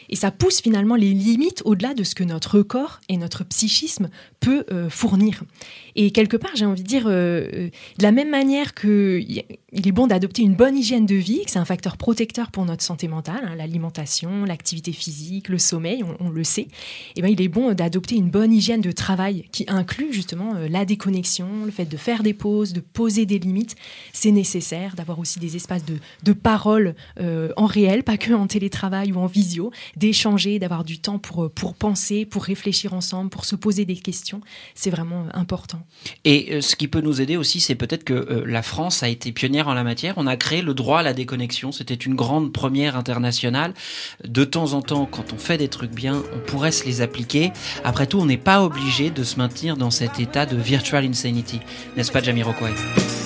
et 0.09 0.15
ça 0.15 0.31
pousse 0.31 0.61
finalement 0.61 0.95
les 0.95 1.13
limites 1.13 1.61
au-delà 1.65 1.93
de 1.93 2.03
ce 2.03 2.15
que 2.15 2.23
notre 2.23 2.61
corps 2.61 2.99
et 3.13 3.17
notre 3.17 3.43
psychisme 3.43 4.09
peut 4.39 4.65
euh, 4.71 4.89
fournir. 4.89 5.43
Et 5.95 6.11
quelque 6.11 6.37
part, 6.37 6.51
j'ai 6.55 6.65
envie 6.65 6.83
de 6.83 6.87
dire, 6.87 7.07
euh, 7.07 7.47
euh, 7.53 7.69
de 7.97 8.03
la 8.03 8.11
même 8.11 8.29
manière 8.29 8.73
qu'il 8.73 9.43
est 9.73 9.91
bon 9.91 10.07
d'adopter 10.07 10.41
une 10.41 10.55
bonne 10.55 10.77
hygiène 10.77 11.05
de 11.05 11.15
vie, 11.15 11.43
que 11.45 11.51
c'est 11.51 11.59
un 11.59 11.65
facteur 11.65 11.97
protecteur 11.97 12.51
pour 12.51 12.65
notre 12.65 12.83
santé 12.83 13.07
mentale, 13.07 13.43
hein, 13.47 13.55
l'alimentation, 13.55 14.45
l'activité 14.45 14.91
physique, 14.91 15.49
le 15.49 15.57
sommeil, 15.57 16.03
on, 16.19 16.29
le 16.29 16.43
sait, 16.43 16.61
et 16.61 16.67
eh 17.17 17.21
ben, 17.21 17.27
il 17.27 17.41
est 17.41 17.47
bon 17.47 17.73
d'adopter 17.73 18.15
une 18.15 18.29
bonne 18.29 18.51
hygiène 18.51 18.81
de 18.81 18.91
travail 18.91 19.45
qui 19.51 19.65
inclut 19.67 20.11
justement 20.11 20.53
la 20.69 20.85
déconnexion, 20.85 21.65
le 21.65 21.71
fait 21.71 21.85
de 21.85 21.97
faire 21.97 22.23
des 22.23 22.33
pauses, 22.33 22.73
de 22.73 22.79
poser 22.79 23.25
des 23.25 23.37
limites. 23.39 23.75
C'est 24.13 24.31
nécessaire 24.31 24.95
d'avoir 24.95 25.19
aussi 25.19 25.39
des 25.39 25.55
espaces 25.55 25.85
de, 25.85 25.97
de 26.23 26.33
parole 26.33 26.95
en 27.19 27.65
réel, 27.65 28.03
pas 28.03 28.17
que 28.17 28.33
en 28.33 28.47
télétravail 28.47 29.11
ou 29.11 29.19
en 29.19 29.27
visio, 29.27 29.71
d'échanger, 29.95 30.59
d'avoir 30.59 30.83
du 30.83 30.99
temps 30.99 31.19
pour, 31.19 31.51
pour 31.51 31.75
penser, 31.75 32.25
pour 32.25 32.43
réfléchir 32.43 32.93
ensemble, 32.93 33.29
pour 33.29 33.45
se 33.45 33.55
poser 33.55 33.85
des 33.85 33.95
questions. 33.95 34.41
C'est 34.75 34.89
vraiment 34.89 35.25
important. 35.33 35.82
Et 36.25 36.55
euh, 36.55 36.61
ce 36.61 36.75
qui 36.75 36.87
peut 36.87 37.01
nous 37.01 37.21
aider 37.21 37.37
aussi, 37.37 37.59
c'est 37.59 37.75
peut-être 37.75 38.03
que 38.03 38.13
euh, 38.13 38.43
la 38.45 38.61
France 38.61 39.03
a 39.03 39.09
été 39.09 39.31
pionnière 39.31 39.67
en 39.67 39.73
la 39.73 39.83
matière. 39.83 40.15
On 40.17 40.27
a 40.27 40.35
créé 40.35 40.61
le 40.61 40.73
droit 40.73 40.99
à 40.99 41.03
la 41.03 41.13
déconnexion. 41.13 41.71
C'était 41.71 41.93
une 41.93 42.15
grande 42.15 42.51
première 42.53 42.97
internationale. 42.97 43.73
De 44.25 44.43
temps 44.43 44.73
en 44.73 44.81
temps, 44.81 45.05
quand 45.05 45.33
on 45.33 45.37
fait 45.37 45.57
des 45.57 45.67
trucs 45.69 45.91
bien, 45.91 46.23
on 46.35 46.39
pourrait 46.39 46.71
se 46.71 46.85
les 46.85 47.01
appliquer. 47.01 47.51
Après 47.83 48.07
tout, 48.07 48.19
on 48.19 48.25
n'est 48.25 48.37
pas 48.37 48.63
obligé 48.63 49.09
de 49.09 49.23
se 49.23 49.37
maintenir 49.37 49.77
dans 49.77 49.91
cet 49.91 50.19
état 50.19 50.45
de 50.45 50.57
virtual 50.57 51.05
insanity. 51.05 51.59
N'est-ce 51.95 52.11
pas, 52.11 52.21
Jamiroquai? 52.21 52.73
Vous 52.73 53.22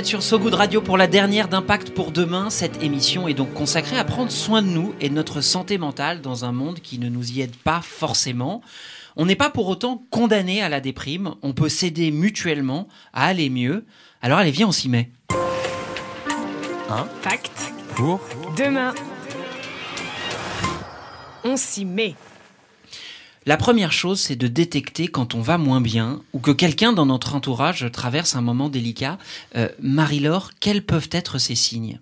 êtes 0.00 0.06
sur 0.06 0.22
So 0.22 0.38
Good 0.38 0.54
Radio 0.54 0.80
pour 0.80 0.96
la 0.96 1.06
dernière 1.06 1.46
d'Impact 1.46 1.90
pour 1.90 2.10
demain. 2.10 2.48
Cette 2.48 2.82
émission 2.82 3.28
est 3.28 3.34
donc 3.34 3.52
consacrée 3.52 3.98
à 3.98 4.04
prendre 4.04 4.30
soin 4.30 4.62
de 4.62 4.68
nous 4.68 4.94
et 4.98 5.10
de 5.10 5.14
notre 5.14 5.42
santé 5.42 5.76
mentale 5.76 6.22
dans 6.22 6.46
un 6.46 6.52
monde 6.52 6.80
qui 6.80 6.98
ne 6.98 7.10
nous 7.10 7.32
y 7.32 7.42
aide 7.42 7.54
pas 7.54 7.82
forcément. 7.82 8.62
On 9.16 9.26
n'est 9.26 9.36
pas 9.36 9.50
pour 9.50 9.68
autant 9.68 10.02
condamné 10.08 10.62
à 10.62 10.70
la 10.70 10.80
déprime, 10.80 11.34
on 11.42 11.52
peut 11.52 11.68
s'aider 11.68 12.10
mutuellement 12.12 12.88
à 13.12 13.26
aller 13.26 13.50
mieux. 13.50 13.84
Alors 14.22 14.38
allez, 14.38 14.50
viens, 14.50 14.68
on 14.68 14.72
s'y 14.72 14.88
met. 14.88 15.10
Impact 16.88 17.74
pour 17.94 18.20
demain. 18.56 18.94
On 21.44 21.58
s'y 21.58 21.84
met. 21.84 22.14
La 23.46 23.56
première 23.56 23.92
chose, 23.92 24.20
c'est 24.20 24.36
de 24.36 24.48
détecter 24.48 25.08
quand 25.08 25.34
on 25.34 25.40
va 25.40 25.56
moins 25.56 25.80
bien 25.80 26.22
ou 26.34 26.40
que 26.40 26.50
quelqu'un 26.50 26.92
dans 26.92 27.06
notre 27.06 27.34
entourage 27.34 27.90
traverse 27.90 28.36
un 28.36 28.42
moment 28.42 28.68
délicat. 28.68 29.18
Euh, 29.56 29.68
Marie-Laure, 29.80 30.50
quels 30.60 30.84
peuvent 30.84 31.08
être 31.10 31.38
ces 31.38 31.54
signes? 31.54 32.00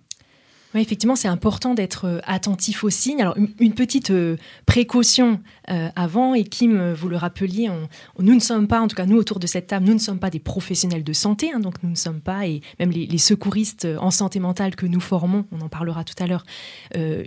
Oui, 0.75 0.83
effectivement, 0.83 1.17
c'est 1.17 1.29
important 1.29 1.73
d'être 1.73 2.05
euh, 2.05 2.21
attentif 2.25 2.85
aux 2.85 2.91
signes. 2.91 3.23
Alors, 3.23 3.37
une 3.59 3.73
petite 3.73 4.11
euh, 4.11 4.37
précaution 4.67 5.41
euh, 5.71 5.89
avant, 5.97 6.35
et 6.35 6.45
Kim, 6.45 6.93
vous 6.93 7.09
le 7.09 7.17
rappeliez, 7.17 7.71
nous 8.19 8.35
ne 8.35 8.41
sommes 8.41 8.69
pas, 8.69 8.81
en 8.81 8.87
tout 8.87 8.97
cas 8.97 9.07
nous 9.07 9.17
autour 9.17 9.39
de 9.39 9.47
cette 9.47 9.69
table, 9.69 9.87
nous 9.87 9.95
ne 9.95 9.99
sommes 9.99 10.19
pas 10.19 10.29
des 10.29 10.39
professionnels 10.39 11.05
de 11.05 11.13
santé, 11.15 11.53
hein, 11.53 11.61
donc 11.61 11.83
nous 11.83 11.89
ne 11.89 11.95
sommes 11.95 12.21
pas, 12.21 12.47
et 12.47 12.61
même 12.79 12.91
les, 12.91 13.19
secouristes 13.19 13.87
en 13.99 14.11
santé 14.11 14.39
mentale 14.39 14.77
que 14.77 14.87
nous 14.87 15.01
formons, 15.01 15.47
on 15.53 15.61
en 15.61 15.69
parlera 15.69 16.05
tout 16.05 16.15
à 16.23 16.27
l'heure, 16.27 16.45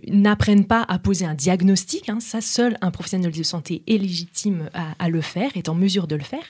n'apprennent 0.07 0.65
pas 0.65 0.85
à 0.87 0.99
poser 0.99 1.25
un 1.25 1.33
diagnostic. 1.33 2.09
Hein. 2.09 2.19
ça, 2.19 2.39
seul 2.41 2.77
un 2.81 2.91
professionnel 2.91 3.31
de 3.31 3.43
santé 3.43 3.83
est 3.87 3.97
légitime 3.97 4.69
à, 4.73 4.93
à, 4.97 5.09
le 5.09 5.21
faire, 5.21 5.51
est 5.55 5.67
en 5.67 5.75
mesure 5.75 6.07
de 6.07 6.15
le 6.15 6.23
faire. 6.23 6.43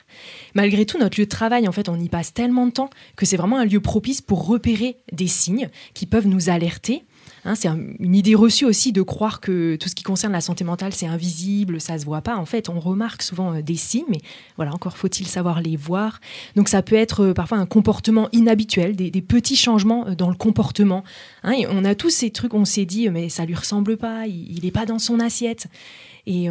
Malgré 0.54 0.86
tout, 0.86 0.98
notre 0.98 1.18
lieu 1.18 1.24
de 1.24 1.30
travail, 1.30 1.66
en 1.66 1.72
fait, 1.72 1.88
on 1.88 1.98
y 1.98 2.08
passe 2.08 2.32
tellement 2.32 2.66
de 2.66 2.72
temps 2.72 2.90
que 3.16 3.26
c'est 3.26 3.36
vraiment 3.36 3.58
un 3.58 3.64
lieu 3.64 3.80
propice 3.80 4.20
pour 4.20 4.46
repérer 4.46 4.98
des 5.10 5.26
signes 5.26 5.68
qui 5.94 6.06
peuvent 6.06 6.28
nous 6.28 6.48
alerter 6.48 6.82
Hein, 7.44 7.56
c'est 7.56 7.68
une 7.68 8.14
idée 8.14 8.36
reçue 8.36 8.64
aussi 8.64 8.92
de 8.92 9.02
croire 9.02 9.40
que 9.40 9.74
tout 9.74 9.88
ce 9.88 9.96
qui 9.96 10.04
concerne 10.04 10.32
la 10.32 10.40
santé 10.40 10.62
mentale, 10.62 10.92
c'est 10.92 11.06
invisible, 11.06 11.80
ça 11.80 11.98
se 11.98 12.04
voit 12.04 12.20
pas. 12.20 12.36
En 12.36 12.46
fait, 12.46 12.68
on 12.68 12.78
remarque 12.78 13.22
souvent 13.22 13.54
euh, 13.54 13.62
des 13.62 13.74
signes, 13.74 14.04
mais 14.08 14.20
voilà, 14.56 14.72
encore 14.72 14.96
faut-il 14.96 15.26
savoir 15.26 15.60
les 15.60 15.76
voir. 15.76 16.20
Donc 16.54 16.68
ça 16.68 16.82
peut 16.82 16.94
être 16.94 17.24
euh, 17.24 17.34
parfois 17.34 17.58
un 17.58 17.66
comportement 17.66 18.28
inhabituel, 18.30 18.94
des, 18.94 19.10
petits 19.22 19.56
changements 19.56 20.06
euh, 20.06 20.14
dans 20.14 20.28
le 20.28 20.36
comportement. 20.36 21.02
Hein, 21.42 21.54
on 21.68 21.84
a 21.84 21.96
tous 21.96 22.10
ces 22.10 22.30
trucs, 22.30 22.54
on 22.54 22.64
s'est 22.64 22.84
dit, 22.84 23.10
mais 23.10 23.28
ça 23.28 23.44
lui 23.44 23.56
ressemble 23.56 23.96
pas, 23.96 24.26
il 24.28 24.60
n'est 24.62 24.70
pas 24.70 24.86
dans 24.86 25.00
son 25.00 25.18
assiette. 25.18 25.66
Et 26.24 26.48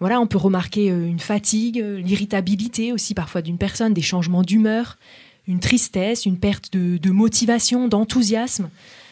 voilà, 0.00 0.20
on 0.20 0.26
peut 0.26 0.36
remarquer 0.36 0.88
une 0.88 1.18
fatigue, 1.18 1.78
l'irritabilité 1.78 2.92
aussi 2.92 3.14
parfois 3.14 3.40
d'une 3.40 3.56
personne, 3.56 3.94
des 3.94 4.02
changements 4.02 4.42
d'humeur, 4.42 4.98
une 5.46 5.60
tristesse, 5.60 6.26
une 6.26 6.38
perte 6.38 6.74
de 6.74 7.10
motivation, 7.10 7.88
d'enthousiasme 7.88 8.68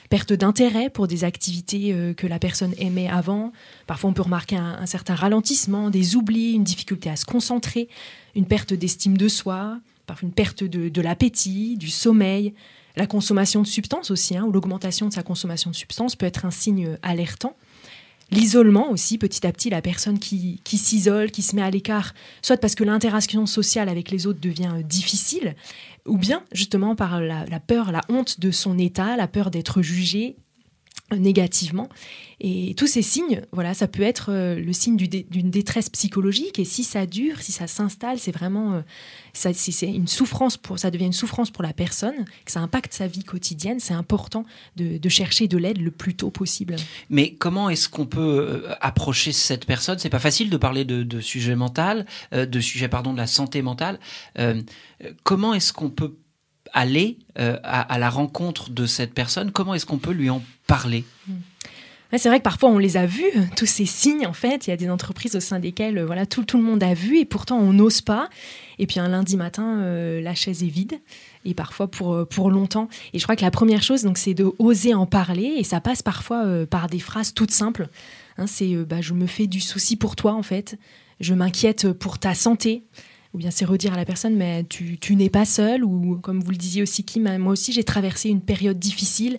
perte 0.09 0.32
d'intérêt 0.32 0.90
pour 0.90 1.07
des 1.07 1.24
activités 1.24 1.92
euh, 1.92 2.14
que 2.14 2.26
la 2.26 2.38
personne 2.38 2.74
aimait 2.78 3.09
avant. 3.09 3.52
Parfois, 3.86 4.11
on 4.11 4.12
peut 4.12 4.22
remarquer 4.22 4.57
un, 4.57 4.86
certain 4.86 5.14
ralentissement, 5.14 5.90
des 5.90 6.16
oublis, 6.16 6.52
une 6.52 6.64
difficulté 6.64 7.11
à 7.11 7.16
se 7.16 7.24
concentrer, 7.24 7.88
une 8.34 8.46
perte 8.46 8.72
d'estime 8.72 9.16
de 9.16 9.28
soi, 9.28 9.78
parfois 10.07 10.26
une 10.26 10.34
perte 10.34 10.64
de, 10.64 11.00
l'appétit, 11.00 11.76
du 11.76 11.88
sommeil. 11.88 12.54
La 12.96 13.07
consommation 13.07 13.61
de 13.61 13.66
substances 13.66 14.11
aussi, 14.11 14.36
hein, 14.36 14.44
ou 14.44 14.52
l'augmentation 14.52 15.07
de 15.09 15.12
sa 15.12 15.22
consommation 15.22 15.70
de 15.70 15.76
substances 15.76 16.16
peut 16.16 16.26
être 16.26 16.46
un 16.46 16.50
signe 16.50 16.96
alertant. 17.02 17.54
L'isolement 18.33 18.91
aussi, 18.91 19.18
petit 19.18 19.47
à 19.47 19.53
petit, 19.53 19.70
la 19.70 19.81
personne 19.81 20.18
qui, 20.18 20.61
qui 20.64 20.79
s'isole, 20.79 21.31
qui 21.31 21.43
se 21.43 21.55
met 21.55 21.62
à 21.62 21.70
l'écart, 21.70 22.12
soit 22.43 22.57
parce 22.57 22.74
que 22.74 22.83
l'interaction 22.83 23.47
sociale 23.47 23.89
avec 23.89 24.11
les 24.11 24.27
autres 24.27 24.41
devient 24.41 24.72
euh, 24.79 24.83
difficile, 24.83 25.55
ou 26.07 26.18
bien 26.18 26.43
justement 26.53 26.97
par 26.97 27.20
la, 27.20 27.45
peur, 27.61 27.93
la 27.93 28.01
honte 28.09 28.41
de 28.41 28.51
son 28.51 28.79
état, 28.79 29.16
la 29.16 29.29
peur 29.29 29.51
d'être 29.51 29.81
jugé 29.81 30.37
négativement. 31.14 31.88
Et 32.40 32.74
tous 32.76 32.86
ces 32.86 33.02
signes, 33.02 33.42
voilà, 33.52 33.74
ça 33.74 33.86
peut 33.86 34.02
être 34.02 34.30
euh, 34.30 34.57
le 34.57 34.72
signe 34.72 34.96
d'une 34.96 35.50
détresse 35.50 35.88
psychologique. 35.88 36.59
Et 36.59 36.64
si 36.64 36.84
ça 36.84 37.07
dure, 37.07 37.40
si 37.40 37.52
ça 37.52 37.66
s'installe, 37.66 38.18
c'est 38.18 38.32
vraiment, 38.32 38.74
euh, 38.74 38.80
ça, 39.32 39.52
c'est 39.54 39.86
une 39.86 40.09
souffrance 40.09 40.57
pour, 40.57 40.78
ça 40.78 40.90
devient 40.90 41.07
une 41.07 41.12
souffrance 41.12 41.50
pour 41.50 41.62
la 41.62 41.72
personne, 41.72 42.24
que 42.44 42.52
ça 42.52 42.61
impacte 42.61 42.92
sa 42.92 43.07
vie 43.07 43.24
quotidienne. 43.24 43.78
C'est 43.80 43.94
important 43.94 44.44
de, 44.76 45.09
chercher 45.09 45.48
de 45.48 45.57
l'aide 45.57 45.80
le 45.80 45.92
plus 45.92 46.16
tôt 46.16 46.30
possible. 46.30 46.76
Mais 47.09 47.34
comment 47.34 47.70
est-ce 47.70 47.88
qu'on 47.88 48.07
peut 48.07 48.64
euh, 48.66 48.74
approcher 48.80 49.32
cette 49.32 49.64
personne? 49.64 49.98
C'est 49.98 50.11
pas 50.11 50.18
facile 50.18 50.50
de 50.50 50.57
parler 50.57 50.84
de, 50.84 51.04
de 51.04 51.20
sujet 51.20 51.54
mental, 51.54 52.04
de 52.32 52.61
sujet 52.61 52.88
pardon 52.88 53.12
de 53.12 53.18
la 53.18 53.26
santé 53.26 53.62
mentale. 53.62 53.98
comment 55.22 55.54
est-ce 55.54 55.72
qu'on 55.72 55.90
peut 55.90 56.16
aller 56.72 57.18
euh, 57.38 57.58
à, 57.62 57.98
la 57.98 58.10
rencontre 58.10 58.70
de 58.70 58.86
cette 58.86 59.14
personne 59.14 59.50
Comment 59.50 59.74
est-ce 59.74 59.86
qu'on 59.86 59.98
peut 59.98 60.12
lui 60.12 60.30
en 60.30 60.42
parler? 60.66 61.04
Hmm. 61.28 61.34
C'est 62.16 62.28
vrai 62.28 62.38
que 62.38 62.44
parfois 62.44 62.70
on 62.70 62.78
les 62.78 62.96
a 62.96 63.04
vus, 63.04 63.30
tous 63.56 63.66
ces 63.66 63.84
signes 63.84 64.26
en 64.26 64.32
fait. 64.32 64.66
Il 64.66 64.70
y 64.70 64.72
a 64.72 64.76
des 64.76 64.88
entreprises 64.88 65.34
au 65.34 65.40
sein 65.40 65.58
desquelles 65.58 66.00
voilà, 66.02 66.24
tout, 66.24 66.44
tout 66.44 66.56
le 66.56 66.62
monde 66.62 66.82
a 66.82 66.94
vu 66.94 67.18
et 67.18 67.24
pourtant 67.24 67.58
on 67.58 67.72
n'ose 67.72 68.00
pas. 68.00 68.30
Et 68.78 68.86
puis 68.86 69.00
un 69.00 69.08
lundi 69.08 69.36
matin, 69.36 69.80
euh, 69.80 70.20
la 70.20 70.34
chaise 70.34 70.62
est 70.62 70.68
vide 70.68 71.00
et 71.44 71.52
parfois 71.52 71.90
pour, 71.90 72.14
euh, 72.14 72.24
pour 72.24 72.50
longtemps. 72.50 72.88
Et 73.12 73.18
je 73.18 73.24
crois 73.24 73.34
que 73.34 73.42
la 73.42 73.50
première 73.50 73.82
chose, 73.82 74.02
donc, 74.02 74.18
c'est 74.18 74.34
de 74.34 74.50
oser 74.58 74.94
en 74.94 75.04
parler 75.04 75.56
et 75.58 75.64
ça 75.64 75.80
passe 75.80 76.00
parfois 76.00 76.44
par 76.70 76.88
des 76.88 77.00
phrases 77.00 77.34
toutes 77.34 77.50
simples. 77.50 77.88
Hein, 78.38 78.46
c'est 78.46 78.72
bah, 78.76 79.00
je 79.00 79.12
me 79.12 79.26
fais 79.26 79.48
du 79.48 79.60
souci 79.60 79.96
pour 79.96 80.14
toi 80.14 80.32
en 80.32 80.42
fait, 80.42 80.78
je 81.20 81.34
m'inquiète 81.34 81.92
pour 81.92 82.18
ta 82.18 82.34
santé 82.34 82.84
ou 83.37 83.39
bien 83.39 83.51
c'est 83.51 83.66
redire 83.66 83.93
à 83.93 83.97
la 83.97 84.07
personne, 84.07 84.34
mais 84.34 84.64
tu, 84.64 85.14
n'es 85.14 85.28
pas 85.28 85.45
seul, 85.45 85.84
ou 85.84 86.18
comme 86.22 86.41
vous 86.43 86.51
le 86.51 86.57
disiez 86.57 86.80
aussi, 86.80 87.05
Kim, 87.05 87.37
moi 87.37 87.53
aussi 87.53 87.70
j'ai 87.70 87.84
traversé 87.84 88.30
une 88.30 88.41
période 88.41 88.78
difficile, 88.78 89.39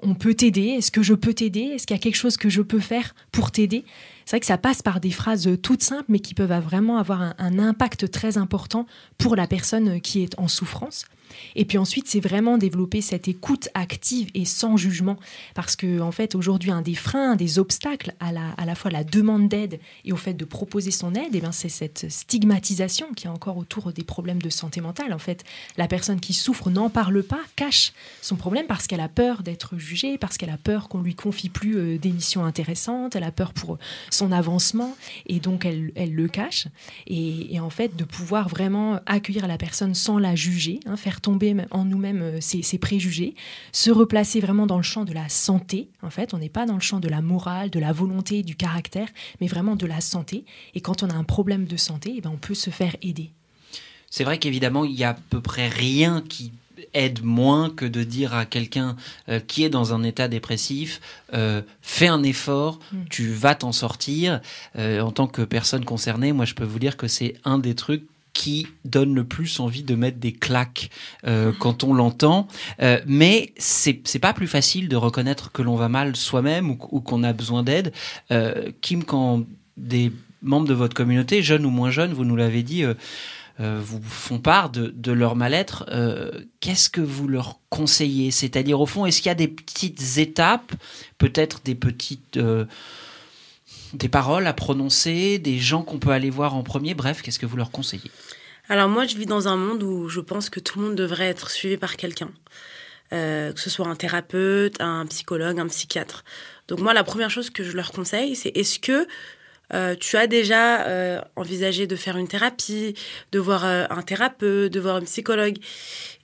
on 0.00 0.14
peut 0.14 0.32
t'aider, 0.32 0.68
est-ce 0.68 0.90
que 0.90 1.02
je 1.02 1.12
peux 1.12 1.34
t'aider, 1.34 1.60
est-ce 1.60 1.86
qu'il 1.86 1.94
y 1.94 1.98
a 1.98 2.02
quelque 2.02 2.16
chose 2.16 2.38
que 2.38 2.48
je 2.48 2.62
peux 2.62 2.80
faire 2.80 3.14
pour 3.32 3.50
t'aider? 3.50 3.84
C'est 4.24 4.36
vrai 4.36 4.40
que 4.40 4.46
ça 4.46 4.56
passe 4.56 4.80
par 4.80 4.98
des 4.98 5.10
phrases 5.10 5.46
toutes 5.62 5.82
simples, 5.82 6.06
mais 6.08 6.20
qui 6.20 6.32
peuvent 6.32 6.58
vraiment 6.58 6.96
avoir 6.96 7.34
un 7.36 7.58
impact 7.58 8.10
très 8.10 8.38
important 8.38 8.86
pour 9.18 9.36
la 9.36 9.46
personne 9.46 10.00
qui 10.00 10.22
est 10.22 10.38
en 10.38 10.48
souffrance. 10.48 11.04
Et 11.56 11.64
puis 11.64 11.78
ensuite, 11.78 12.08
c'est 12.08 12.20
vraiment 12.20 12.58
développer 12.58 13.00
cette 13.00 13.28
écoute 13.28 13.68
active 13.74 14.30
et 14.34 14.44
sans 14.44 14.76
jugement. 14.76 15.16
Parce 15.54 15.76
que, 15.76 16.00
en 16.00 16.12
fait, 16.12 16.34
aujourd'hui, 16.34 16.70
un 16.70 16.82
des 16.82 16.94
freins, 16.94 17.32
un 17.32 17.36
des 17.36 17.58
obstacles 17.58 18.14
à 18.20 18.32
la, 18.32 18.50
à 18.56 18.64
la 18.64 18.74
fois 18.74 18.90
la 18.90 19.04
demande 19.04 19.48
d'aide 19.48 19.80
et 20.04 20.12
au 20.12 20.16
fait 20.16 20.34
de 20.34 20.44
proposer 20.44 20.90
son 20.90 21.14
aide, 21.14 21.30
eh 21.34 21.40
bien, 21.40 21.52
c'est 21.52 21.68
cette 21.68 22.10
stigmatisation 22.10 23.06
qui 23.14 23.26
est 23.26 23.30
encore 23.30 23.56
autour 23.56 23.92
des 23.92 24.04
problèmes 24.04 24.42
de 24.42 24.50
santé 24.50 24.80
mentale. 24.80 25.12
En 25.12 25.18
fait, 25.18 25.44
la 25.76 25.88
personne 25.88 26.20
qui 26.20 26.34
souffre 26.34 26.70
n'en 26.70 26.90
parle 26.90 27.22
pas, 27.22 27.40
cache 27.56 27.92
son 28.22 28.36
problème 28.36 28.66
parce 28.66 28.86
qu'elle 28.86 29.00
a 29.00 29.08
peur 29.08 29.42
d'être 29.42 29.78
jugée, 29.78 30.18
parce 30.18 30.36
qu'elle 30.36 30.50
a 30.50 30.56
peur 30.56 30.88
qu'on 30.88 31.02
lui 31.02 31.14
confie 31.14 31.48
plus 31.48 31.76
euh, 31.76 31.98
des 31.98 32.10
missions 32.10 32.44
intéressantes, 32.44 33.16
elle 33.16 33.24
a 33.24 33.32
peur 33.32 33.52
pour 33.52 33.78
son 34.10 34.32
avancement 34.32 34.96
et 35.26 35.40
donc 35.40 35.64
elle, 35.64 35.92
elle 35.94 36.14
le 36.14 36.28
cache. 36.28 36.68
Et, 37.06 37.58
en 37.60 37.70
fait, 37.70 37.96
de 37.96 38.04
pouvoir 38.04 38.48
vraiment 38.48 39.00
accueillir 39.06 39.46
la 39.46 39.56
personne 39.56 39.94
sans 39.94 40.18
la 40.18 40.34
juger, 40.34 40.80
hein, 40.86 40.96
faire 40.96 41.20
tomber 41.24 41.56
en 41.70 41.84
nous-mêmes 41.86 42.40
ces, 42.40 42.60
euh, 42.60 42.78
préjugés, 42.78 43.34
se 43.72 43.90
replacer 43.90 44.40
vraiment 44.40 44.66
dans 44.66 44.76
le 44.76 44.82
champ 44.82 45.04
de 45.04 45.12
la 45.12 45.28
santé. 45.30 45.88
En 46.02 46.10
fait, 46.10 46.34
on 46.34 46.38
n'est 46.38 46.50
pas 46.50 46.66
dans 46.66 46.74
le 46.74 46.80
champ 46.80 47.00
de 47.00 47.08
la 47.08 47.22
morale, 47.22 47.70
de 47.70 47.80
la 47.80 47.92
volonté, 47.92 48.42
du 48.42 48.56
caractère, 48.56 49.08
mais 49.40 49.46
vraiment 49.46 49.74
de 49.74 49.86
la 49.86 50.02
santé. 50.02 50.44
Et 50.74 50.80
quand 50.82 51.02
on 51.02 51.08
a 51.08 51.14
un 51.14 51.24
problème 51.24 51.64
de 51.64 51.78
santé, 51.78 52.14
eh 52.16 52.20
ben, 52.20 52.30
on 52.30 52.36
peut 52.36 52.54
se 52.54 52.68
faire 52.68 52.94
aider. 53.00 53.30
C'est 54.10 54.24
vrai 54.24 54.38
qu'évidemment, 54.38 54.84
il 54.84 54.92
y 54.92 55.02
a 55.02 55.10
à 55.10 55.14
peu 55.14 55.40
près 55.40 55.68
rien 55.68 56.22
qui 56.28 56.52
aide 56.92 57.24
moins 57.24 57.70
que 57.70 57.86
de 57.86 58.02
dire 58.04 58.34
à 58.34 58.44
quelqu'un 58.44 58.96
euh, 59.28 59.40
qui 59.40 59.64
est 59.64 59.70
dans 59.70 59.94
un 59.94 60.02
état 60.02 60.28
dépressif 60.28 61.00
euh, 61.32 61.62
fais 61.80 62.08
un 62.08 62.22
effort, 62.22 62.78
mm. 62.92 62.98
tu 63.08 63.28
vas 63.28 63.54
t'en 63.54 63.72
sortir. 63.72 64.40
en 64.76 65.10
tant 65.10 65.26
que 65.26 65.42
personne 65.42 65.84
concernée, 65.84 66.32
moi 66.32 66.44
je 66.44 66.54
peux 66.54 66.64
vous 66.64 66.78
dire 66.78 66.96
que 66.96 67.08
c'est 67.08 67.34
un 67.44 67.58
des 67.58 67.74
trucs 67.74 68.04
qui 68.34 68.66
donne 68.84 69.14
le 69.14 69.24
plus 69.24 69.60
envie 69.60 69.84
de 69.84 69.94
mettre 69.94 70.18
des 70.18 70.32
claques 70.32 70.90
euh, 71.26 71.52
quand 71.58 71.84
on 71.84 71.94
l'entend. 71.94 72.48
Euh, 72.82 73.00
mais 73.06 73.54
c'est 73.56 74.02
c'est 74.04 74.18
pas 74.18 74.34
plus 74.34 74.48
facile 74.48 74.88
de 74.88 74.96
reconnaître 74.96 75.50
que 75.52 75.62
l'on 75.62 75.76
va 75.76 75.88
mal 75.88 76.16
soi-même 76.16 76.70
ou, 76.70 76.76
qu'on 76.76 77.22
a 77.22 77.32
besoin 77.32 77.62
d'aide. 77.62 77.92
Euh, 78.30 78.70
Kim, 78.82 79.04
quand 79.04 79.44
des 79.78 80.12
membres 80.42 80.66
de 80.68 80.74
votre 80.74 80.94
communauté, 80.94 81.42
jeunes 81.42 81.64
ou 81.64 81.70
moins 81.70 81.90
jeunes, 81.90 82.12
vous 82.12 82.24
nous 82.24 82.36
l'avez 82.36 82.62
dit, 82.62 82.84
vous 83.58 84.02
font 84.02 84.38
part 84.38 84.68
de, 84.68 84.92
de 84.94 85.10
leur 85.10 85.36
mal-être, 85.36 85.86
qu'est-ce 86.60 86.90
que 86.90 87.00
vous 87.00 87.26
leur 87.28 87.60
conseillez? 87.70 88.30
C'est-à-dire, 88.30 88.78
au 88.78 88.84
fond, 88.84 89.06
est-ce 89.06 89.22
qu'il 89.22 89.30
y 89.30 89.32
a 89.32 89.36
des 89.36 89.48
petites 89.48 90.18
étapes, 90.18 90.72
peut-être 91.16 91.62
des 91.64 91.74
petites 91.74 92.38
des 93.94 94.08
paroles 94.08 94.46
à 94.46 94.52
prononcer, 94.52 95.38
des 95.38 95.58
gens 95.58 95.82
qu'on 95.82 95.98
peut 95.98 96.10
aller 96.10 96.30
voir 96.30 96.54
en 96.54 96.62
premier. 96.62 96.94
Bref, 96.94 97.22
qu'est-ce 97.22 97.38
que 97.38 97.46
vous 97.46 97.56
leur 97.56 97.70
conseillez? 97.70 98.10
Alors 98.68 98.88
moi, 98.88 99.06
je 99.06 99.16
vis 99.16 99.26
dans 99.26 99.48
un 99.48 99.56
monde 99.56 99.82
où 99.82 100.08
je 100.08 100.20
pense 100.20 100.50
que 100.50 100.60
tout 100.60 100.78
le 100.78 100.86
monde 100.86 100.94
devrait 100.94 101.26
être 101.26 101.50
suivi 101.50 101.76
par 101.76 101.96
quelqu'un. 101.96 102.30
Euh, 103.12 103.52
que 103.52 103.60
ce 103.60 103.70
soit 103.70 103.86
un 103.86 103.94
thérapeute, 103.94 104.80
un 104.80 105.06
psychologue, 105.06 105.60
un 105.60 105.68
psychiatre. 105.68 106.24
Donc 106.68 106.80
moi, 106.80 106.94
la 106.94 107.04
première 107.04 107.30
chose 107.30 107.50
que 107.50 107.62
je 107.62 107.76
leur 107.76 107.92
conseille, 107.92 108.34
c'est 108.34 108.48
est-ce 108.56 108.78
que 108.78 109.06
euh, 109.72 109.94
tu 109.94 110.16
as 110.16 110.26
déjà 110.26 110.86
euh, 110.86 111.20
envisagé 111.36 111.86
de 111.86 111.96
faire 111.96 112.16
une 112.16 112.26
thérapie, 112.26 112.94
de 113.32 113.38
voir 113.38 113.64
un 113.64 114.02
thérapeute, 114.02 114.72
de 114.72 114.80
voir 114.80 114.96
un 114.96 115.02
psychologue? 115.02 115.58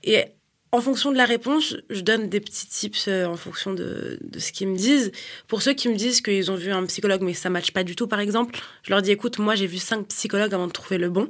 Et 0.02 0.24
en 0.72 0.80
fonction 0.80 1.10
de 1.10 1.16
la 1.16 1.24
réponse, 1.24 1.76
je 1.90 2.00
donne 2.00 2.28
des 2.28 2.40
petits 2.40 2.66
tips 2.66 3.08
euh, 3.08 3.26
en 3.26 3.36
fonction 3.36 3.74
de, 3.74 4.18
ce 4.38 4.52
qu'ils 4.52 4.68
me 4.68 4.76
disent. 4.76 5.10
Pour 5.48 5.62
ceux 5.62 5.72
qui 5.72 5.88
me 5.88 5.96
disent 5.96 6.20
qu'ils 6.20 6.50
ont 6.50 6.54
vu 6.54 6.70
un 6.70 6.84
psychologue 6.86 7.22
mais 7.22 7.34
ça 7.34 7.48
ne 7.48 7.54
matche 7.54 7.72
pas 7.72 7.82
du 7.82 7.96
tout, 7.96 8.06
par 8.06 8.20
exemple, 8.20 8.58
je 8.84 8.90
leur 8.90 9.02
dis 9.02 9.10
écoute, 9.10 9.38
moi 9.38 9.56
j'ai 9.56 9.66
vu 9.66 9.78
cinq 9.78 10.06
psychologues 10.08 10.54
avant 10.54 10.68
de 10.68 10.72
trouver 10.72 10.98
le 10.98 11.10
bon. 11.10 11.28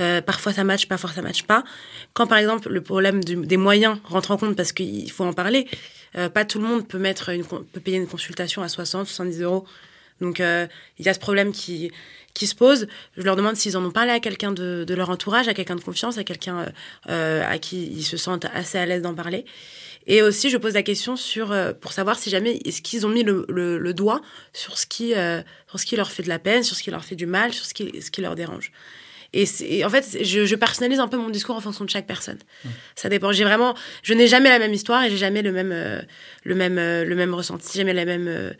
Euh, 0.00 0.20
parfois 0.20 0.52
ça 0.52 0.64
matche, 0.64 0.88
parfois 0.88 1.10
ça 1.10 1.22
matche 1.22 1.44
pas. 1.44 1.62
Quand 2.14 2.26
par 2.26 2.38
exemple 2.38 2.68
le 2.68 2.80
problème 2.80 3.22
des 3.22 3.56
moyens 3.56 3.98
rentre 4.02 4.32
en 4.32 4.36
compte 4.36 4.56
parce 4.56 4.72
qu'il 4.72 5.08
faut 5.12 5.24
en 5.24 5.32
parler, 5.32 5.68
euh, 6.16 6.28
pas 6.28 6.44
tout 6.44 6.58
le 6.58 6.66
monde 6.66 6.88
peut 6.88 6.98
mettre 6.98 7.30
peut 7.72 7.80
payer 7.80 7.98
une 7.98 8.08
consultation 8.08 8.62
à 8.62 8.68
60, 8.68 9.06
70 9.06 9.42
euros. 9.42 9.66
Donc 10.20 10.40
il 10.40 11.06
y 11.06 11.08
a 11.08 11.14
ce 11.14 11.20
problème 11.20 11.52
qui 11.52 11.92
qui 12.34 12.48
se 12.48 12.54
posent, 12.54 12.88
je 13.16 13.22
leur 13.22 13.36
demande 13.36 13.54
s'ils 13.56 13.76
en 13.76 13.84
ont 13.84 13.92
parlé 13.92 14.10
à 14.10 14.20
quelqu'un 14.20 14.52
de, 14.52 14.84
leur 14.94 15.08
entourage, 15.08 15.48
à 15.48 15.54
quelqu'un 15.54 15.76
de 15.76 15.80
confiance, 15.80 16.18
à 16.18 16.24
quelqu'un 16.24 16.58
euh, 16.58 16.68
euh, 17.08 17.42
à 17.48 17.58
qui 17.58 17.86
ils 17.86 18.02
se 18.02 18.16
sentent 18.16 18.46
assez 18.52 18.76
à 18.76 18.84
l'aise 18.84 19.02
d'en 19.02 19.14
parler. 19.14 19.44
Et 20.06 20.20
aussi, 20.20 20.50
je 20.50 20.58
pose 20.58 20.74
la 20.74 20.82
question 20.82 21.16
sur 21.16 21.52
euh, 21.52 21.72
pour 21.72 21.92
savoir 21.92 22.18
si 22.18 22.28
jamais 22.28 22.60
est-ce 22.64 22.82
qu'ils 22.82 23.06
ont 23.06 23.08
mis 23.08 23.22
le, 23.22 23.92
doigt 23.94 24.20
sur 24.52 24.76
ce 24.76 24.86
qui 24.86 25.14
sur 25.68 25.78
ce 25.78 25.86
qui 25.86 25.96
leur 25.96 26.10
fait 26.10 26.24
de 26.24 26.28
la 26.28 26.40
peine, 26.40 26.64
sur 26.64 26.76
ce 26.76 26.82
qui 26.82 26.90
leur 26.90 27.04
fait 27.04 27.16
du 27.16 27.26
mal, 27.26 27.54
sur 27.54 27.64
ce 27.64 27.72
qui 27.72 28.02
ce 28.02 28.10
qui 28.10 28.20
leur 28.20 28.34
dérange. 28.34 28.72
Et, 29.32 29.84
en 29.84 29.90
fait, 29.90 30.18
je, 30.22 30.54
personnalise 30.54 31.00
un 31.00 31.08
peu 31.08 31.16
mon 31.16 31.28
discours 31.28 31.56
en 31.56 31.60
fonction 31.60 31.84
de 31.84 31.90
chaque 31.90 32.06
personne. 32.06 32.38
Mmh. 32.64 32.68
Ça 32.94 33.08
dépend. 33.08 33.32
J'ai 33.32 33.42
vraiment, 33.42 33.74
je 34.04 34.14
n'ai 34.14 34.28
jamais 34.28 34.48
la 34.48 34.60
même 34.60 34.72
histoire 34.72 35.02
et 35.02 35.10
j'ai 35.10 35.16
jamais 35.16 35.42
le 35.42 35.50
même 35.50 36.04
le 36.44 36.54
même 36.54 36.76
le 36.76 37.14
même 37.14 37.34
ressenti, 37.34 37.78
jamais 37.78 37.94
la 37.94 38.04
même 38.04 38.54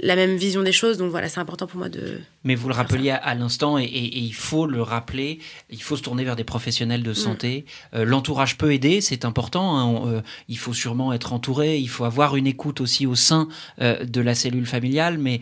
la 0.00 0.16
même 0.16 0.36
vision 0.36 0.62
des 0.62 0.72
choses. 0.72 0.98
Donc 0.98 1.10
voilà, 1.10 1.28
c'est 1.28 1.40
important 1.40 1.66
pour 1.66 1.78
moi 1.78 1.88
de. 1.88 2.20
Mais 2.44 2.54
vous 2.54 2.68
le 2.68 2.74
rappeliez 2.74 3.10
à, 3.10 3.34
l'instant, 3.34 3.78
et, 3.78 3.86
il 3.86 4.32
faut 4.32 4.66
le 4.66 4.82
rappeler, 4.82 5.38
il 5.70 5.82
faut 5.82 5.96
se 5.96 6.02
tourner 6.02 6.24
vers 6.24 6.36
des 6.36 6.44
professionnels 6.44 7.02
de 7.02 7.10
mm. 7.10 7.14
santé. 7.14 7.64
Euh, 7.94 8.04
l'entourage 8.04 8.56
peut 8.56 8.72
aider, 8.72 9.00
c'est 9.00 9.24
important. 9.24 9.78
Hein. 9.78 10.06
Euh, 10.06 10.20
il 10.48 10.58
faut 10.58 10.74
sûrement 10.74 11.12
être 11.12 11.32
entouré, 11.32 11.78
il 11.78 11.88
faut 11.88 12.04
avoir 12.04 12.36
une 12.36 12.46
écoute 12.46 12.80
aussi 12.80 13.06
au 13.06 13.14
sein 13.14 13.48
euh, 13.80 14.04
de 14.04 14.20
la 14.20 14.34
cellule 14.34 14.66
familiale, 14.66 15.18
mais 15.18 15.40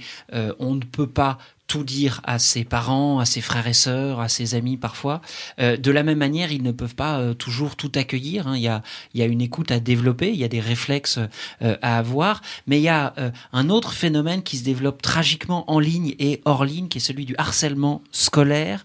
on 0.59 0.75
ne 0.75 0.81
peut 0.85 1.07
pas 1.07 1.39
tout 1.67 1.85
dire 1.85 2.21
à 2.25 2.39
ses 2.39 2.65
parents, 2.65 3.19
à 3.19 3.25
ses 3.25 3.41
frères 3.41 3.67
et 3.67 3.73
sœurs, 3.73 4.21
à 4.21 4.29
ses 4.29 4.55
amis 4.55 4.77
parfois. 4.77 5.21
Euh, 5.59 5.77
de 5.77 5.91
la 5.91 6.03
même 6.03 6.19
manière, 6.19 6.53
ils 6.53 6.63
ne 6.63 6.73
peuvent 6.73 6.95
pas 6.95 7.19
euh, 7.19 7.35
toujours 7.35 7.77
tout 7.77 7.93
accueillir. 7.95 8.47
Hein. 8.47 8.57
Il, 8.57 8.63
y 8.63 9.23
a, 9.23 9.27
une 9.27 9.41
écoute 9.41 9.71
à 9.71 9.81
développer, 9.81 10.31
il 10.31 10.37
y 10.37 10.45
a 10.45 10.49
des 10.49 10.61
réflexes 10.61 11.19
euh, 11.63 11.77
à 11.83 11.99
avoir, 11.99 12.43
mais 12.67 12.79
il 12.79 12.83
y 12.83 12.89
a 12.89 13.15
un 13.53 13.71
autre 13.71 13.93
phénomène 13.93 14.43
qui 14.43 14.57
se 14.57 14.65
développe 14.65 15.03
tragiquement 15.03 15.71
en 15.71 15.79
ligne 15.79 16.15
et 16.19 16.41
hors 16.45 16.65
ligne, 16.65 16.89
qui 16.89 16.99
est 16.99 17.01
celui 17.01 17.25
du 17.25 17.35
harcèlement 17.39 18.03
scolaire. 18.13 18.85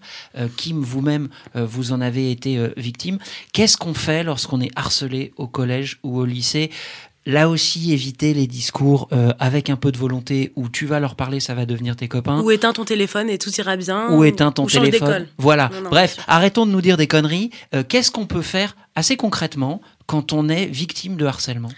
Kim, 0.56 0.80
vous-même, 0.80 1.28
vous 1.54 1.92
en 1.92 2.00
avez 2.00 2.30
été 2.30 2.72
victime. 2.76 3.18
Qu'est-ce 3.52 3.76
qu'on 3.76 3.94
fait 3.94 4.24
lorsqu'on 4.24 4.60
est 4.60 4.70
harcelé 4.76 5.32
au 5.36 5.46
collège 5.46 5.98
ou 6.02 6.18
au 6.18 6.24
lycée? 6.24 6.70
Là 7.24 7.48
aussi, 7.48 7.92
éviter 7.92 8.34
les 8.34 8.48
discours 8.48 9.08
euh, 9.12 9.32
avec 9.38 9.70
un 9.70 9.76
peu 9.76 9.92
de 9.92 9.98
volonté 9.98 10.52
où 10.56 10.68
tu 10.68 10.86
vas 10.86 10.98
leur 10.98 11.14
parler, 11.14 11.38
ça 11.38 11.54
va 11.54 11.66
devenir 11.66 11.94
tes 11.94 12.08
copains. 12.08 12.40
Ou 12.40 12.50
éteins 12.50 12.72
ton 12.72 12.84
téléphone 12.84 13.30
et 13.30 13.38
tout 13.38 13.50
ira 13.50 13.76
bien. 13.76 14.10
Ou 14.10 14.24
éteins 14.24 14.50
ton 14.50 14.66
téléphone. 14.66 15.28
Voilà. 15.38 15.70
Bref, 15.84 16.18
arrêtons 16.26 16.66
de 16.66 16.72
nous 16.72 16.80
dire 16.80 16.96
des 16.96 17.06
conneries. 17.06 17.50
Euh, 17.74 17.84
qu'est-ce 17.88 18.10
qu'on 18.10 18.26
peut 18.26 18.42
faire 18.42 18.76
assez 18.96 19.16
concrètement 19.16 19.80
quand 20.06 20.32
on 20.32 20.48
est 20.48 20.66
victime 20.66 21.16
de 21.16 21.24
harcèlement? 21.24 21.70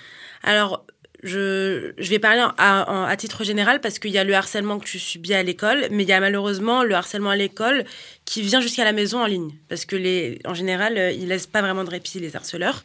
Alors, 0.45 0.87
je, 1.23 1.93
je, 1.99 2.09
vais 2.09 2.19
parler 2.19 2.43
à, 2.57 3.07
à 3.07 3.17
titre 3.17 3.45
général 3.45 3.83
parce 3.83 3.99
qu'il 3.99 4.13
y 4.13 4.19
a 4.19 4.25
le 4.25 4.35
harcèlement 4.35 4.79
que 4.79 4.87
tu 4.87 4.99
subis 4.99 5.35
à 5.35 5.43
l'école, 5.43 5.89
mais 5.91 6.05
il 6.05 6.09
y 6.09 6.13
a 6.13 6.21
malheureusement 6.21 6.85
le 6.85 6.95
harcèlement 6.95 7.31
à 7.31 7.37
l'école 7.37 7.85
qui 8.25 8.41
vient 8.41 8.61
jusqu'à 8.63 8.85
la 8.85 8.93
maison 8.93 9.23
en 9.23 9.27
ligne. 9.27 9.51
Parce 9.69 9.85
que 9.85 9.97
les, 9.97 10.39
en 10.47 10.55
général, 10.55 10.97
euh, 10.97 11.13
ils 11.13 11.29
laissent 11.29 11.47
pas 11.47 11.61
vraiment 11.61 11.85
de 11.85 11.91
répit, 11.91 12.19
les 12.19 12.35
harceleurs 12.35 12.83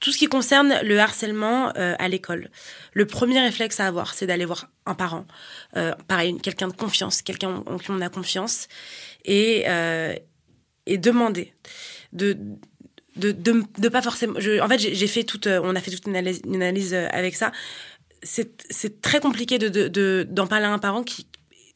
tout 0.00 0.12
ce 0.12 0.18
qui 0.18 0.26
concerne 0.26 0.74
le 0.82 0.98
harcèlement 0.98 1.72
euh, 1.76 1.94
à 1.98 2.08
l'école, 2.08 2.50
le 2.94 3.06
premier 3.06 3.40
réflexe 3.40 3.80
à 3.80 3.86
avoir, 3.86 4.14
c'est 4.14 4.26
d'aller 4.26 4.46
voir 4.46 4.70
un 4.86 4.94
parent, 4.94 5.26
euh, 5.76 5.94
pareil, 6.08 6.36
quelqu'un 6.38 6.68
de 6.68 6.72
confiance, 6.72 7.22
quelqu'un 7.22 7.62
en 7.66 7.78
qui 7.78 7.90
on 7.90 8.00
a 8.00 8.08
confiance, 8.08 8.66
et, 9.26 9.64
euh, 9.68 10.14
et 10.86 10.98
demander 10.98 11.54
de 12.12 12.36
de, 13.16 13.32
de, 13.32 13.88
pas 13.88 14.00
forcément. 14.00 14.34
Je, 14.38 14.60
en 14.60 14.68
fait, 14.68 14.78
j'ai 14.78 15.06
fait 15.06 15.24
toute, 15.24 15.46
on 15.46 15.76
a 15.76 15.80
fait 15.80 15.90
toute 15.90 16.06
une 16.06 16.16
analyse, 16.16 16.40
une 16.46 16.62
analyse 16.62 16.94
avec 16.94 17.36
ça. 17.36 17.52
C'est 18.22 19.02
très 19.02 19.20
compliqué 19.20 19.58
de 19.58 19.68
d'en 20.24 20.44
de, 20.44 20.48
parler 20.48 20.64
à 20.64 20.72
un 20.72 20.78
parent 20.78 21.02
qui, 21.02 21.26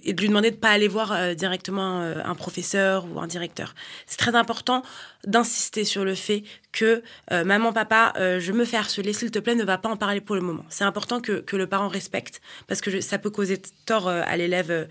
et 0.05 0.13
de 0.13 0.21
lui 0.21 0.29
demander 0.29 0.51
de 0.51 0.57
pas 0.57 0.71
aller 0.71 0.89
voir 0.89 1.13
euh, 1.13 1.35
directement 1.35 2.01
euh, 2.01 2.15
un 2.25 2.35
professeur 2.35 3.07
ou 3.13 3.21
un 3.21 3.27
directeur. 3.27 3.75
C'est 4.07 4.19
très 4.19 4.35
important 4.35 4.83
d'insister 5.27 5.85
sur 5.85 6.05
le 6.05 6.15
fait 6.15 6.45
que 6.73 7.03
euh, 7.33 7.45
maman, 7.45 7.73
papa, 7.73 8.13
je 8.17 8.53
me 8.53 8.65
fais 8.65 8.77
harceler, 8.77 9.13
s'il 9.13 9.31
te 9.31 9.39
plaît, 9.39 9.55
ne 9.55 9.65
va 9.65 9.79
pas 9.79 9.89
en 9.89 9.97
parler 9.97 10.21
pour 10.21 10.35
le 10.35 10.43
moment. 10.43 10.65
C'est 10.69 10.85
important 10.85 11.21
que, 11.21 11.41
que, 11.41 11.57
le 11.57 11.67
parent 11.67 11.89
respecte 11.89 12.41
parce 12.67 12.81
que 12.81 13.01
ça 13.01 13.19
peut 13.19 13.31
causer 13.31 13.61
tort 13.87 14.09
à 14.09 14.37
l'élève 14.37 14.89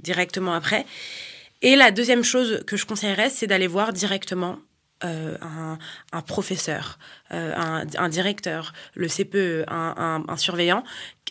directement 0.00 0.54
après. 0.54 0.86
Et 1.62 1.76
la 1.76 1.90
deuxième 1.90 2.24
chose 2.24 2.62
que 2.66 2.76
je 2.76 2.86
conseillerais, 2.86 3.30
c'est 3.30 3.46
d'aller 3.46 3.66
voir 3.66 3.92
directement 3.92 4.58
un, 5.02 5.78
professeur, 6.26 6.98
un, 7.30 8.08
directeur, 8.08 8.72
le 8.94 9.08
CPE, 9.08 9.64
un, 9.68 10.36
surveillant, 10.36 10.84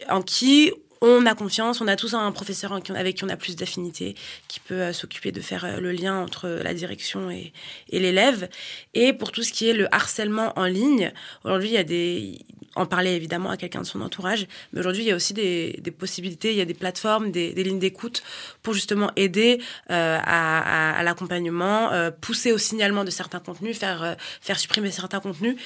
en 0.08 0.22
qui 0.22 0.72
on 1.02 1.26
a 1.26 1.36
confiance, 1.36 1.82
on 1.82 1.88
a 1.88 1.95
tous 1.95 2.14
un 2.14 2.32
professeur 2.32 2.74
avec 2.74 3.16
qui 3.16 3.24
on 3.24 3.30
a 3.30 3.38
plus 3.38 3.56
d'affinité, 3.56 4.16
qui 4.47 4.60
peut 4.60 4.82
euh, 4.82 4.93
s'occuper 4.93 5.32
de 5.32 5.41
faire 5.41 5.66
euh, 5.66 5.80
le 5.80 5.91
lien 5.91 6.20
entre 6.20 6.47
la 6.50 6.74
direction 6.74 7.30
et, 7.30 7.54
l'élève. 7.91 8.50
Et 8.93 9.14
pour 9.14 9.32
tout 9.32 9.43
ce 9.43 9.52
qui 9.52 9.70
est 9.70 9.74
le 9.74 9.93
harcèlement 9.93 10.54
en 10.58 10.66
ligne, 10.66 11.12
aujourd'hui, 11.43 11.70
il 11.70 11.74
y 11.74 11.78
a 11.78 11.84
des... 11.84 12.39
En 12.76 12.86
parler 12.86 13.12
évidemment 13.12 13.50
à 13.50 13.58
quelqu'un 13.58 13.82
de 13.82 13.86
son 13.86 14.00
entourage, 14.00 14.45
mais 14.72 14.80
aujourd'hui, 14.80 15.02
il 15.02 15.08
y 15.08 15.12
a 15.12 15.16
aussi 15.16 15.34
des, 15.34 15.82
possibilités, 15.97 16.52
il 16.52 16.58
y 16.58 16.62
a 16.62 16.66
des 16.66 16.76
plateformes, 16.76 17.32
des, 17.32 17.52
lignes 17.52 17.80
d'écoute 17.80 18.22
pour 18.62 18.74
justement 18.74 19.12
aider 19.16 19.60
euh, 19.89 20.20
à, 20.24 21.02
l'accompagnement, 21.04 21.89
pousser 22.22 22.52
au 22.52 22.60
signalement 22.60 23.04
de 23.04 23.10
certains 23.10 23.39
contenus, 23.39 23.78
faire 23.80 24.60
supprimer 24.60 24.91
certains 24.91 25.20
contenus 25.20 25.58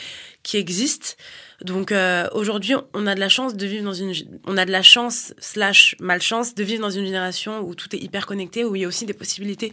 qui 0.44 0.58
existent. 0.58 1.16
Donc 1.64 1.92
euh, 1.92 2.28
aujourd'hui, 2.34 2.76
on 2.94 3.08
a 3.08 3.16
de 3.16 3.20
la 3.20 3.30
chance 3.30 3.56
de 3.56 3.66
vivre 3.66 3.84
dans 3.84 3.94
une, 3.94 4.14
on 4.46 4.58
a 4.58 4.66
de 4.66 4.72
la 4.72 4.84
chance 4.84 5.34
slash 5.40 5.96
malchance 6.00 6.56
de 6.56 6.64
vivre 6.64 6.82
dans 6.82 6.90
une 6.90 7.06
génération 7.06 7.62
où 7.62 7.74
tout 7.74 7.96
est 7.96 8.00
hyper 8.00 8.26
connecté, 8.26 8.66
où 8.66 8.76
il 8.76 8.82
y 8.82 8.86
a 8.86 8.88
aussi 8.88 9.06
des 9.06 9.14
possibilités 9.14 9.72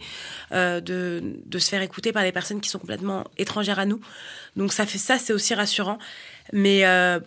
euh, 0.53 0.79
de, 0.79 1.21
de 1.45 1.59
se 1.59 1.69
faire 1.69 1.81
écouter 1.81 2.11
par 2.13 2.23
des 2.23 2.31
personnes 2.31 2.61
qui 2.61 2.69
sont 2.69 2.79
complètement 2.79 3.25
étrangères 3.37 3.79
à 3.79 3.85
nous. 3.85 3.99
Donc 4.55 4.71
ça 4.71 4.85
fait 4.85 4.97
ça, 4.97 5.17
c'est 5.17 5.33
aussi 5.33 5.53
rassurant. 5.53 5.97
Mais 6.53 6.85
euh, 6.85 7.19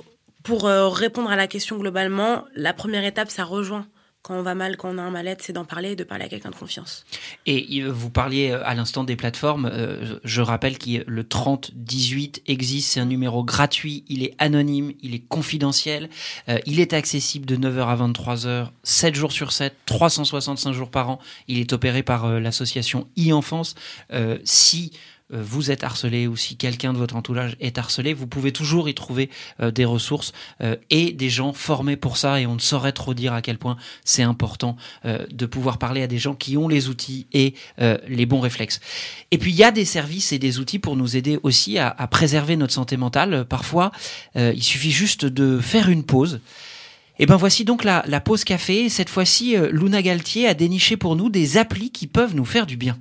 pour 0.43 0.65
répondre 0.65 1.31
à 1.31 1.37
la 1.37 1.47
question 1.47 1.79
globalement, 1.79 2.45
la 2.55 2.75
première 2.75 3.05
étape, 3.05 3.31
ça 3.31 3.45
rejoint 3.45 3.87
quand 4.25 4.39
on 4.39 4.43
va 4.43 4.55
mal, 4.55 4.79
quand 4.79 4.89
on 4.89 4.97
a 4.97 5.03
un 5.03 5.11
mal-être, 5.11 5.43
c'est 5.43 5.53
d'en 5.53 5.67
parler 5.67 5.91
et 5.91 5.97
de 5.97 6.03
parler 6.03 6.25
à 6.25 6.29
quelqu'un 6.29 6.49
de 6.49 6.55
confiance. 6.55 7.05
Et 7.45 7.83
vous 7.83 8.09
parliez 8.09 8.51
euh, 8.53 8.63
à 8.65 8.75
l'instant 8.75 9.05
des 9.05 9.17
plateformes. 9.17 9.71
Euh, 9.71 10.19
je 10.25 10.41
rappelle 10.41 10.79
que 10.79 11.05
le 11.07 11.25
3018 11.25 12.43
existe. 12.47 12.93
C'est 12.93 13.01
un 13.01 13.05
numéro 13.05 13.45
gratuit. 13.45 14.03
Il 14.09 14.23
est 14.23 14.35
anonyme. 14.39 14.95
Il 15.03 15.15
est 15.15 15.29
confidentiel. 15.29 16.09
Euh, 16.49 16.59
il 16.65 16.81
est 16.81 16.95
accessible 16.95 17.45
de 17.45 17.57
9h 17.57 17.87
à 17.87 17.97
23h, 17.97 18.69
7 18.83 19.15
jours 19.15 19.31
sur 19.31 19.53
7, 19.53 19.75
365 19.85 20.73
jours 20.73 20.91
par 20.91 21.11
an. 21.11 21.19
Il 21.47 21.59
est 21.59 21.75
opéré 21.75 22.03
par 22.03 22.41
l'association 22.41 23.07
e-enfance. 23.19 23.75
si 24.45 24.93
euh, 24.95 24.99
vous 25.31 25.71
êtes 25.71 25.85
harcelé 25.85 26.27
ou 26.27 26.37
si 26.37 26.57
quelqu'un 26.57 26.93
de 26.93 26.99
votre 26.99 27.17
entourage 27.17 27.57
est 27.59 27.79
harcelé, 27.79 28.13
vous 28.13 28.27
pouvez 28.27 28.53
toujours 28.53 28.91
y 28.91 28.95
trouver 28.95 29.31
euh, 29.61 29.71
des 29.71 29.87
ressources 29.87 30.33
euh, 30.61 30.77
et 30.91 31.13
des 31.13 31.31
gens 31.31 31.55
formés 31.55 31.97
pour 31.97 32.19
ça. 32.19 32.41
Et 32.41 32.47
on 32.47 32.55
ne 32.55 32.61
saurait 32.61 32.93
trop 32.93 33.15
dire 33.15 33.33
à 33.33 33.41
quel 33.41 33.59
point 33.59 33.77
c'est 34.05 34.23
important 34.23 34.77
de 35.05 35.47
pouvoir 35.47 35.79
parler 35.79 36.03
à 36.03 36.07
des 36.07 36.19
gens 36.19 36.35
qui 36.35 36.57
ont 36.57 36.69
les 36.69 36.89
outils 36.89 37.27
et 37.33 37.55
les 38.09 38.27
bons 38.27 38.41
réflexes. 38.41 38.81
Et 39.31 39.39
puis 39.39 39.51
il 39.51 39.57
y 39.57 39.65
a 39.65 39.71
des 39.71 39.85
services 39.85 40.33
et 40.33 40.39
des 40.39 40.59
outils 40.59 40.79
pour 40.79 40.97
nous 40.97 41.17
aider 41.17 41.39
aussi 41.43 41.79
à, 41.79 41.91
préserver 42.11 42.57
notre 42.57 42.73
santé 42.73 42.97
mentale. 42.97 43.45
Parfois, 43.49 43.93
il 44.35 44.63
suffit 44.63 44.91
juste 44.91 45.25
de 45.25 45.59
faire 45.59 45.89
une 45.89 46.05
pause. 46.05 46.41
Et 47.19 47.27
ben 47.27 47.37
voici 47.37 47.65
donc 47.65 47.85
la, 47.85 48.05
la 48.07 48.21
pause 48.21 48.45
café. 48.45 48.89
Cette 48.89 49.11
fois-ci, 49.11 49.57
Luna 49.71 50.03
Galtier 50.03 50.49
a 50.49 50.55
déniché 50.55 50.97
pour 50.97 51.17
nous 51.17 51.31
des 51.31 51.57
applis 51.57 51.91
qui 51.91 52.07
peuvent 52.07 52.35
nous 52.35 52.45
faire 52.45 52.67
du 52.67 52.77
bien. 52.77 52.99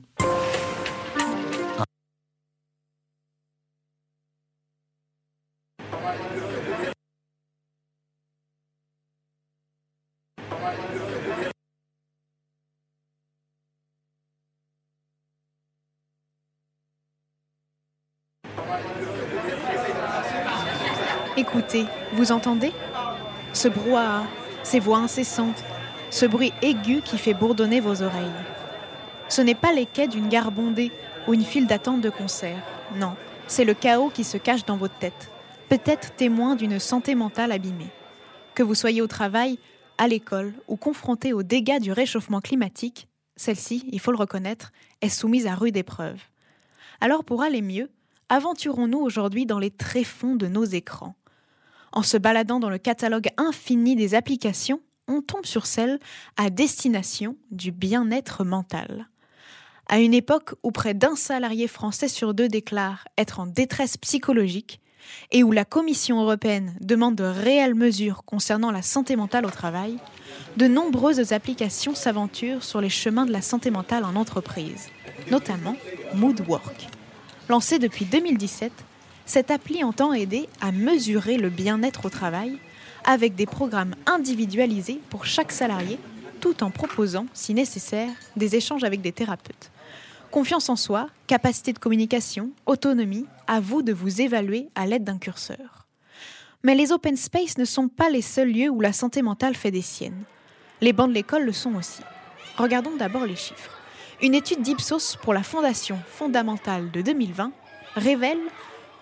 Vous 22.24 22.32
entendez? 22.32 22.72
Ce 23.52 23.68
brouhaha, 23.68 24.24
ces 24.64 24.80
voix 24.80 25.00
incessantes, 25.00 25.62
ce 26.10 26.26
bruit 26.26 26.54
aigu 26.62 27.02
qui 27.02 27.18
fait 27.18 27.34
bourdonner 27.34 27.82
vos 27.82 28.02
oreilles. 28.02 28.40
Ce 29.28 29.42
n'est 29.42 29.56
pas 29.56 29.74
les 29.74 29.86
quais 29.86 30.08
d'une 30.08 30.30
gare 30.30 30.54
bondée 30.54 30.94
ou 31.28 31.34
une 31.34 31.44
file 31.44 31.68
d'attente 31.68 32.00
de 32.00 32.10
concert. 32.10 32.64
Non, 32.96 33.18
c'est 33.48 33.66
le 33.66 33.74
chaos 33.74 34.10
qui 34.10 34.24
se 34.24 34.38
cache 34.38 34.64
dans 34.64 34.78
votre 34.78 34.98
tête, 35.00 35.30
peut-être 35.68 36.16
témoin 36.16 36.56
d'une 36.56 36.80
santé 36.80 37.14
mentale 37.14 37.52
abîmée. 37.52 37.92
Que 38.56 38.64
vous 38.64 38.76
soyez 38.76 39.02
au 39.02 39.08
travail, 39.08 39.60
à 39.98 40.08
l'école 40.08 40.54
ou 40.70 40.78
confronté 40.78 41.34
aux 41.34 41.44
dégâts 41.44 41.82
du 41.82 41.92
réchauffement 41.92 42.40
climatique, 42.40 43.10
celle-ci, 43.36 43.84
il 43.92 44.00
faut 44.00 44.12
le 44.12 44.18
reconnaître, 44.18 44.72
est 45.02 45.10
soumise 45.10 45.46
à 45.46 45.56
rude 45.56 45.76
épreuve. 45.76 46.22
Alors 47.02 47.26
pour 47.26 47.44
aller 47.44 47.62
mieux, 47.62 47.90
aventurons-nous 48.30 49.00
aujourd'hui 49.00 49.46
dans 49.46 49.60
les 49.60 49.72
tréfonds 49.72 50.36
de 50.36 50.48
nos 50.48 50.64
écrans. 50.64 51.16
En 51.94 52.02
se 52.02 52.18
baladant 52.18 52.60
dans 52.60 52.72
le 52.72 52.80
catalogue 52.80 53.30
infini 53.38 53.96
des 53.96 54.16
applications, 54.16 54.82
on 55.08 55.22
tombe 55.22 55.46
sur 55.46 55.68
celle 55.68 56.00
à 56.38 56.50
destination 56.50 57.38
du 57.52 57.72
bien-être 57.72 58.44
mental. 58.44 59.10
À 59.88 60.00
une 60.00 60.16
époque 60.16 60.56
où 60.64 60.72
près 60.72 60.96
d'un 60.96 61.16
salarié 61.16 61.68
français 61.68 62.08
sur 62.08 62.34
deux 62.34 62.48
déclare 62.48 63.06
être 63.18 63.40
en 63.40 63.46
détresse 63.46 63.98
psychologique 63.98 64.82
et 65.32 65.44
où 65.44 65.52
la 65.52 65.66
Commission 65.66 66.20
européenne 66.20 66.76
demande 66.82 67.16
de 67.16 67.26
réelles 67.26 67.76
mesures 67.76 68.24
concernant 68.24 68.72
la 68.72 68.82
santé 68.82 69.16
mentale 69.16 69.46
au 69.46 69.52
travail, 69.52 69.98
de 70.58 70.68
nombreuses 70.68 71.32
applications 71.32 71.94
s'aventurent 71.94 72.64
sur 72.64 72.82
les 72.82 72.90
chemins 72.90 73.26
de 73.26 73.32
la 73.32 73.42
santé 73.42 73.70
mentale 73.70 74.06
en 74.06 74.16
entreprise, 74.16 74.88
notamment 75.30 75.76
Moodwork. 76.16 76.88
Lancée 77.50 77.78
depuis 77.78 78.06
2017, 78.06 78.72
cette 79.26 79.52
appli 79.52 79.84
entend 79.84 80.14
aider 80.14 80.50
à 80.62 80.72
mesurer 80.72 81.38
le 81.38 81.50
bien-être 81.50 82.06
au 82.06 82.10
travail 82.10 82.58
avec 83.06 83.36
des 83.36 83.46
programmes 83.46 83.96
individualisés 84.06 85.00
pour 85.10 85.26
chaque 85.26 85.52
salarié, 85.52 86.00
tout 86.42 86.64
en 86.64 86.72
proposant, 86.72 87.26
si 87.34 87.54
nécessaire, 87.54 88.12
des 88.36 88.56
échanges 88.56 88.84
avec 88.84 89.02
des 89.02 89.12
thérapeutes. 89.12 89.72
Confiance 90.32 90.70
en 90.70 90.76
soi, 90.76 91.08
capacité 91.28 91.74
de 91.74 91.80
communication, 91.80 92.52
autonomie, 92.66 93.26
à 93.48 93.60
vous 93.60 93.82
de 93.82 93.94
vous 93.94 94.22
évaluer 94.22 94.70
à 94.76 94.86
l'aide 94.86 95.04
d'un 95.04 95.18
curseur. 95.18 95.86
Mais 96.64 96.76
les 96.76 96.92
open 96.92 97.18
space 97.18 97.58
ne 97.58 97.66
sont 97.66 97.88
pas 97.88 98.10
les 98.10 98.22
seuls 98.22 98.52
lieux 98.52 98.70
où 98.70 98.82
la 98.82 98.94
santé 98.94 99.22
mentale 99.22 99.56
fait 99.56 99.72
des 99.72 99.82
siennes. 99.82 100.24
Les 100.82 100.94
bancs 100.94 101.10
de 101.10 101.14
l'école 101.14 101.44
le 101.44 101.52
sont 101.52 101.76
aussi. 101.76 102.02
Regardons 102.58 102.96
d'abord 102.98 103.26
les 103.26 103.36
chiffres. 103.36 103.80
Une 104.22 104.34
étude 104.34 104.62
d'Ipsos 104.62 105.18
pour 105.22 105.34
la 105.34 105.44
Fondation 105.44 106.00
fondamentale 106.08 106.90
de 106.92 107.02
2020 107.02 107.52
révèle 107.96 108.40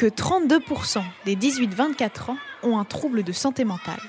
que 0.02 0.08
32% 0.08 1.04
des 1.26 1.36
18-24 1.36 2.32
ans 2.32 2.38
ont 2.64 2.80
un 2.80 2.86
trouble 2.86 3.22
de 3.22 3.32
santé 3.32 3.66
mentale 3.66 4.02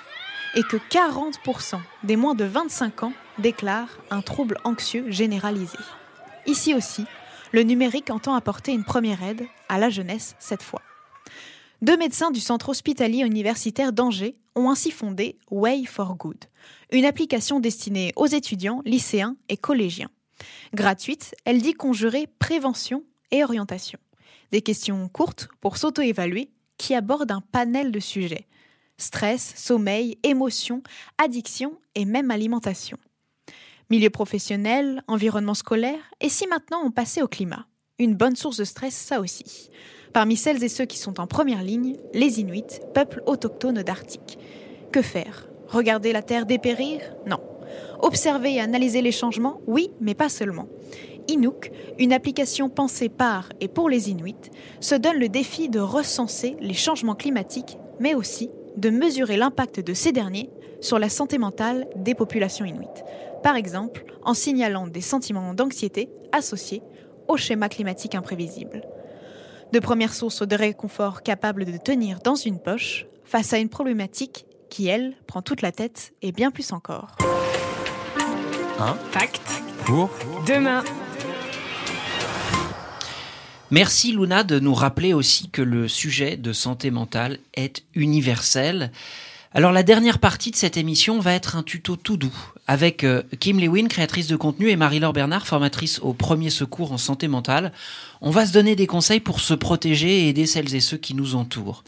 et 0.54 0.62
que 0.62 0.78
40% 0.78 1.78
des 2.02 2.16
moins 2.16 2.34
de 2.34 2.46
25 2.46 3.02
ans 3.02 3.12
déclarent 3.36 3.98
un 4.10 4.22
trouble 4.22 4.56
anxieux 4.64 5.10
généralisé. 5.10 5.76
Ici 6.46 6.72
aussi, 6.72 7.04
le 7.52 7.62
numérique 7.62 8.08
entend 8.08 8.34
apporter 8.34 8.72
une 8.72 8.84
première 8.84 9.22
aide 9.22 9.46
à 9.68 9.78
la 9.78 9.90
jeunesse 9.90 10.34
cette 10.38 10.62
fois. 10.62 10.80
Deux 11.82 11.98
médecins 11.98 12.30
du 12.30 12.40
centre 12.40 12.70
hospitalier 12.70 13.26
universitaire 13.26 13.92
d'Angers 13.92 14.38
ont 14.54 14.70
ainsi 14.70 14.92
fondé 14.92 15.36
Way 15.50 15.84
for 15.84 16.16
Good, 16.16 16.46
une 16.90 17.04
application 17.04 17.60
destinée 17.60 18.14
aux 18.16 18.24
étudiants, 18.24 18.80
lycéens 18.86 19.36
et 19.50 19.58
collégiens. 19.58 20.08
Gratuite, 20.72 21.34
elle 21.44 21.60
dit 21.60 21.74
conjurer 21.74 22.28
prévention 22.38 23.04
et 23.30 23.44
orientation. 23.44 23.98
Des 24.52 24.60
questions 24.60 25.08
courtes 25.08 25.48
pour 25.62 25.78
s'auto-évaluer 25.78 26.50
qui 26.76 26.94
abordent 26.94 27.32
un 27.32 27.40
panel 27.40 27.90
de 27.90 28.00
sujets 28.00 28.46
stress, 28.98 29.54
sommeil, 29.56 30.18
émotion, 30.22 30.82
addiction 31.18 31.72
et 31.96 32.04
même 32.04 32.30
alimentation. 32.30 32.98
Milieu 33.90 34.10
professionnel, 34.10 35.02
environnement 35.08 35.54
scolaire, 35.54 35.98
et 36.20 36.28
si 36.28 36.46
maintenant 36.46 36.82
on 36.84 36.92
passait 36.92 37.22
au 37.22 37.26
climat? 37.26 37.66
Une 37.98 38.14
bonne 38.14 38.36
source 38.36 38.58
de 38.58 38.64
stress, 38.64 38.94
ça 38.94 39.20
aussi. 39.20 39.70
Parmi 40.12 40.36
celles 40.36 40.62
et 40.62 40.68
ceux 40.68 40.84
qui 40.84 40.98
sont 40.98 41.18
en 41.18 41.26
première 41.26 41.64
ligne, 41.64 41.96
les 42.14 42.38
Inuits, 42.38 42.80
peuple 42.94 43.22
autochtone 43.26 43.82
d'Arctique. 43.82 44.38
Que 44.92 45.02
faire? 45.02 45.48
Regarder 45.66 46.12
la 46.12 46.22
Terre 46.22 46.46
dépérir? 46.46 47.00
Non. 47.26 47.40
Observer 48.00 48.54
et 48.54 48.60
analyser 48.60 49.02
les 49.02 49.12
changements? 49.12 49.60
Oui, 49.66 49.90
mais 50.00 50.14
pas 50.14 50.28
seulement. 50.28 50.68
Inuk, 51.28 51.72
une 51.98 52.12
application 52.12 52.68
pensée 52.68 53.08
par 53.08 53.48
et 53.60 53.68
pour 53.68 53.88
les 53.88 54.10
Inuits, 54.10 54.50
se 54.80 54.94
donne 54.94 55.18
le 55.18 55.28
défi 55.28 55.68
de 55.68 55.80
recenser 55.80 56.56
les 56.60 56.74
changements 56.74 57.14
climatiques, 57.14 57.78
mais 58.00 58.14
aussi 58.14 58.50
de 58.76 58.90
mesurer 58.90 59.36
l'impact 59.36 59.80
de 59.80 59.94
ces 59.94 60.12
derniers 60.12 60.50
sur 60.80 60.98
la 60.98 61.08
santé 61.08 61.38
mentale 61.38 61.86
des 61.96 62.14
populations 62.14 62.64
inuites, 62.64 63.04
par 63.42 63.56
exemple 63.56 64.04
en 64.22 64.34
signalant 64.34 64.86
des 64.86 65.00
sentiments 65.00 65.54
d'anxiété 65.54 66.10
associés 66.32 66.82
au 67.28 67.36
schéma 67.36 67.68
climatique 67.68 68.14
imprévisible. 68.14 68.82
De 69.72 69.78
premières 69.78 70.14
sources 70.14 70.46
de 70.46 70.56
réconfort 70.56 71.22
capables 71.22 71.64
de 71.64 71.76
tenir 71.76 72.18
dans 72.20 72.34
une 72.34 72.58
poche 72.58 73.06
face 73.24 73.52
à 73.52 73.58
une 73.58 73.68
problématique 73.68 74.46
qui, 74.68 74.86
elle, 74.88 75.14
prend 75.26 75.42
toute 75.42 75.62
la 75.62 75.72
tête 75.72 76.12
et 76.22 76.32
bien 76.32 76.50
plus 76.50 76.72
encore. 76.72 77.16
Un 78.78 78.96
pacte 79.12 79.62
pour? 79.84 80.10
Demain. 80.46 80.82
Merci 83.72 84.12
Luna 84.12 84.44
de 84.44 84.60
nous 84.60 84.74
rappeler 84.74 85.14
aussi 85.14 85.48
que 85.48 85.62
le 85.62 85.88
sujet 85.88 86.36
de 86.36 86.52
santé 86.52 86.90
mentale 86.90 87.38
est 87.54 87.82
universel. 87.94 88.92
Alors 89.54 89.72
la 89.72 89.82
dernière 89.82 90.18
partie 90.18 90.50
de 90.50 90.56
cette 90.56 90.76
émission 90.76 91.20
va 91.20 91.32
être 91.32 91.56
un 91.56 91.62
tuto 91.62 91.96
tout 91.96 92.18
doux 92.18 92.36
avec 92.66 93.02
euh, 93.02 93.22
Kim 93.40 93.58
Lewin, 93.58 93.88
créatrice 93.88 94.26
de 94.26 94.36
contenu, 94.36 94.68
et 94.68 94.76
Marie-Laure 94.76 95.14
Bernard, 95.14 95.46
formatrice 95.46 96.00
au 96.00 96.12
premier 96.12 96.50
secours 96.50 96.92
en 96.92 96.98
santé 96.98 97.28
mentale. 97.28 97.72
On 98.20 98.30
va 98.30 98.44
se 98.44 98.52
donner 98.52 98.76
des 98.76 98.86
conseils 98.86 99.20
pour 99.20 99.40
se 99.40 99.54
protéger 99.54 100.24
et 100.24 100.28
aider 100.28 100.44
celles 100.44 100.74
et 100.74 100.80
ceux 100.80 100.98
qui 100.98 101.14
nous 101.14 101.34
entourent. 101.34 101.82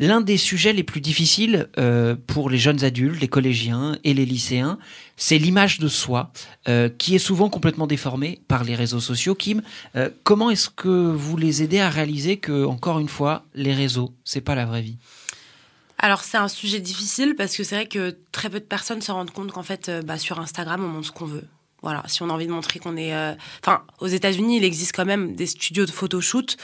L'un 0.00 0.20
des 0.20 0.36
sujets 0.36 0.72
les 0.72 0.84
plus 0.84 1.00
difficiles 1.00 1.68
euh, 1.76 2.14
pour 2.26 2.50
les 2.50 2.58
jeunes 2.58 2.84
adultes, 2.84 3.20
les 3.20 3.26
collégiens 3.26 3.98
et 4.04 4.14
les 4.14 4.24
lycéens, 4.24 4.78
c'est 5.16 5.38
l'image 5.38 5.80
de 5.80 5.88
soi, 5.88 6.30
euh, 6.68 6.88
qui 6.88 7.16
est 7.16 7.18
souvent 7.18 7.50
complètement 7.50 7.88
déformée 7.88 8.40
par 8.46 8.62
les 8.62 8.76
réseaux 8.76 9.00
sociaux. 9.00 9.34
Kim, 9.34 9.60
euh, 9.96 10.08
comment 10.22 10.50
est-ce 10.50 10.70
que 10.70 10.88
vous 10.88 11.36
les 11.36 11.64
aidez 11.64 11.80
à 11.80 11.88
réaliser 11.88 12.36
que, 12.36 12.64
encore 12.64 13.00
une 13.00 13.08
fois, 13.08 13.44
les 13.54 13.74
réseaux, 13.74 14.14
c'est 14.24 14.40
pas 14.40 14.54
la 14.54 14.66
vraie 14.66 14.82
vie? 14.82 14.98
Alors 16.00 16.22
c'est 16.22 16.36
un 16.36 16.46
sujet 16.46 16.78
difficile 16.78 17.34
parce 17.36 17.56
que 17.56 17.64
c'est 17.64 17.74
vrai 17.74 17.86
que 17.88 18.16
très 18.30 18.50
peu 18.50 18.60
de 18.60 18.64
personnes 18.64 19.02
se 19.02 19.10
rendent 19.10 19.32
compte 19.32 19.50
qu'en 19.50 19.64
fait 19.64 19.90
bah, 20.04 20.16
sur 20.16 20.38
Instagram 20.38 20.84
on 20.84 20.86
montre 20.86 21.08
ce 21.08 21.10
qu'on 21.10 21.26
veut. 21.26 21.42
Voilà, 21.82 22.04
si 22.06 22.22
on 22.22 22.30
a 22.30 22.32
envie 22.32 22.46
de 22.46 22.52
montrer 22.52 22.78
qu'on 22.78 22.96
est, 22.96 23.12
enfin, 23.62 23.82
aux 24.00 24.06
États-Unis, 24.06 24.58
il 24.58 24.64
existe 24.64 24.94
quand 24.94 25.04
même 25.04 25.34
des 25.34 25.46
studios 25.46 25.86
de 25.86 25.90
photoshoot 25.90 26.56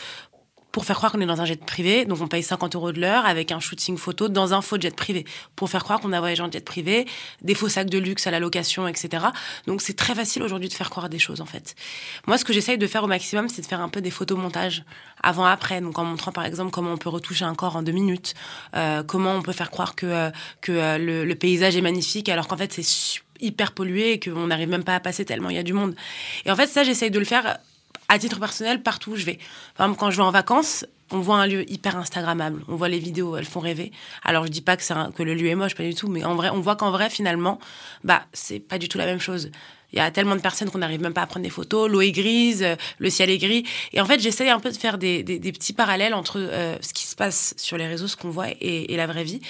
pour 0.75 0.85
faire 0.85 0.97
croire 0.97 1.12
qu'on 1.12 1.20
est 1.20 1.27
dans 1.27 1.41
un 1.41 1.45
jet 1.45 1.64
privé. 1.64 2.05
Donc 2.05 2.20
on 2.20 2.27
paye 2.27 2.43
50 2.43 2.75
euros 2.75 2.91
de 2.91 3.01
l'heure 3.01 3.27
avec 3.27 3.53
un 3.53 3.61
shooting 3.61 3.97
photo 3.97 4.29
dans 4.29 4.55
un 4.55 4.61
faux 4.61 4.77
jet 4.79 4.95
privé 4.95 5.25
pour 5.55 5.70
faire 5.70 5.85
croire 5.85 6.01
qu'on 6.01 6.12
a 6.12 6.18
voyagé 6.18 6.43
en 6.43 6.51
jet 6.51 6.64
privé, 6.64 7.07
des 7.43 7.55
faux 7.55 7.68
sacs 7.68 7.89
de 7.89 7.97
luxe 7.97 8.27
à 8.27 8.33
la 8.33 8.41
location, 8.41 8.89
etc. 8.89 9.27
Donc 9.68 9.83
c'est 9.83 9.95
très 9.95 10.16
facile 10.16 10.43
aujourd'hui 10.43 10.68
de 10.68 10.75
faire 10.75 10.91
croire 10.91 11.09
des 11.09 11.20
choses 11.20 11.41
en 11.41 11.47
fait. 11.47 11.77
Moi, 12.27 12.39
ce 12.39 12.45
que 12.45 12.53
j'essaye 12.53 12.77
de 12.77 12.89
faire 12.89 13.05
au 13.05 13.07
maximum, 13.07 13.49
c'est 13.49 13.62
de 13.62 13.66
faire 13.66 13.81
un 13.81 13.89
peu 13.89 14.01
des 14.01 14.11
photomontages 14.11 14.83
avant-après. 15.22 15.81
Donc 15.81 15.97
en 15.97 16.05
montrant 16.05 16.33
par 16.33 16.45
exemple 16.45 16.72
comment 16.72 16.91
on 16.91 16.99
peut 16.99 17.09
retoucher 17.09 17.45
un 17.45 17.55
corps 17.55 17.77
en 17.77 17.85
deux 17.85 17.93
minutes, 17.93 18.35
euh, 18.75 19.05
comment 19.05 19.31
on 19.31 19.43
peut 19.43 19.53
faire 19.53 19.70
croire 19.70 19.95
que 19.95 20.07
euh, 20.07 20.31
que 20.61 20.72
euh, 20.72 20.99
le, 20.99 21.25
le, 21.25 21.35
paysage 21.37 21.77
est 21.77 21.83
magnifique 21.83 22.29
alors 22.29 22.49
qu'en 22.49 22.57
fait 22.57 22.72
c'est 22.72 23.20
hyper 23.39 23.70
pollué 23.70 24.14
et 24.14 24.18
qu'on 24.18 24.49
n'arrive 24.49 24.70
même 24.70 24.83
pas 24.83 24.97
à 24.97 25.01
passer 25.01 25.25
tellement 25.25 25.51
il 25.51 25.57
y 25.57 25.61
a 25.61 25.62
du 25.62 25.72
monde. 25.72 25.95
Et 26.47 26.51
en 26.51 26.57
fait 26.57 26.66
ça, 26.66 26.83
j'essaye 26.83 27.12
de 27.12 27.20
le 27.20 27.25
faire 27.25 27.59
à 28.09 28.19
titre 28.19 28.39
personnel, 28.39 28.83
partout 28.83 29.13
où 29.13 29.17
je 29.17 29.25
vais. 29.25 29.39
Par 29.77 29.87
exemple, 29.87 30.01
quand 30.01 30.11
je 30.11 30.17
vais 30.17 30.23
en 30.23 30.31
vacances, 30.31 30.85
on 31.11 31.21
voit 31.21 31.37
un 31.37 31.47
lieu 31.47 31.71
hyper 31.71 31.97
instagrammable. 31.97 32.63
On 32.69 32.77
voit 32.77 32.89
les 32.89 32.99
vidéos, 32.99 33.37
elles 33.37 33.45
font 33.45 33.61
rêver. 33.61 33.93
Alors 34.23 34.47
je 34.47 34.51
dis 34.51 34.63
pas 34.63 34.77
que, 34.77 35.11
que 35.13 35.23
le 35.23 35.35
lieu 35.35 35.49
est 35.49 35.55
moche, 35.55 35.75
pas 35.75 35.85
du 35.85 35.95
tout, 35.95 36.09
mais 36.09 36.25
en 36.25 36.35
vrai, 36.35 36.51
on 36.51 36.61
voit 36.61 36.77
qu'en 36.77 36.91
vrai, 36.91 37.11
finalement, 37.11 37.59
bah 38.03 38.25
c'est 38.33 38.61
pas 38.61 38.79
du 38.79 38.89
tout 38.89 38.99
la 38.99 39.07
même 39.07 39.21
chose. 39.21 39.51
Il 39.93 39.99
y 39.99 40.01
a 40.01 40.11
tellement 40.11 40.35
de 40.35 40.41
personnes 40.41 40.71
qu'on 40.71 40.79
n'arrive 40.79 41.01
même 41.01 41.13
pas 41.13 41.23
à 41.23 41.27
prendre 41.27 41.45
des 41.45 41.51
photos. 41.51 41.89
L'eau 41.89 42.01
est 42.01 42.11
grise, 42.11 42.65
euh, 42.65 42.75
le 42.99 43.11
ciel 43.11 43.31
est 43.31 43.39
gris. 43.39 43.65
Et 43.93 44.01
en 44.01 44.07
fait, 44.07 44.19
j'essaye 44.19 44.51
un 44.51 44.59
peu 44.59 44.73
de 44.73 44.77
faire 44.77 44.99
des, 44.99 45.23
petits 45.23 45.73
parallèles 45.73 46.15
entre 46.15 46.41
euh, 46.41 46.77
ce 46.81 46.93
qui 46.93 47.07
se 47.07 47.15
passe 47.15 47.55
sur 47.57 47.77
les 47.77 47.87
réseaux, 47.87 48.09
ce 48.09 48.17
qu'on 48.17 48.31
voit, 48.31 48.49
et, 48.61 48.93
et, 48.93 48.97
la 48.97 49.07
vraie 49.07 49.23
vie. 49.23 49.41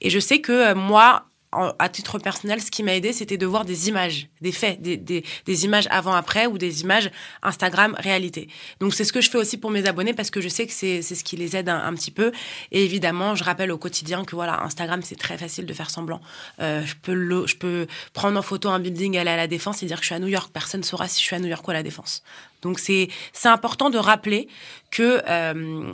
Et 0.00 0.10
je 0.10 0.18
sais 0.18 0.40
que 0.40 0.50
euh, 0.50 0.74
moi, 0.74 1.26
à 1.52 1.88
titre 1.88 2.18
personnel, 2.18 2.62
ce 2.62 2.70
qui 2.70 2.82
m'a 2.82 2.94
aidé, 2.94 3.12
c'était 3.12 3.36
de 3.36 3.46
voir 3.46 3.64
des 3.64 3.88
images, 3.88 4.28
des 4.40 4.52
faits, 4.52 4.80
des, 4.80 4.96
des, 4.96 5.24
des 5.44 5.64
images 5.64 5.86
avant-après 5.90 6.46
ou 6.46 6.58
des 6.58 6.82
images 6.82 7.10
Instagram 7.42 7.94
réalité. 7.98 8.48
Donc 8.80 8.94
c'est 8.94 9.04
ce 9.04 9.12
que 9.12 9.20
je 9.20 9.30
fais 9.30 9.38
aussi 9.38 9.58
pour 9.58 9.70
mes 9.70 9.86
abonnés 9.86 10.14
parce 10.14 10.30
que 10.30 10.40
je 10.40 10.48
sais 10.48 10.66
que 10.66 10.72
c'est 10.72 11.02
ce 11.02 11.24
qui 11.24 11.36
les 11.36 11.56
aide 11.56 11.68
un, 11.68 11.92
petit 11.94 12.10
peu. 12.10 12.32
Et 12.70 12.84
évidemment, 12.84 13.34
je 13.34 13.44
rappelle 13.44 13.70
au 13.70 13.78
quotidien 13.78 14.24
que 14.24 14.34
voilà, 14.34 14.62
Instagram 14.62 15.00
c'est 15.02 15.18
très 15.18 15.36
facile 15.36 15.66
de 15.66 15.74
faire 15.74 15.90
semblant. 15.90 16.20
Euh, 16.60 16.84
je 16.84 16.94
peux 17.00 17.14
le, 17.14 17.46
je 17.46 17.56
peux 17.56 17.86
prendre 18.12 18.38
en 18.38 18.42
photo 18.42 18.70
un 18.70 18.78
building, 18.78 19.18
aller 19.18 19.30
à 19.30 19.36
la 19.36 19.46
défense 19.46 19.82
et 19.82 19.86
dire 19.86 19.96
que 19.96 20.02
je 20.02 20.06
suis 20.06 20.14
à 20.14 20.20
New 20.20 20.28
York. 20.28 20.50
Personne 20.52 20.80
ne 20.80 20.86
saura 20.86 21.08
si 21.08 21.20
je 21.20 21.26
suis 21.26 21.36
à 21.36 21.38
New 21.38 21.48
York 21.48 21.66
ou 21.66 21.70
à 21.70 21.74
la 21.74 21.82
défense. 21.82 22.22
Donc 22.62 22.78
c'est 22.78 23.08
c'est 23.32 23.48
important 23.48 23.90
de 23.90 23.98
rappeler 23.98 24.48
que 24.90 25.22
euh, 25.28 25.92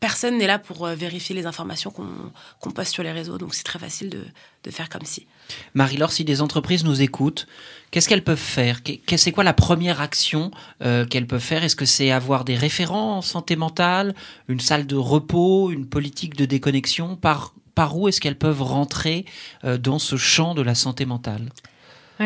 personne 0.00 0.38
n'est 0.38 0.46
là 0.46 0.58
pour 0.58 0.86
vérifier 0.88 1.34
les 1.36 1.46
informations 1.46 1.90
qu'on 1.90 2.70
poste 2.70 2.92
sur 2.92 3.02
les 3.02 3.12
réseaux. 3.12 3.38
Donc 3.38 3.54
c'est 3.54 3.62
très 3.62 3.78
facile 3.78 4.10
de, 4.10 4.24
de 4.64 4.70
faire 4.70 4.88
comme 4.88 5.04
si. 5.04 5.26
Marie-Laure, 5.74 6.10
si 6.10 6.24
des 6.24 6.40
entreprises 6.42 6.84
nous 6.84 7.02
écoutent, 7.02 7.46
qu'est-ce 7.90 8.08
qu'elles 8.08 8.24
peuvent 8.24 8.38
faire? 8.38 8.80
C'est 9.16 9.32
quoi 9.32 9.44
la 9.44 9.52
première 9.52 10.00
action 10.00 10.50
qu'elles 10.80 11.26
peuvent 11.26 11.40
faire? 11.40 11.62
Est-ce 11.62 11.76
que 11.76 11.84
c'est 11.84 12.10
avoir 12.10 12.44
des 12.44 12.56
référents 12.56 13.18
en 13.18 13.22
santé 13.22 13.56
mentale, 13.56 14.14
une 14.48 14.60
salle 14.60 14.86
de 14.86 14.96
repos, 14.96 15.70
une 15.70 15.86
politique 15.86 16.34
de 16.34 16.46
déconnexion? 16.46 17.16
Par, 17.16 17.54
par 17.74 17.96
où 17.96 18.08
est-ce 18.08 18.20
qu'elles 18.20 18.38
peuvent 18.38 18.62
rentrer 18.62 19.26
dans 19.62 19.98
ce 19.98 20.16
champ 20.16 20.54
de 20.54 20.62
la 20.62 20.74
santé 20.74 21.04
mentale? 21.04 21.50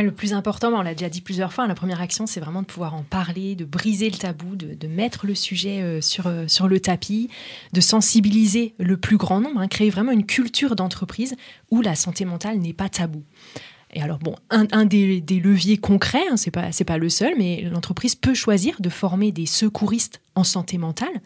Le 0.03 0.13
plus 0.13 0.33
important, 0.33 0.73
on 0.73 0.83
l'a 0.83 0.95
déjà 0.95 1.09
dit 1.09 1.21
plusieurs 1.21 1.53
fois, 1.53 1.67
la 1.67 1.75
première 1.75 2.01
action, 2.01 2.27
c'est 2.27 2.41
vraiment 2.41 2.63
de 2.63 2.67
pouvoir 2.67 2.95
en 2.95 3.03
parler, 3.03 3.55
de 3.55 3.65
briser 3.65 4.11
le 4.11 4.17
tabou, 4.17 4.57
de, 4.57 4.89
mettre 4.89 5.27
le 5.27 5.35
sujet 5.35 5.83
euh, 5.83 6.01
sur, 6.01 6.27
euh, 6.27 6.45
sur 6.47 6.69
le 6.69 6.81
tapis, 6.81 7.31
de 7.73 7.81
sensibiliser 7.81 8.75
le 8.79 8.97
plus 8.97 9.17
grand 9.17 9.41
nombre, 9.41 9.61
hein, 9.61 9.69
créer 9.69 9.91
vraiment 9.91 10.13
une 10.13 10.27
culture 10.27 10.77
d'entreprise 10.77 11.35
où 11.71 11.81
la 11.81 11.95
santé 11.95 12.25
mentale 12.25 12.59
n'est 12.59 12.73
pas 12.73 12.89
tabou. 12.89 13.23
Et 13.97 14.03
alors, 14.03 14.19
bon, 14.19 14.35
un, 14.51 14.85
des, 14.85 15.23
leviers 15.29 15.79
concrets, 15.79 16.27
hein, 16.29 16.37
c'est 16.37 16.51
pas, 16.51 16.71
pas 16.85 16.99
le 16.99 17.09
seul, 17.09 17.35
mais 17.39 17.63
l'entreprise 17.63 18.17
peut 18.17 18.35
choisir 18.35 18.81
de 18.81 18.89
former 18.89 19.31
des 19.31 19.47
secouristes 19.47 20.21
en 20.35 20.43
santé 20.43 20.79
mentale. 20.79 21.23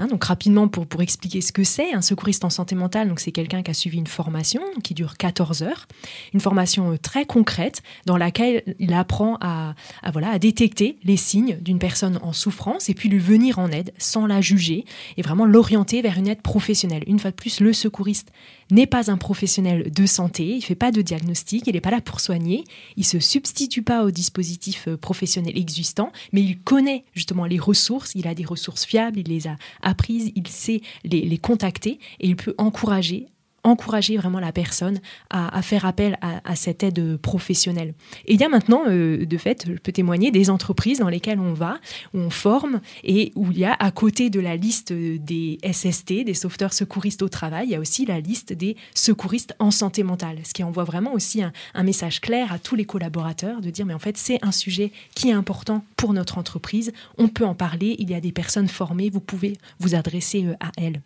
Hein, 0.00 0.06
donc 0.06 0.24
rapidement 0.24 0.66
pour, 0.66 0.86
pour 0.86 1.02
expliquer 1.02 1.42
ce 1.42 1.52
que 1.52 1.62
c'est, 1.62 1.92
un 1.92 2.00
secouriste 2.00 2.46
en 2.46 2.48
santé 2.48 2.74
mentale, 2.74 3.10
donc 3.10 3.20
c'est 3.20 3.32
quelqu'un 3.32 3.62
qui 3.62 3.70
a 3.70 3.74
suivi 3.74 3.98
une 3.98 4.06
formation 4.06 4.62
qui 4.82 4.94
dure 4.94 5.18
14 5.18 5.62
heures, 5.62 5.86
une 6.32 6.40
formation 6.40 6.92
euh, 6.92 6.96
très 6.96 7.26
concrète 7.26 7.82
dans 8.06 8.16
laquelle 8.16 8.62
il 8.78 8.94
apprend 8.94 9.36
à, 9.42 9.74
voilà 10.10 10.30
à 10.30 10.38
détecter 10.38 10.96
les 11.04 11.18
signes 11.18 11.58
d'une 11.60 11.78
personne 11.78 12.18
en 12.22 12.32
souffrance 12.32 12.88
et 12.88 12.94
puis 12.94 13.10
lui 13.10 13.18
venir 13.18 13.58
en 13.58 13.70
aide 13.70 13.92
sans 13.98 14.24
la 14.26 14.40
juger 14.40 14.86
et 15.18 15.22
vraiment 15.22 15.44
l'orienter 15.44 16.00
vers 16.00 16.16
une 16.16 16.28
aide 16.28 16.40
professionnelle. 16.40 17.04
Une 17.06 17.18
fois 17.18 17.30
de 17.30 17.36
plus, 17.36 17.60
le 17.60 17.74
secouriste 17.74 18.32
n'est 18.74 18.86
pas 18.86 19.10
un 19.10 19.16
professionnel 19.16 19.90
de 19.90 20.06
santé, 20.06 20.56
il 20.56 20.62
fait 20.62 20.74
pas 20.74 20.92
de 20.92 21.02
diagnostic, 21.02 21.66
il 21.66 21.74
n'est 21.74 21.80
pas 21.80 21.90
là 21.90 22.00
pour 22.00 22.20
soigner, 22.20 22.64
il 22.96 23.04
se 23.04 23.18
substitue 23.18 23.82
pas 23.82 24.04
au 24.04 24.10
dispositif 24.10 24.88
euh, 24.88 24.96
professionnel 24.96 25.56
existant, 25.56 26.12
mais 26.32 26.42
il 26.42 26.58
connaît 26.58 27.04
justement 27.14 27.46
les 27.46 27.58
ressources, 27.58 28.12
il 28.14 28.26
a 28.26 28.34
des 28.34 28.44
ressources 28.44 28.84
fiables, 28.84 29.18
il 29.18 29.28
les 29.28 29.46
a 29.46 29.56
apprises, 29.82 30.32
il 30.34 30.46
sait 30.48 30.80
les, 31.04 31.22
les 31.22 31.38
contacter 31.38 31.98
et 32.20 32.28
il 32.28 32.36
peut 32.36 32.54
encourager 32.58 33.26
encourager 33.62 34.16
vraiment 34.16 34.40
la 34.40 34.52
personne 34.52 35.00
à, 35.30 35.62
faire 35.62 35.84
appel 35.84 36.18
à, 36.20 36.56
cette 36.56 36.82
aide 36.82 37.16
professionnelle. 37.18 37.94
Et 38.26 38.34
il 38.34 38.40
y 38.40 38.44
a 38.44 38.48
maintenant, 38.48 38.82
euh, 38.88 39.24
de 39.24 39.36
fait, 39.36 39.64
je 39.66 39.72
peux 39.74 39.92
témoigner, 39.92 40.30
des 40.30 40.50
entreprises 40.50 40.98
dans 40.98 41.08
lesquelles 41.08 41.40
on 41.40 41.52
va, 41.52 41.78
où 42.14 42.18
on 42.18 42.30
forme 42.30 42.80
et 43.04 43.32
où 43.34 43.50
il 43.50 43.58
y 43.58 43.64
a 43.64 43.74
à 43.74 43.90
côté 43.90 44.30
de 44.30 44.40
la 44.40 44.56
liste 44.56 44.92
des 44.92 45.58
SST, 45.64 46.24
des 46.24 46.34
sauveteurs 46.34 46.72
secouristes 46.72 47.22
au 47.22 47.28
travail, 47.28 47.68
il 47.68 47.72
y 47.72 47.74
a 47.74 47.80
aussi 47.80 48.06
la 48.06 48.20
liste 48.20 48.52
des 48.52 48.76
secouristes 48.94 49.54
en 49.58 49.70
santé 49.70 50.02
mentale, 50.02 50.38
ce 50.44 50.54
qui 50.54 50.62
envoie 50.62 50.84
vraiment 50.84 51.12
aussi 51.12 51.42
un, 51.42 51.52
un 51.74 51.82
message 51.82 52.20
clair 52.20 52.52
à 52.52 52.58
tous 52.58 52.76
les 52.76 52.84
collaborateurs 52.84 53.60
de 53.60 53.70
dire 53.70 53.86
mais 53.86 53.94
en 53.94 53.98
fait 53.98 54.16
c'est 54.16 54.38
un 54.42 54.52
sujet 54.52 54.92
qui 55.14 55.28
est 55.28 55.32
important 55.32 55.84
pour 55.96 56.12
notre 56.12 56.38
entreprise, 56.38 56.92
on 57.18 57.28
peut 57.28 57.44
en 57.44 57.54
parler, 57.54 57.96
il 57.98 58.10
y 58.10 58.14
a 58.14 58.20
des 58.20 58.32
personnes 58.32 58.68
formées, 58.68 59.10
vous 59.10 59.20
pouvez 59.20 59.56
vous 59.78 59.94
adresser 59.94 60.44
euh, 60.44 60.54
à 60.60 60.70
elles. 60.76 61.02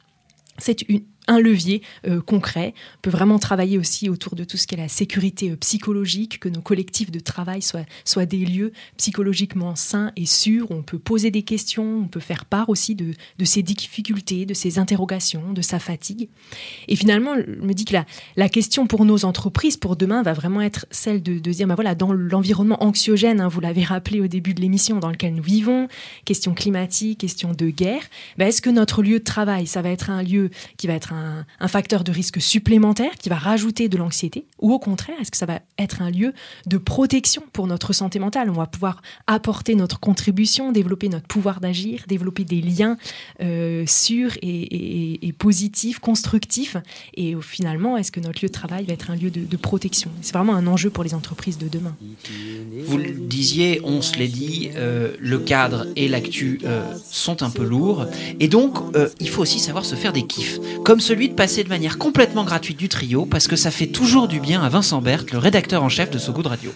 C'est 0.58 0.82
une, 0.88 1.02
un 1.26 1.40
levier 1.40 1.82
euh, 2.06 2.20
concret. 2.20 2.74
On 2.96 3.00
peut 3.02 3.10
vraiment 3.10 3.38
travailler 3.38 3.78
aussi 3.78 4.08
autour 4.08 4.34
de 4.34 4.44
tout 4.44 4.56
ce 4.56 4.66
qui 4.66 4.74
est 4.74 4.78
la 4.78 4.88
sécurité 4.88 5.50
euh, 5.50 5.56
psychologique, 5.56 6.38
que 6.40 6.48
nos 6.48 6.60
collectifs 6.60 7.10
de 7.10 7.20
travail 7.20 7.62
soient, 7.62 7.86
soient 8.04 8.26
des 8.26 8.44
lieux 8.44 8.72
psychologiquement 8.96 9.74
sains 9.76 10.12
et 10.16 10.26
sûrs. 10.26 10.66
On 10.70 10.82
peut 10.82 10.98
poser 10.98 11.30
des 11.30 11.42
questions, 11.42 12.00
on 12.04 12.08
peut 12.08 12.20
faire 12.20 12.44
part 12.44 12.68
aussi 12.68 12.94
de, 12.94 13.12
de 13.38 13.44
ses 13.44 13.62
difficultés, 13.62 14.46
de 14.46 14.54
ses 14.54 14.78
interrogations, 14.78 15.52
de 15.52 15.62
sa 15.62 15.78
fatigue. 15.78 16.28
Et 16.88 16.96
finalement, 16.96 17.34
je 17.36 17.64
me 17.64 17.72
dis 17.72 17.84
que 17.84 17.94
la, 17.94 18.06
la 18.36 18.48
question 18.48 18.86
pour 18.86 19.04
nos 19.04 19.24
entreprises, 19.24 19.76
pour 19.76 19.96
demain, 19.96 20.22
va 20.22 20.32
vraiment 20.32 20.60
être 20.60 20.86
celle 20.90 21.22
de, 21.22 21.38
de 21.38 21.52
dire, 21.52 21.66
bah 21.66 21.74
voilà, 21.74 21.94
dans 21.94 22.12
l'environnement 22.12 22.82
anxiogène, 22.82 23.40
hein, 23.40 23.48
vous 23.48 23.60
l'avez 23.60 23.84
rappelé 23.84 24.20
au 24.20 24.26
début 24.26 24.54
de 24.54 24.60
l'émission, 24.60 24.98
dans 24.98 25.10
lequel 25.10 25.34
nous 25.34 25.42
vivons, 25.42 25.88
question 26.24 26.54
climatique, 26.54 27.20
question 27.20 27.52
de 27.52 27.68
guerre, 27.70 28.02
bah 28.38 28.46
est-ce 28.46 28.60
que 28.60 28.70
notre 28.70 29.02
lieu 29.02 29.18
de 29.18 29.24
travail, 29.24 29.66
ça 29.66 29.82
va 29.82 29.90
être 29.90 30.10
un 30.10 30.22
lieu 30.22 30.50
qui 30.76 30.86
va 30.86 30.94
être 30.94 31.13
facteur 31.68 32.04
de 32.04 32.12
risque 32.12 32.40
supplémentaire 32.40 33.12
qui 33.18 33.28
va 33.28 33.36
rajouter 33.36 33.88
de 33.88 33.96
l'anxiété 33.96 34.46
Ou 34.60 34.72
au 34.72 34.78
contraire, 34.78 35.16
est-ce 35.20 35.30
que 35.30 35.36
ça 35.36 35.46
va 35.46 35.60
être 35.78 36.02
un 36.02 36.10
lieu 36.10 36.32
de 36.66 36.78
protection 36.78 37.42
pour 37.52 37.66
notre 37.66 37.92
santé 37.92 38.18
mentale? 38.18 38.48
On 38.50 38.54
va 38.54 38.66
pouvoir 38.66 39.02
apporter 39.26 39.74
notre 39.74 39.98
contribution, 39.98 40.72
développer 40.72 41.08
notre 41.08 41.26
pouvoir 41.26 41.60
d'agir, 41.60 42.04
développer 42.06 42.44
des 42.44 42.60
liens 42.60 42.96
euh, 43.42 43.84
sûrs 43.86 44.32
et, 44.42 45.34
positifs, 45.38 45.98
constructifs. 45.98 46.76
Et 47.14 47.34
finalement, 47.40 47.96
est-ce 47.96 48.12
que 48.12 48.20
notre 48.20 48.40
lieu 48.42 48.48
de 48.48 48.52
travail 48.52 48.84
va 48.84 48.92
être 48.92 49.10
un 49.10 49.16
lieu 49.16 49.30
de, 49.30 49.56
protection? 49.56 50.10
C'est 50.20 50.34
vraiment 50.34 50.54
un 50.54 50.66
enjeu 50.66 50.90
pour 50.90 51.04
les 51.04 51.14
entreprises 51.14 51.58
de 51.58 51.68
demain. 51.68 51.96
Vous 52.84 52.98
le 52.98 53.10
disiez, 53.10 53.80
on 53.82 54.02
se 54.02 54.16
l'est 54.16 54.28
dit, 54.28 54.70
euh, 54.76 55.12
le 55.18 55.38
cadre 55.38 55.86
et 55.96 56.08
l'actu 56.08 56.60
euh, 56.64 56.94
sont 57.10 57.42
un 57.42 57.50
peu 57.50 57.64
lourds. 57.64 58.06
Et 58.40 58.48
donc, 58.48 58.78
il 59.20 59.28
faut 59.28 59.42
aussi 59.42 59.58
savoir 59.58 59.84
se 59.84 59.94
faire 59.94 60.12
des 60.12 60.26
kiffs. 60.26 60.58
Comme 60.84 61.00
celui 61.04 61.28
de 61.28 61.34
passer 61.34 61.62
de 61.62 61.68
manière 61.68 61.98
complètement 61.98 62.44
gratuite 62.44 62.78
du 62.78 62.88
trio, 62.88 63.26
parce 63.26 63.46
que 63.46 63.56
ça 63.56 63.70
fait 63.70 63.86
toujours 63.86 64.26
du 64.26 64.40
bien 64.40 64.62
à 64.62 64.70
Vincent 64.70 65.02
Berthe, 65.02 65.32
le 65.32 65.38
rédacteur 65.38 65.82
en 65.82 65.90
chef 65.90 66.10
de 66.10 66.18
So 66.18 66.32
Good 66.32 66.46
Radio. 66.46 66.70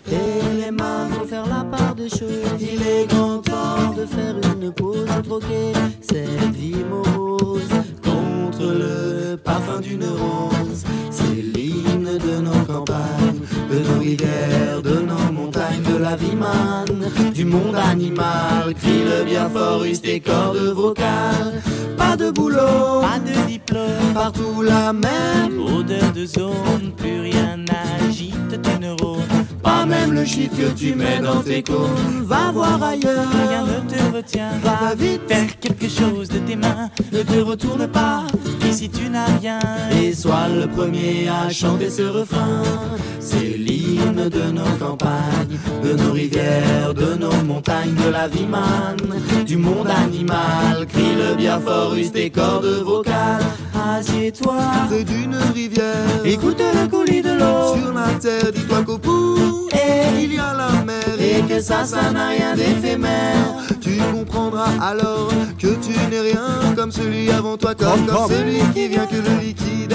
De 12.18 12.40
nos 12.40 12.64
campagnes, 12.66 13.40
de 13.70 13.78
nos 13.78 14.00
rivières, 14.00 14.82
de 14.82 15.00
nos 15.00 15.32
montagnes, 15.32 15.82
de 15.82 15.98
la 15.98 16.16
vie 16.16 16.34
manne, 16.34 17.32
du 17.32 17.44
monde 17.44 17.76
animal. 17.76 18.74
Crie 18.74 19.04
le 19.04 19.24
bien 19.24 19.48
fort, 19.48 19.84
use 19.84 20.00
tes 20.00 20.18
cordes 20.18 20.72
vocales. 20.74 21.62
Pas 21.96 22.16
de 22.16 22.30
boulot, 22.30 23.00
pas 23.00 23.20
de 23.20 23.46
diplôme, 23.46 24.14
partout 24.14 24.62
la 24.62 24.92
même 24.92 25.60
odeur 25.60 26.12
de 26.12 26.26
zone, 26.26 26.92
plus 26.96 27.20
rien 27.20 27.56
n'agite 27.56 28.60
tes 28.62 28.78
neurones. 28.78 29.47
Pas 29.62 29.86
même 29.86 30.12
le 30.12 30.24
shit 30.24 30.50
que 30.50 30.70
tu 30.76 30.94
mets 30.94 31.20
dans 31.20 31.40
tes 31.42 31.62
cônes. 31.62 32.24
Va 32.24 32.52
voir 32.52 32.82
ailleurs, 32.82 33.26
rien 33.48 33.64
ne 33.64 33.90
te 33.90 34.16
retient. 34.16 34.50
Va 34.62 34.94
vite, 34.94 35.22
faire 35.28 35.58
quelque 35.60 35.88
chose 35.88 36.28
de 36.28 36.38
tes 36.38 36.56
mains. 36.56 36.90
Ne 37.12 37.22
te 37.22 37.40
retourne 37.40 37.86
pas, 37.88 38.24
ici 38.68 38.88
tu 38.88 39.08
n'as 39.08 39.26
rien. 39.40 39.58
Et 40.00 40.12
sois 40.12 40.48
le 40.48 40.66
premier 40.66 41.28
à 41.28 41.50
chanter 41.50 41.90
ce 41.90 42.02
refrain. 42.02 42.62
C'est 43.20 43.56
l'hymne 43.58 44.28
de 44.28 44.50
nos 44.50 44.76
campagnes, 44.78 45.58
de 45.82 45.92
nos 45.94 46.12
rivières, 46.12 46.94
de 46.94 47.14
nos 47.14 47.44
montagnes, 47.44 47.94
de 47.94 48.10
la 48.10 48.28
vie 48.28 48.46
manne, 48.46 49.44
du 49.44 49.56
monde 49.56 49.88
animal. 49.88 50.86
Crie 50.88 51.14
le 51.14 51.34
bien 51.36 51.60
fort, 51.60 51.94
use 51.94 52.12
tes 52.12 52.30
cordes 52.30 52.82
vocales. 52.84 53.44
Assieds-toi 53.88 54.56
près 54.88 55.02
d'une 55.02 55.34
rivière, 55.54 56.22
écoute 56.24 56.60
le 56.60 56.88
coulis 56.88 57.22
de 57.22 57.30
l'eau. 57.30 57.74
Sur 57.74 57.92
la 57.94 58.08
terre, 58.20 58.52
dis-toi 58.52 58.82
qu'au 58.84 58.98
bout, 58.98 59.68
et 59.72 60.22
il 60.24 60.34
y 60.34 60.38
a 60.38 60.52
la 60.52 60.84
mer. 60.84 60.98
Et 61.18 61.40
que 61.48 61.58
ça, 61.60 61.84
ça 61.84 62.10
n'a 62.10 62.28
rien 62.28 62.54
d'éphémère. 62.54 63.64
Tu 63.80 63.96
comprendras 64.12 64.70
alors 64.80 65.30
que 65.58 65.68
tu 65.68 65.92
n'es 66.10 66.20
rien 66.20 66.74
comme 66.76 66.92
celui 66.92 67.30
avant 67.30 67.56
toi, 67.56 67.74
comme, 67.74 68.06
comme 68.06 68.28
celui 68.28 68.60
qui 68.74 68.88
vient 68.88 69.06
que 69.06 69.16
le 69.16 69.40
liquide 69.40 69.94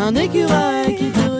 un 0.00 0.14
écureuil 0.14 0.96
qui 0.96 1.10
regarde. 1.12 1.39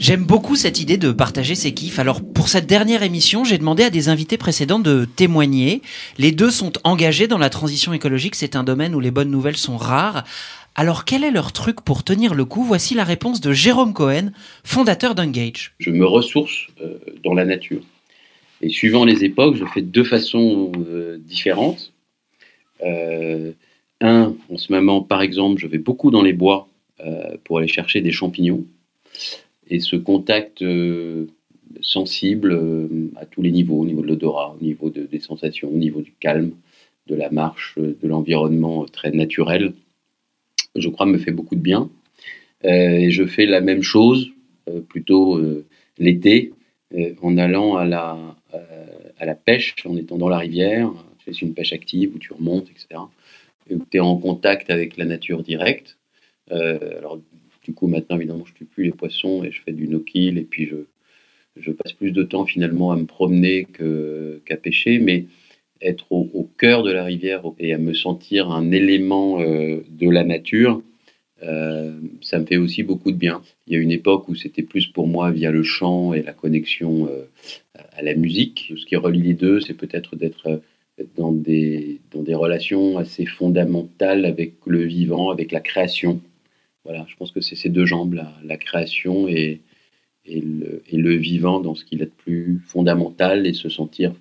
J'aime 0.00 0.24
beaucoup 0.24 0.54
cette 0.54 0.80
idée 0.80 0.96
de 0.96 1.10
partager 1.10 1.56
ses 1.56 1.74
kiffs. 1.74 1.98
Alors 1.98 2.22
pour 2.22 2.48
cette 2.48 2.66
dernière 2.66 3.02
émission, 3.02 3.42
j'ai 3.42 3.58
demandé 3.58 3.82
à 3.82 3.90
des 3.90 4.08
invités 4.08 4.38
précédents 4.38 4.78
de 4.78 5.04
témoigner. 5.04 5.82
Les 6.18 6.30
deux 6.30 6.52
sont 6.52 6.72
engagés 6.84 7.26
dans 7.26 7.36
la 7.36 7.50
transition 7.50 7.92
écologique. 7.92 8.36
C'est 8.36 8.54
un 8.54 8.62
domaine 8.62 8.94
où 8.94 9.00
les 9.00 9.10
bonnes 9.10 9.30
nouvelles 9.30 9.56
sont 9.56 9.76
rares. 9.76 10.22
Alors 10.76 11.04
quel 11.04 11.24
est 11.24 11.32
leur 11.32 11.52
truc 11.52 11.80
pour 11.80 12.04
tenir 12.04 12.34
le 12.34 12.44
coup? 12.44 12.62
Voici 12.62 12.94
la 12.94 13.02
réponse 13.02 13.40
de 13.40 13.52
Jérôme 13.52 13.92
Cohen, 13.92 14.30
fondateur 14.62 15.16
d'Engage. 15.16 15.74
Je 15.80 15.90
me 15.90 16.06
ressource 16.06 16.68
euh, 16.80 16.98
dans 17.24 17.34
la 17.34 17.44
nature. 17.44 17.82
Et 18.62 18.68
suivant 18.68 19.04
les 19.04 19.24
époques, 19.24 19.56
je 19.56 19.64
fais 19.64 19.82
de 19.82 19.88
deux 19.88 20.04
façons 20.04 20.70
euh, 20.78 21.18
différentes. 21.18 21.92
Euh, 22.84 23.50
un, 24.00 24.32
en 24.48 24.58
ce 24.58 24.72
moment, 24.72 25.02
par 25.02 25.22
exemple, 25.22 25.60
je 25.60 25.66
vais 25.66 25.78
beaucoup 25.78 26.12
dans 26.12 26.22
les 26.22 26.32
bois 26.32 26.68
pour 27.44 27.58
aller 27.58 27.68
chercher 27.68 28.00
des 28.00 28.10
champignons 28.10 28.64
et 29.70 29.80
ce 29.80 29.96
contact 29.96 30.62
euh, 30.62 31.26
sensible 31.80 32.52
euh, 32.52 33.10
à 33.16 33.26
tous 33.26 33.42
les 33.42 33.50
niveaux, 33.50 33.80
au 33.80 33.84
niveau 33.84 34.02
de 34.02 34.08
l'odorat, 34.08 34.56
au 34.58 34.64
niveau 34.64 34.90
des 34.90 35.20
sensations, 35.20 35.68
au 35.68 35.76
niveau 35.76 36.00
du 36.00 36.12
calme, 36.18 36.52
de 37.06 37.14
la 37.14 37.30
marche, 37.30 37.74
euh, 37.78 37.96
de 38.00 38.08
l'environnement 38.08 38.84
très 38.86 39.10
naturel, 39.10 39.72
je 40.74 40.88
crois 40.88 41.06
me 41.06 41.18
fait 41.18 41.32
beaucoup 41.32 41.56
de 41.56 41.60
bien. 41.60 41.90
et 42.62 43.10
je 43.10 43.24
fais 43.24 43.46
la 43.46 43.60
même 43.60 43.82
chose 43.82 44.30
plutôt 44.88 45.40
l'été 45.98 46.52
en 47.22 47.38
allant 47.38 47.76
à 47.76 47.84
la, 47.86 48.36
à 49.18 49.24
la 49.24 49.34
pêche, 49.34 49.74
en 49.86 49.96
étant 49.96 50.18
dans 50.18 50.28
la 50.28 50.38
rivière. 50.38 50.92
C'est 51.24 51.42
une 51.42 51.54
pêche 51.54 51.72
active 51.72 52.14
où 52.14 52.18
tu 52.18 52.32
remontes, 52.32 52.68
etc. 52.70 53.00
Et 53.68 53.74
où 53.74 53.84
tu 53.90 53.96
es 53.96 54.00
en 54.00 54.16
contact 54.16 54.70
avec 54.70 54.96
la 54.98 55.04
nature 55.04 55.42
directe. 55.42 55.98
Du 57.68 57.74
coup, 57.74 57.86
maintenant, 57.86 58.16
évidemment, 58.16 58.46
je 58.46 58.54
tue 58.54 58.64
plus 58.64 58.84
les 58.84 58.92
poissons 58.92 59.44
et 59.44 59.52
je 59.52 59.60
fais 59.60 59.72
du 59.72 59.88
no-kill. 59.88 60.38
Et 60.38 60.44
puis, 60.44 60.70
je, 61.60 61.70
passe 61.72 61.92
plus 61.92 62.12
de 62.12 62.22
temps 62.22 62.46
finalement 62.46 62.92
à 62.92 62.96
me 62.96 63.04
promener 63.04 63.66
qu'à 63.66 64.56
pêcher. 64.56 64.98
Mais 65.00 65.26
être 65.82 66.10
au, 66.10 66.48
cœur 66.56 66.82
de 66.82 66.90
la 66.90 67.04
rivière 67.04 67.42
et 67.58 67.74
à 67.74 67.78
me 67.78 67.92
sentir 67.92 68.50
un 68.50 68.72
élément 68.72 69.38
euh, 69.42 69.84
de 69.90 70.08
la 70.08 70.24
nature, 70.24 70.82
euh, 71.42 71.92
ça 72.22 72.38
me 72.38 72.46
fait 72.46 72.56
aussi 72.56 72.82
beaucoup 72.82 73.12
de 73.12 73.18
bien. 73.18 73.42
Il 73.66 73.74
y 73.74 73.76
a 73.76 73.80
une 73.80 73.92
époque 73.92 74.30
où 74.30 74.34
c'était 74.34 74.62
plus 74.62 74.86
pour 74.86 75.06
moi 75.06 75.30
via 75.30 75.50
le 75.50 75.62
chant 75.62 76.14
et 76.14 76.22
la 76.22 76.32
connexion 76.32 77.06
euh, 77.06 77.26
à 77.92 78.00
la 78.00 78.14
musique. 78.14 78.72
Ce 78.78 78.86
qui 78.86 78.96
relie 78.96 79.20
les 79.20 79.34
deux, 79.34 79.60
c'est 79.60 79.74
peut-être 79.74 80.16
d'être 80.16 80.62
dans 81.18 81.32
des 81.32 82.00
relations 82.34 82.96
assez 82.96 83.26
fondamentales 83.26 84.24
avec 84.24 84.54
le 84.64 84.84
vivant, 84.84 85.28
avec 85.28 85.52
la 85.52 85.60
création. 85.60 86.22
Voilà, 86.88 87.04
je 87.06 87.16
pense 87.16 87.32
que 87.32 87.42
c'est 87.42 87.54
ces 87.54 87.68
deux 87.68 87.84
jambes, 87.84 88.18
la, 88.42 88.56
création 88.56 89.28
et, 89.28 89.60
et, 90.24 90.40
le, 90.40 91.16
vivant 91.16 91.60
dans 91.60 91.74
ce 91.74 91.84
qu'il 91.84 92.00
a 92.00 92.06
de 92.06 92.10
plus 92.10 92.62
fondamental 92.66 93.46
et 93.46 93.52
se 93.52 93.68
sentir 93.68 94.14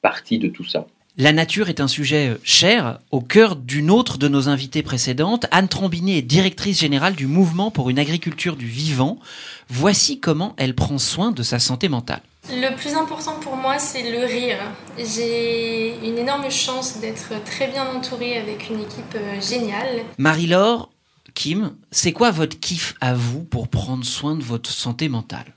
partie 0.00 0.38
de 0.38 0.46
tout 0.46 0.62
ça. 0.62 0.86
La 1.18 1.32
nature 1.32 1.68
est 1.68 1.80
un 1.80 1.88
sujet 1.88 2.28
euh, 2.28 2.38
cher, 2.44 3.00
au 3.10 3.20
cœur 3.20 3.56
d'une 3.56 3.90
autre 3.90 4.16
de 4.16 4.28
nos 4.28 4.48
invitées 4.48 4.84
précédentes. 4.84 5.46
Anne 5.50 5.66
Trombinet 5.66 6.18
est 6.18 6.22
directrice 6.22 6.78
générale 6.78 7.16
du 7.16 7.26
mouvement 7.26 7.72
pour 7.72 7.90
une 7.90 7.98
agriculture 7.98 8.54
du 8.54 8.66
vivant. 8.66 9.18
Voici 9.68 10.20
comment 10.20 10.54
elle 10.58 10.76
prend 10.76 10.98
soin 10.98 11.32
de 11.32 11.42
sa 11.42 11.58
santé 11.58 11.88
mentale. 11.88 12.22
Le 12.48 12.76
plus 12.76 12.94
important 12.94 13.40
pour 13.40 13.56
moi, 13.56 13.80
c'est 13.80 14.08
le 14.08 14.24
rire. 14.24 14.58
J'ai 14.98 15.96
une 16.06 16.16
énorme 16.16 16.48
chance 16.48 17.00
d'être 17.00 17.42
très 17.44 17.66
bien 17.66 17.86
entourée 17.88 18.38
avec 18.38 18.70
une 18.70 18.80
équipe 18.80 19.16
euh, 19.16 19.40
géniale. 19.40 20.02
Marie-Laure, 20.18 20.91
Kim, 21.34 21.76
c'est 21.90 22.12
quoi 22.12 22.30
votre 22.30 22.58
kiff 22.58 22.94
à 23.00 23.14
vous 23.14 23.44
pour 23.44 23.68
prendre 23.68 24.04
soin 24.04 24.36
de 24.36 24.42
votre 24.42 24.70
santé 24.70 25.08
mentale? 25.08 25.54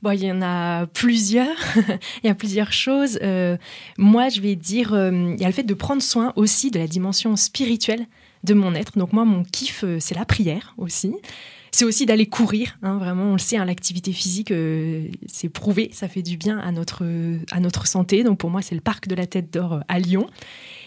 Bon, 0.00 0.12
il 0.12 0.22
y 0.22 0.30
en 0.30 0.42
a 0.42 0.86
plusieurs. 0.86 1.56
il 2.22 2.26
y 2.26 2.28
a 2.28 2.34
plusieurs 2.34 2.72
choses. 2.72 3.18
Euh, 3.22 3.56
moi, 3.96 4.28
je 4.28 4.40
vais 4.40 4.54
dire, 4.54 4.94
euh, 4.94 5.34
il 5.36 5.40
y 5.40 5.44
a 5.44 5.48
le 5.48 5.52
fait 5.52 5.64
de 5.64 5.74
prendre 5.74 6.02
soin 6.02 6.32
aussi 6.36 6.70
de 6.70 6.78
la 6.78 6.86
dimension 6.86 7.34
spirituelle 7.34 8.06
de 8.44 8.54
mon 8.54 8.74
être. 8.74 8.96
Donc 8.96 9.12
moi, 9.12 9.24
mon 9.24 9.42
kiff, 9.42 9.82
euh, 9.82 9.98
c'est 9.98 10.14
la 10.14 10.24
prière 10.24 10.74
aussi. 10.78 11.16
C'est 11.72 11.84
aussi 11.84 12.06
d'aller 12.06 12.26
courir. 12.26 12.78
Hein, 12.82 12.98
vraiment, 12.98 13.24
on 13.24 13.32
le 13.32 13.38
sait, 13.38 13.56
hein, 13.56 13.64
l'activité 13.64 14.12
physique, 14.12 14.52
c'est 15.26 15.48
prouvé, 15.48 15.90
ça 15.92 16.08
fait 16.08 16.22
du 16.22 16.38
bien 16.38 16.58
à 16.58 16.72
notre, 16.72 17.04
à 17.50 17.60
notre 17.60 17.86
santé. 17.86 18.22
Donc 18.22 18.38
pour 18.38 18.50
moi, 18.50 18.62
c'est 18.62 18.74
le 18.74 18.80
parc 18.80 19.06
de 19.06 19.14
la 19.14 19.26
Tête 19.26 19.52
d'Or 19.52 19.80
à 19.86 19.98
Lyon. 19.98 20.26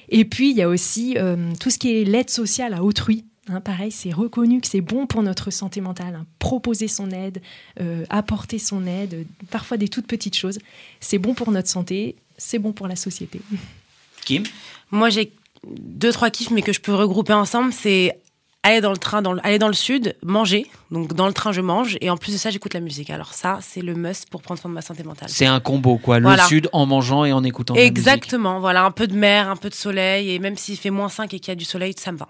Et 0.10 0.26
puis, 0.26 0.50
il 0.50 0.58
y 0.58 0.62
a 0.64 0.68
aussi 0.68 1.18
tout 1.60 1.70
ce 1.70 1.78
qui 1.78 2.02
est 2.02 2.04
l'aide 2.04 2.32
sociale 2.32 2.74
à 2.74 2.84
autrui. 2.84 3.26
Hein, 3.50 3.60
pareil, 3.60 3.92
c'est 3.92 4.12
reconnu 4.12 4.62
que 4.62 4.68
c'est 4.68 4.82
bon 4.82 5.08
pour 5.08 5.24
notre 5.24 5.50
santé 5.50 5.82
mentale. 5.82 6.16
Hein. 6.16 6.26
Proposer 6.38 6.88
son 6.88 7.10
aide, 7.10 7.42
euh, 7.80 8.06
apporter 8.10 8.60
son 8.60 8.86
aide, 8.86 9.26
parfois 9.50 9.78
des 9.78 9.88
toutes 9.88 10.06
petites 10.06 10.38
choses. 10.38 10.60
C'est 11.00 11.18
bon 11.18 11.34
pour 11.34 11.52
notre 11.52 11.70
santé, 11.70 12.16
c'est 12.38 12.60
bon 12.60 12.72
pour 12.72 12.88
la 12.88 12.96
société. 12.96 13.42
Kim? 14.26 14.44
Moi, 14.92 15.10
j'ai 15.10 15.32
deux, 15.68 16.12
trois 16.12 16.30
kiffs, 16.30 16.52
mais 16.52 16.62
que 16.62 16.72
je 16.72 16.80
peux 16.80 16.94
regrouper 16.94 17.34
ensemble. 17.34 17.74
C'est 17.74 18.16
aller 18.64 18.80
dans 18.80 18.92
le 18.92 18.98
train, 18.98 19.24
dans 19.24 19.36
aller 19.40 19.58
dans 19.58 19.68
le 19.68 19.74
sud, 19.74 20.16
manger. 20.24 20.70
Donc 20.92 21.14
dans 21.14 21.26
le 21.26 21.34
train, 21.34 21.52
je 21.52 21.62
mange. 21.62 21.98
Et 22.02 22.12
en 22.12 22.18
plus 22.18 22.34
de 22.34 22.38
ça, 22.38 22.52
j'écoute 22.52 22.76
la 22.76 22.80
musique. 22.80 23.10
Alors 23.10 23.34
ça, 23.34 23.58
c'est 23.62 23.82
le 23.82 23.96
must 23.96 24.30
pour 24.30 24.44
prendre 24.44 24.60
soin 24.60 24.70
de 24.70 24.76
ma 24.76 24.82
santé 24.82 25.04
mentale. 25.04 25.30
C'est 25.30 25.48
un 25.48 25.60
combo, 25.60 25.98
quoi. 25.98 26.20
Le 26.20 26.30
sud 26.48 26.70
en 26.74 26.86
mangeant 26.86 27.26
et 27.26 27.34
en 27.34 27.44
écoutant 27.44 27.74
Exactement. 27.74 28.50
la 28.50 28.56
musique. 28.56 28.62
Voilà, 28.62 28.86
un 28.86 28.92
peu 28.92 29.08
de 29.08 29.16
mer, 29.16 29.50
un 29.50 29.56
peu 29.56 29.70
de 29.70 29.76
soleil. 29.76 30.32
Et 30.32 30.38
même 30.38 30.58
s'il 30.58 30.78
fait 30.78 30.92
moins 30.92 31.10
5 31.10 31.34
et 31.34 31.40
qu'il 31.40 31.50
y 31.50 31.54
a 31.54 31.56
du 31.56 31.66
soleil, 31.66 31.96
ça 31.98 32.12
me 32.12 32.18
va. 32.18 32.28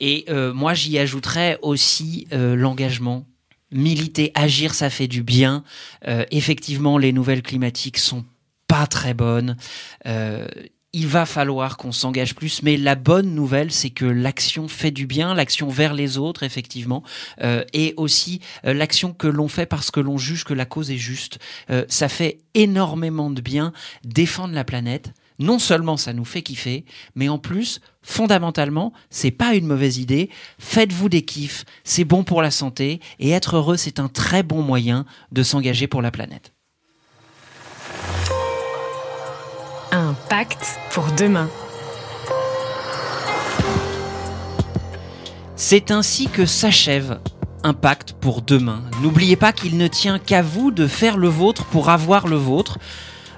Et 0.00 0.24
euh, 0.28 0.52
moi, 0.52 0.74
j'y 0.74 0.98
ajouterais 0.98 1.58
aussi 1.62 2.26
euh, 2.32 2.54
l'engagement. 2.54 3.26
Militer, 3.72 4.30
agir, 4.34 4.74
ça 4.74 4.90
fait 4.90 5.08
du 5.08 5.22
bien. 5.22 5.64
Euh, 6.06 6.24
effectivement, 6.30 6.98
les 6.98 7.12
nouvelles 7.12 7.42
climatiques 7.42 7.98
sont 7.98 8.24
pas 8.68 8.86
très 8.86 9.14
bonnes. 9.14 9.56
il 10.92 11.06
va 11.06 11.26
falloir 11.26 11.76
qu'on 11.76 11.92
s'engage 11.92 12.34
plus, 12.34 12.62
mais 12.62 12.76
la 12.76 12.94
bonne 12.94 13.34
nouvelle, 13.34 13.70
c'est 13.70 13.90
que 13.90 14.04
l'action 14.04 14.66
fait 14.66 14.90
du 14.90 15.06
bien, 15.06 15.34
l'action 15.34 15.68
vers 15.68 15.94
les 15.94 16.18
autres, 16.18 16.42
effectivement, 16.42 17.04
et 17.72 17.94
aussi 17.96 18.40
l'action 18.64 19.12
que 19.12 19.28
l'on 19.28 19.46
fait 19.46 19.66
parce 19.66 19.92
que 19.92 20.00
l'on 20.00 20.18
juge 20.18 20.44
que 20.44 20.54
la 20.54 20.64
cause 20.64 20.90
est 20.90 20.96
juste. 20.96 21.38
ça 21.86 22.08
fait 22.08 22.38
énormément 22.54 23.30
de 23.30 23.40
bien 23.40 23.72
défendre 24.04 24.54
la 24.54 24.64
planète 24.64 25.12
non 25.38 25.58
seulement 25.58 25.96
ça 25.96 26.12
nous 26.12 26.24
fait 26.24 26.42
kiffer, 26.42 26.84
mais 27.14 27.28
en 27.28 27.38
plus, 27.38 27.80
fondamentalement, 28.02 28.92
c'est 29.10 29.30
pas 29.30 29.54
une 29.54 29.66
mauvaise 29.66 29.98
idée. 29.98 30.30
Faites-vous 30.58 31.08
des 31.08 31.22
kiffs, 31.22 31.64
c'est 31.84 32.04
bon 32.04 32.24
pour 32.24 32.42
la 32.42 32.50
santé, 32.50 33.00
et 33.18 33.30
être 33.30 33.56
heureux, 33.56 33.76
c'est 33.76 34.00
un 34.00 34.08
très 34.08 34.42
bon 34.42 34.62
moyen 34.62 35.04
de 35.32 35.42
s'engager 35.42 35.86
pour 35.86 36.02
la 36.02 36.10
planète. 36.10 36.52
Un 39.92 40.14
pacte 40.28 40.78
pour 40.90 41.06
demain. 41.12 41.48
C'est 45.54 45.90
ainsi 45.90 46.28
que 46.28 46.44
s'achève 46.44 47.18
un 47.62 47.72
pacte 47.72 48.12
pour 48.12 48.42
demain. 48.42 48.82
N'oubliez 49.02 49.36
pas 49.36 49.52
qu'il 49.52 49.76
ne 49.76 49.88
tient 49.88 50.18
qu'à 50.18 50.42
vous 50.42 50.70
de 50.70 50.86
faire 50.86 51.16
le 51.16 51.28
vôtre 51.28 51.64
pour 51.64 51.88
avoir 51.88 52.28
le 52.28 52.36
vôtre. 52.36 52.78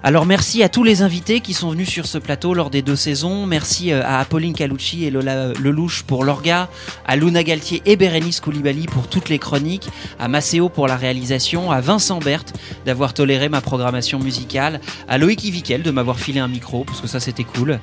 Alors 0.05 0.27
merci 0.27 0.63
à 0.63 0.69
tous 0.69 0.85
les 0.85 1.03
invités 1.03 1.41
qui 1.41 1.55
sont 1.55 1.71
venus 1.71 1.89
sur 1.89 2.07
ce 2.07 2.19
plateau 2.19 2.55
lors 2.55 2.71
des 2.71 2.83
deux 2.83 2.95
saisons. 2.95 3.47
Merci 3.47 3.93
euh, 3.93 4.03
à 4.05 4.21
Apolline 4.21 4.55
Calucci 4.55 5.05
et 5.05 5.11
Lola 5.11 5.53
Lelouch 5.55 6.05
pour 6.05 6.23
l'orga, 6.23 6.69
à 7.05 7.17
Luna 7.17 7.43
Galtier 7.43 7.83
et 7.85 7.97
Bérénice 7.97 8.39
Koulibaly 8.39 8.87
pour 8.87 9.09
toutes 9.09 9.29
les 9.29 9.41
chroniques, 9.41 9.89
à 10.21 10.29
Maceo 10.29 10.69
pour 10.69 10.87
la 10.87 10.97
réalisation, 10.97 11.73
à 11.73 11.81
Vincent 11.81 12.21
Berthe 12.21 12.55
d'avoir 12.87 13.13
toléré 13.13 13.49
ma 13.49 13.61
programmation 13.61 14.21
musicale, 14.21 14.81
à 15.09 15.19
Loïc 15.19 15.43
Ivikel 15.43 15.83
de 15.83 15.91
m'avoir 15.91 16.21
filé 16.21 16.39
un 16.39 16.49
micro 16.49 16.85
parce 16.85 17.01
que 17.01 17.09
ça 17.09 17.19
c'était 17.19 17.45
cool. 17.45 17.81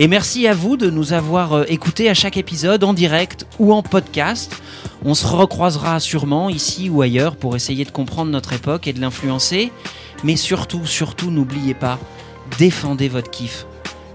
Et 0.00 0.08
merci 0.08 0.48
à 0.48 0.54
vous 0.54 0.76
de 0.76 0.90
nous 0.90 1.12
avoir 1.12 1.52
euh, 1.52 1.64
écoutés 1.68 2.10
à 2.10 2.14
chaque 2.14 2.36
épisode 2.36 2.82
en 2.82 2.92
direct 2.92 3.46
ou 3.60 3.72
en 3.72 3.84
podcast. 3.84 4.60
On 5.04 5.14
se 5.14 5.26
recroisera 5.26 6.00
sûrement 6.00 6.48
ici 6.48 6.88
ou 6.88 7.02
ailleurs 7.02 7.36
pour 7.36 7.54
essayer 7.54 7.84
de 7.84 7.90
comprendre 7.90 8.32
notre 8.32 8.52
époque 8.52 8.88
et 8.88 8.92
de 8.92 9.00
l'influencer. 9.00 9.70
Mais 10.24 10.36
surtout, 10.36 10.86
surtout, 10.86 11.30
n'oubliez 11.30 11.74
pas, 11.74 11.98
défendez 12.58 13.08
votre 13.08 13.30
kiff. 13.30 13.66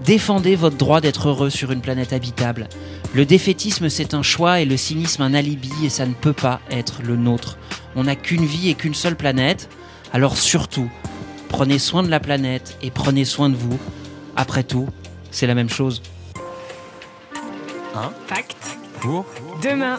Défendez 0.04 0.56
votre 0.56 0.76
droit 0.76 1.00
d'être 1.00 1.28
heureux 1.28 1.50
sur 1.50 1.72
une 1.72 1.80
planète 1.80 2.12
habitable. 2.12 2.68
Le 3.14 3.24
défaitisme, 3.24 3.88
c'est 3.88 4.14
un 4.14 4.22
choix 4.22 4.60
et 4.60 4.64
le 4.64 4.76
cynisme 4.76 5.22
un 5.22 5.34
alibi 5.34 5.72
et 5.84 5.88
ça 5.88 6.06
ne 6.06 6.14
peut 6.14 6.32
pas 6.32 6.60
être 6.70 7.02
le 7.02 7.16
nôtre. 7.16 7.58
On 7.96 8.04
n'a 8.04 8.16
qu'une 8.16 8.44
vie 8.44 8.68
et 8.68 8.74
qu'une 8.74 8.94
seule 8.94 9.16
planète. 9.16 9.68
Alors 10.12 10.36
surtout, 10.36 10.90
prenez 11.48 11.78
soin 11.78 12.02
de 12.02 12.10
la 12.10 12.20
planète 12.20 12.76
et 12.82 12.90
prenez 12.90 13.24
soin 13.24 13.48
de 13.48 13.56
vous. 13.56 13.78
Après 14.36 14.62
tout, 14.62 14.88
c'est 15.30 15.46
la 15.46 15.54
même 15.54 15.70
chose. 15.70 16.02
Un 17.94 18.12
Pacte 18.28 18.78
pour? 19.00 19.24
Demain. 19.62 19.98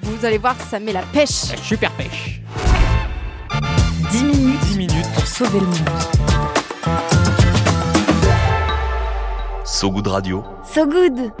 Vous 0.03 0.25
allez 0.25 0.37
voir, 0.37 0.55
ça 0.69 0.79
met 0.79 0.93
la 0.93 1.03
pêche. 1.03 1.55
Super 1.61 1.91
pêche. 1.91 2.41
10 4.11 4.23
minutes, 4.23 4.59
10 4.61 4.77
minutes 4.77 5.11
pour 5.13 5.25
sauver 5.25 5.59
le 5.59 5.67
monde. 5.67 5.89
So 9.65 9.91
Good 9.91 10.07
Radio. 10.07 10.43
So 10.65 10.85
Good 10.85 11.31